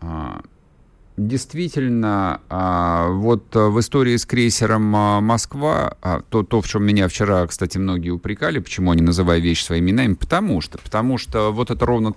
А, 0.00 0.40
действительно, 1.26 2.40
а, 2.48 3.10
вот 3.10 3.54
в 3.54 3.78
истории 3.80 4.16
с 4.16 4.24
крейсером 4.24 4.94
а, 4.96 5.20
«Москва», 5.20 5.96
а, 6.00 6.22
то, 6.28 6.42
то, 6.42 6.60
в 6.60 6.68
чем 6.68 6.84
меня 6.84 7.08
вчера, 7.08 7.46
кстати, 7.46 7.78
многие 7.78 8.10
упрекали, 8.10 8.58
почему 8.58 8.90
они 8.90 9.02
называют 9.02 9.44
вещи 9.44 9.64
своими 9.64 9.90
именами, 9.90 10.14
потому 10.14 10.60
что, 10.60 10.78
потому 10.78 11.18
что 11.18 11.52
вот 11.52 11.70
это 11.70 11.84
ровно 11.84 12.14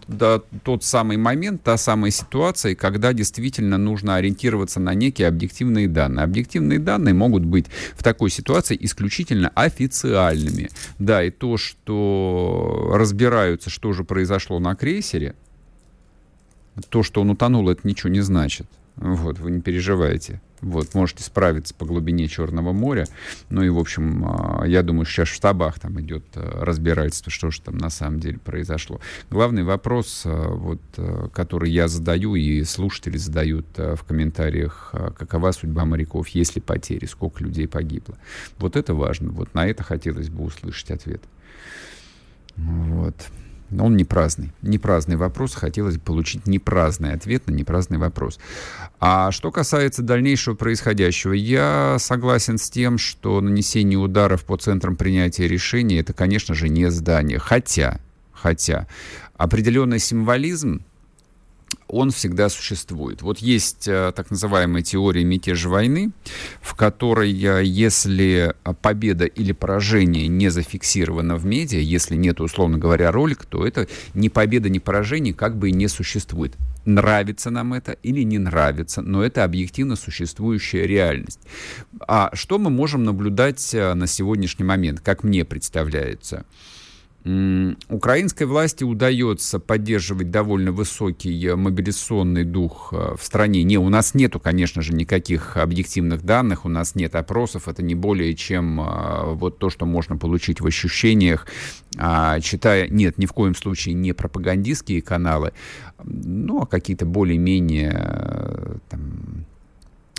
тот 0.63 0.83
самый 0.83 1.17
момент, 1.17 1.63
та 1.63 1.77
самая 1.77 2.11
ситуация, 2.11 2.75
когда 2.75 3.13
действительно 3.13 3.77
нужно 3.77 4.15
ориентироваться 4.15 4.79
на 4.79 4.93
некие 4.93 5.27
объективные 5.27 5.87
данные. 5.87 6.23
Объективные 6.23 6.79
данные 6.79 7.13
могут 7.13 7.43
быть 7.43 7.65
в 7.95 8.03
такой 8.03 8.29
ситуации 8.29 8.77
исключительно 8.79 9.49
официальными. 9.49 10.69
Да, 10.99 11.23
и 11.23 11.29
то, 11.29 11.57
что 11.57 12.91
разбираются, 12.93 13.69
что 13.69 13.93
же 13.93 14.03
произошло 14.03 14.59
на 14.59 14.75
крейсере, 14.75 15.35
то, 16.89 17.03
что 17.03 17.21
он 17.21 17.29
утонул, 17.29 17.69
это 17.69 17.87
ничего 17.87 18.09
не 18.09 18.21
значит. 18.21 18.67
Вот, 18.95 19.39
вы 19.39 19.51
не 19.51 19.61
переживайте. 19.61 20.41
Вот, 20.63 20.93
можете 20.93 21.23
справиться 21.23 21.73
по 21.73 21.85
глубине 21.85 22.27
Черного 22.29 22.71
моря. 22.71 23.05
Ну 23.49 23.63
и, 23.63 23.69
в 23.69 23.77
общем, 23.77 24.23
а, 24.25 24.63
я 24.65 24.81
думаю, 24.81 25.05
сейчас 25.05 25.27
в 25.27 25.33
штабах 25.33 25.77
там 25.77 25.99
идет 25.99 26.23
а, 26.35 26.63
разбирательство, 26.63 27.29
что 27.29 27.51
же 27.51 27.61
там 27.61 27.77
на 27.77 27.89
самом 27.89 28.21
деле 28.21 28.37
произошло. 28.37 29.01
Главный 29.29 29.63
вопрос, 29.63 30.23
а, 30.25 30.49
вот, 30.49 30.79
который 31.33 31.69
я 31.69 31.89
задаю 31.89 32.35
и 32.35 32.63
слушатели 32.63 33.17
задают 33.17 33.65
в 33.75 34.03
комментариях, 34.07 34.93
какова 35.17 35.51
судьба 35.51 35.83
моряков, 35.83 36.29
есть 36.29 36.55
ли 36.55 36.61
потери, 36.61 37.05
сколько 37.05 37.43
людей 37.43 37.67
погибло. 37.67 38.17
Вот 38.57 38.77
это 38.77 38.93
важно. 38.93 39.31
Вот 39.31 39.53
на 39.53 39.67
это 39.67 39.83
хотелось 39.83 40.29
бы 40.29 40.45
услышать 40.45 40.91
ответ. 40.91 41.21
Вот. 42.55 43.15
Он 43.79 43.95
не 43.95 44.03
праздный. 44.03 44.51
Не 44.61 44.77
праздный 44.77 45.15
вопрос. 45.15 45.55
Хотелось 45.55 45.97
бы 45.97 46.01
получить 46.01 46.47
не 46.47 46.59
праздный 46.59 47.13
ответ 47.13 47.47
на 47.47 47.51
не 47.51 47.63
праздный 47.63 47.97
вопрос. 47.97 48.39
А 48.99 49.31
что 49.31 49.51
касается 49.51 50.01
дальнейшего 50.01 50.55
происходящего, 50.55 51.33
я 51.33 51.97
согласен 51.99 52.57
с 52.57 52.69
тем, 52.69 52.97
что 52.97 53.41
нанесение 53.41 53.97
ударов 53.97 54.43
по 54.45 54.57
центрам 54.57 54.95
принятия 54.95 55.47
решений 55.47 55.95
это, 55.95 56.13
конечно 56.13 56.55
же, 56.55 56.69
не 56.69 56.89
здание. 56.89 57.39
Хотя, 57.39 57.99
хотя 58.31 58.87
определенный 59.37 59.99
символизм 59.99 60.83
он 61.93 62.11
всегда 62.11 62.49
существует. 62.49 63.21
Вот 63.21 63.39
есть 63.39 63.87
э, 63.87 64.11
так 64.15 64.31
называемая 64.31 64.81
теория 64.81 65.23
мятеж 65.23 65.65
войны, 65.65 66.11
в 66.61 66.75
которой, 66.75 67.31
э, 67.31 67.63
если 67.63 68.55
победа 68.81 69.25
или 69.25 69.51
поражение 69.51 70.27
не 70.27 70.49
зафиксировано 70.49 71.35
в 71.35 71.45
медиа, 71.45 71.79
если 71.79 72.15
нет, 72.15 72.41
условно 72.41 72.77
говоря, 72.77 73.11
ролика, 73.11 73.45
то 73.47 73.65
это 73.65 73.87
ни 74.13 74.29
победа, 74.29 74.69
ни 74.69 74.79
поражение 74.79 75.33
как 75.33 75.57
бы 75.57 75.69
и 75.69 75.73
не 75.73 75.87
существует. 75.87 76.55
Нравится 76.85 77.49
нам 77.49 77.73
это 77.73 77.93
или 78.03 78.23
не 78.23 78.39
нравится, 78.39 79.01
но 79.01 79.23
это 79.23 79.43
объективно 79.43 79.95
существующая 79.95 80.85
реальность. 80.85 81.39
А 82.07 82.31
что 82.33 82.57
мы 82.57 82.69
можем 82.69 83.03
наблюдать 83.03 83.73
э, 83.73 83.93
на 83.93 84.07
сегодняшний 84.07 84.65
момент, 84.65 84.99
как 84.99 85.23
мне 85.23 85.45
представляется? 85.45 86.45
Украинской 87.25 88.43
власти 88.43 88.83
удается 88.83 89.57
поддерживать 89.57 90.29
довольно 90.29 90.73
высокий 90.73 91.47
э, 91.47 91.55
мобилизационный 91.55 92.43
дух 92.43 92.89
э, 92.91 93.15
в 93.17 93.23
стране. 93.23 93.63
Не, 93.63 93.77
у 93.77 93.87
нас 93.87 94.13
нету, 94.13 94.41
конечно 94.41 94.81
же, 94.81 94.93
никаких 94.93 95.55
объективных 95.55 96.23
данных, 96.23 96.65
у 96.65 96.69
нас 96.69 96.95
нет 96.95 97.15
опросов, 97.15 97.69
это 97.69 97.81
не 97.81 97.95
более 97.95 98.33
чем 98.33 98.81
э, 98.81 99.35
вот 99.35 99.57
то, 99.57 99.69
что 99.69 99.85
можно 99.85 100.17
получить 100.17 100.59
в 100.59 100.67
ощущениях, 100.67 101.47
а, 101.97 102.41
читая, 102.41 102.89
нет, 102.89 103.17
ни 103.17 103.25
в 103.25 103.31
коем 103.31 103.55
случае 103.55 103.95
не 103.95 104.11
пропагандистские 104.11 105.01
каналы, 105.01 105.53
ну, 106.03 106.63
а 106.63 106.65
какие-то 106.65 107.05
более-менее 107.05 108.81
там, 108.89 109.45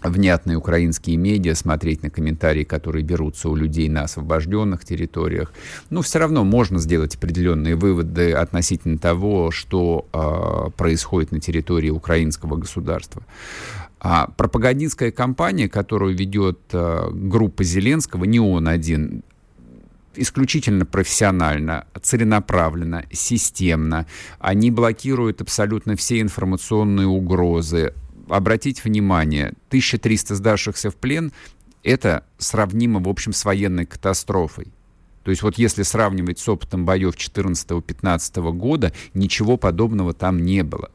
внятные 0.04 0.56
украинские 0.58 1.16
медиа, 1.16 1.54
смотреть 1.54 2.02
на 2.02 2.10
комментарии, 2.10 2.64
которые 2.64 3.02
берутся 3.02 3.48
у 3.48 3.56
людей 3.56 3.88
на 3.88 4.02
освобожденных 4.02 4.84
территориях. 4.84 5.52
Но 5.90 6.02
все 6.02 6.18
равно 6.18 6.44
можно 6.44 6.78
сделать 6.78 7.16
определенные 7.16 7.74
выводы 7.74 8.32
относительно 8.32 8.98
того, 8.98 9.50
что 9.50 10.06
э, 10.12 10.70
происходит 10.76 11.32
на 11.32 11.40
территории 11.40 11.90
украинского 11.90 12.56
государства. 12.56 13.22
А 14.00 14.26
пропагандистская 14.36 15.10
кампания, 15.10 15.68
которую 15.68 16.14
ведет 16.14 16.60
э, 16.72 17.08
группа 17.10 17.64
Зеленского, 17.64 18.24
не 18.24 18.38
он 18.38 18.68
один, 18.68 19.22
исключительно 20.16 20.84
профессионально, 20.86 21.86
целенаправленно, 22.00 23.04
системно. 23.10 24.06
Они 24.38 24.70
блокируют 24.70 25.40
абсолютно 25.40 25.96
все 25.96 26.20
информационные 26.20 27.06
угрозы, 27.06 27.94
обратите 28.28 28.82
внимание, 28.84 29.54
1300 29.68 30.34
сдавшихся 30.34 30.90
в 30.90 30.96
плен— 30.96 31.32
это 31.82 32.24
сравнимо, 32.38 33.00
в 33.00 33.08
общем, 33.08 33.32
с 33.32 33.44
военной 33.44 33.86
катастрофой. 33.86 34.68
То 35.22 35.30
есть 35.30 35.42
вот 35.42 35.58
если 35.58 35.82
сравнивать 35.82 36.38
с 36.38 36.48
опытом 36.48 36.84
боев 36.84 37.16
14-15 37.16 38.52
года, 38.52 38.92
ничего 39.14 39.56
подобного 39.56 40.12
там 40.12 40.42
не 40.42 40.62
было. 40.62 40.90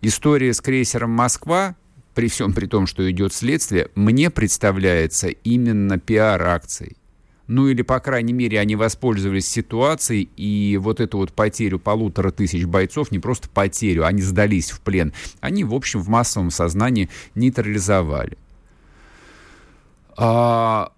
История 0.00 0.52
с 0.52 0.60
крейсером 0.60 1.10
«Москва», 1.10 1.76
при 2.14 2.28
всем 2.28 2.52
при 2.52 2.66
том, 2.66 2.86
что 2.86 3.10
идет 3.10 3.32
следствие, 3.32 3.88
мне 3.96 4.30
представляется 4.30 5.28
именно 5.28 5.98
пиар-акцией 5.98 6.96
ну 7.46 7.68
или, 7.68 7.82
по 7.82 8.00
крайней 8.00 8.32
мере, 8.32 8.58
они 8.58 8.76
воспользовались 8.76 9.46
ситуацией, 9.46 10.30
и 10.36 10.78
вот 10.80 11.00
эту 11.00 11.18
вот 11.18 11.32
потерю 11.32 11.78
полутора 11.78 12.30
тысяч 12.30 12.64
бойцов, 12.64 13.10
не 13.10 13.18
просто 13.18 13.48
потерю, 13.48 14.06
они 14.06 14.22
сдались 14.22 14.70
в 14.70 14.80
плен, 14.80 15.12
они, 15.40 15.64
в 15.64 15.74
общем, 15.74 16.00
в 16.00 16.08
массовом 16.08 16.50
сознании 16.50 17.10
нейтрализовали. 17.34 18.38
А, 20.16 20.92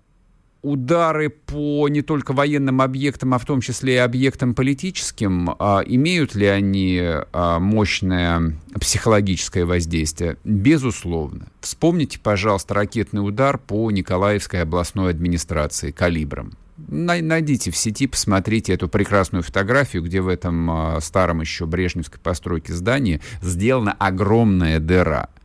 удары 0.67 1.31
по 1.31 1.89
не 1.89 2.03
только 2.03 2.33
военным 2.33 2.83
объектам, 2.83 3.35
а 3.35 3.39
в 3.39 3.45
том 3.45 3.61
числе 3.61 3.95
и 3.95 3.99
объектам 3.99 4.53
политическим, 4.53 5.55
а, 5.59 5.81
имеют 5.87 6.35
ли 6.35 6.47
они 6.47 7.01
а, 7.01 7.61
мощное 7.61 8.57
психологическое 8.81 9.65
воздействие? 9.65 10.39
Безусловно. 10.43 11.47
Вспомните, 11.61 12.19
пожалуйста, 12.19 12.75
ракетный 12.75 13.27
удар 13.27 13.59
по 13.59 13.91
Николаевской 13.93 14.63
областной 14.63 15.11
администрации 15.11 15.93
калибром. 15.93 16.55
Найдите 16.77 17.71
в 17.71 17.77
сети, 17.77 18.07
посмотрите 18.07 18.75
эту 18.75 18.89
прекрасную 18.89 19.43
фотографию, 19.43 20.03
где 20.03 20.21
в 20.21 20.29
этом 20.29 20.71
а, 20.71 21.01
старом 21.01 21.43
еще 21.43 21.67
брежневской 21.67 22.19
постройке 22.21 22.73
здании 22.73 23.21
сделана 23.41 23.93
огромная 23.93 24.81
дыра– 24.81 25.29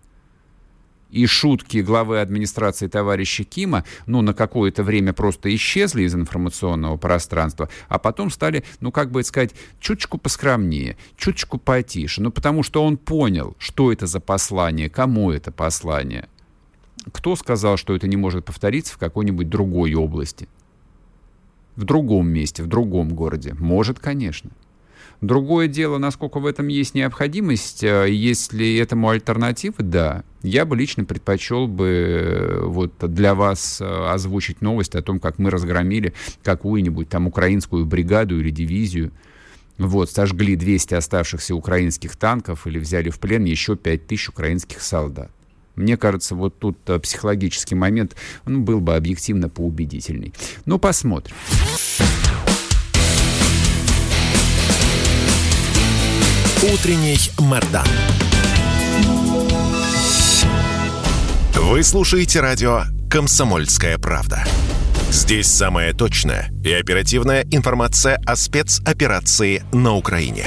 и 1.12 1.26
шутки 1.26 1.80
главы 1.80 2.22
администрации 2.22 2.88
товарища 2.88 3.43
Кима, 3.43 3.84
ну, 4.05 4.22
на 4.22 4.34
какое-то 4.34 4.84
время 4.84 5.14
просто 5.14 5.53
исчезли 5.53 6.03
из 6.03 6.16
информационного 6.16 6.97
пространства, 6.97 7.70
а 7.89 7.99
потом 7.99 8.32
стали, 8.32 8.64
ну, 8.80 8.91
как 8.91 9.12
бы 9.12 9.24
сказать, 9.24 9.51
чуточку 9.80 10.18
поскромнее, 10.18 10.97
чуточку 11.18 11.57
потише, 11.57 12.22
ну, 12.22 12.32
потому 12.32 12.64
что 12.64 12.84
он 12.84 12.97
понял, 12.97 13.55
что 13.59 13.91
это 13.91 14.07
за 14.07 14.20
послание, 14.20 14.89
кому 14.89 15.32
это 15.32 15.51
послание. 15.51 16.28
Кто 17.12 17.36
сказал, 17.36 17.78
что 17.78 17.95
это 17.95 18.07
не 18.07 18.18
может 18.18 18.45
повториться 18.45 18.93
в 18.93 18.97
какой-нибудь 18.97 19.49
другой 19.49 19.93
области? 19.93 20.47
В 21.76 21.84
другом 21.84 22.28
месте, 22.28 22.64
в 22.64 22.68
другом 22.68 23.16
городе? 23.16 23.55
Может, 23.57 23.99
конечно. 23.99 24.51
Другое 25.22 25.67
дело, 25.67 25.99
насколько 25.99 26.39
в 26.39 26.47
этом 26.47 26.67
есть 26.67 26.95
необходимость, 26.95 27.84
э, 27.84 28.09
есть 28.09 28.53
ли 28.53 28.76
этому 28.78 29.09
альтернативы, 29.09 29.76
да. 29.78 30.24
Я 30.41 30.65
бы 30.65 30.76
лично 30.76 31.05
предпочел 31.05 31.67
бы 31.67 31.88
э, 31.88 32.65
вот 32.65 32.93
для 32.99 33.36
вас 33.36 33.80
э, 33.80 33.86
озвучить 33.86 34.61
новость 34.61 34.95
о 34.95 35.03
том, 35.03 35.19
как 35.19 35.38
мы 35.38 35.51
разгромили 35.51 36.15
какую-нибудь 36.41 37.07
там 37.07 37.28
украинскую 37.28 37.86
бригаду 37.86 38.39
или 38.39 38.49
дивизию, 38.49 39.11
вот, 39.78 40.09
сожгли 40.09 40.55
200 40.55 40.95
оставшихся 40.95 41.53
украинских 41.53 42.15
танков 42.15 42.65
или 42.65 42.80
взяли 42.80 43.11
в 43.11 43.19
плен 43.19 43.43
еще 43.43 43.76
5000 43.76 44.30
украинских 44.30 44.82
солдат. 44.82 45.30
Мне 45.76 45.97
кажется, 45.97 46.34
вот 46.34 46.57
тут 46.57 46.78
психологический 47.01 47.76
момент 47.76 48.15
он 48.47 48.65
был 48.65 48.82
бы 48.82 48.95
объективно 48.95 49.49
поубедительней. 49.49 50.34
Ну, 50.65 50.80
посмотрим. 50.80 51.36
Утренний 56.64 57.18
Мордан. 57.39 57.88
Вы 61.55 61.82
слушаете 61.82 62.39
радио 62.39 62.84
«Комсомольская 63.09 63.97
правда». 63.97 64.43
Здесь 65.09 65.47
самая 65.47 65.95
точная 65.95 66.51
и 66.64 66.72
оперативная 66.72 67.47
информация 67.49 68.22
о 68.28 68.36
спецоперации 68.36 69.64
на 69.74 69.95
Украине. 69.95 70.45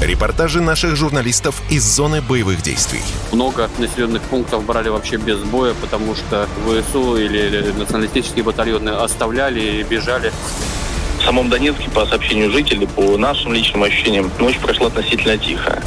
Репортажи 0.00 0.62
наших 0.62 0.96
журналистов 0.96 1.60
из 1.68 1.84
зоны 1.84 2.22
боевых 2.22 2.62
действий. 2.62 3.02
Много 3.30 3.68
населенных 3.76 4.22
пунктов 4.22 4.64
брали 4.64 4.88
вообще 4.88 5.18
без 5.18 5.38
боя, 5.40 5.74
потому 5.74 6.14
что 6.14 6.48
ВСУ 6.64 7.18
или 7.18 7.70
националистические 7.76 8.42
батальоны 8.42 8.88
оставляли 8.88 9.60
и 9.60 9.82
бежали. 9.82 10.32
В 11.22 11.24
самом 11.24 11.48
Донецке, 11.48 11.88
по 11.88 12.04
сообщению 12.04 12.50
жителей, 12.50 12.88
по 12.88 13.16
нашим 13.16 13.52
личным 13.52 13.84
ощущениям, 13.84 14.28
ночь 14.40 14.58
прошла 14.58 14.88
относительно 14.88 15.38
тихо. 15.38 15.80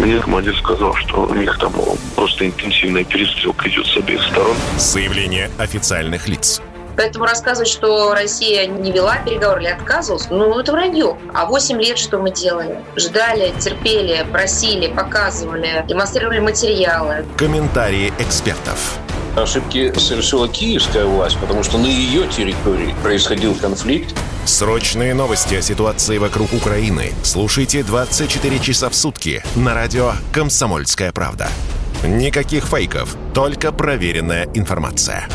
Мне 0.00 0.18
командир 0.18 0.56
сказал, 0.58 0.96
что 0.96 1.26
у 1.26 1.34
них 1.34 1.56
там 1.60 1.72
просто 2.16 2.46
интенсивная 2.46 3.04
перестрелка 3.04 3.68
идет 3.68 3.86
с 3.86 3.96
обеих 3.96 4.20
сторон. 4.24 4.56
Заявление 4.76 5.48
официальных 5.58 6.26
лиц. 6.26 6.60
Поэтому 6.96 7.24
рассказывать, 7.24 7.68
что 7.68 8.14
Россия 8.14 8.66
не 8.66 8.90
вела 8.90 9.16
переговоры 9.18 9.62
или 9.62 9.70
отказывалась, 9.70 10.26
ну, 10.30 10.58
это 10.58 10.72
вранье. 10.72 11.16
А 11.32 11.46
8 11.46 11.80
лет 11.80 11.96
что 11.96 12.18
мы 12.18 12.32
делали? 12.32 12.80
Ждали, 12.96 13.52
терпели, 13.60 14.26
просили, 14.32 14.88
показывали, 14.88 15.84
демонстрировали 15.86 16.40
материалы. 16.40 17.24
Комментарии 17.36 18.12
экспертов. 18.18 18.98
Ошибки 19.36 19.92
совершила 19.98 20.48
киевская 20.48 21.06
власть, 21.06 21.38
потому 21.38 21.64
что 21.64 21.76
на 21.76 21.86
ее 21.86 22.28
территории 22.28 22.94
происходил 23.02 23.54
конфликт. 23.54 24.14
Срочные 24.44 25.12
новости 25.14 25.56
о 25.56 25.62
ситуации 25.62 26.18
вокруг 26.18 26.52
Украины 26.52 27.12
слушайте 27.24 27.82
24 27.82 28.58
часа 28.60 28.90
в 28.90 28.94
сутки 28.94 29.42
на 29.56 29.74
радио 29.74 30.12
«Комсомольская 30.32 31.10
правда». 31.12 31.48
Никаких 32.06 32.66
фейков, 32.66 33.16
только 33.32 33.72
проверенная 33.72 34.48
информация. 34.54 35.26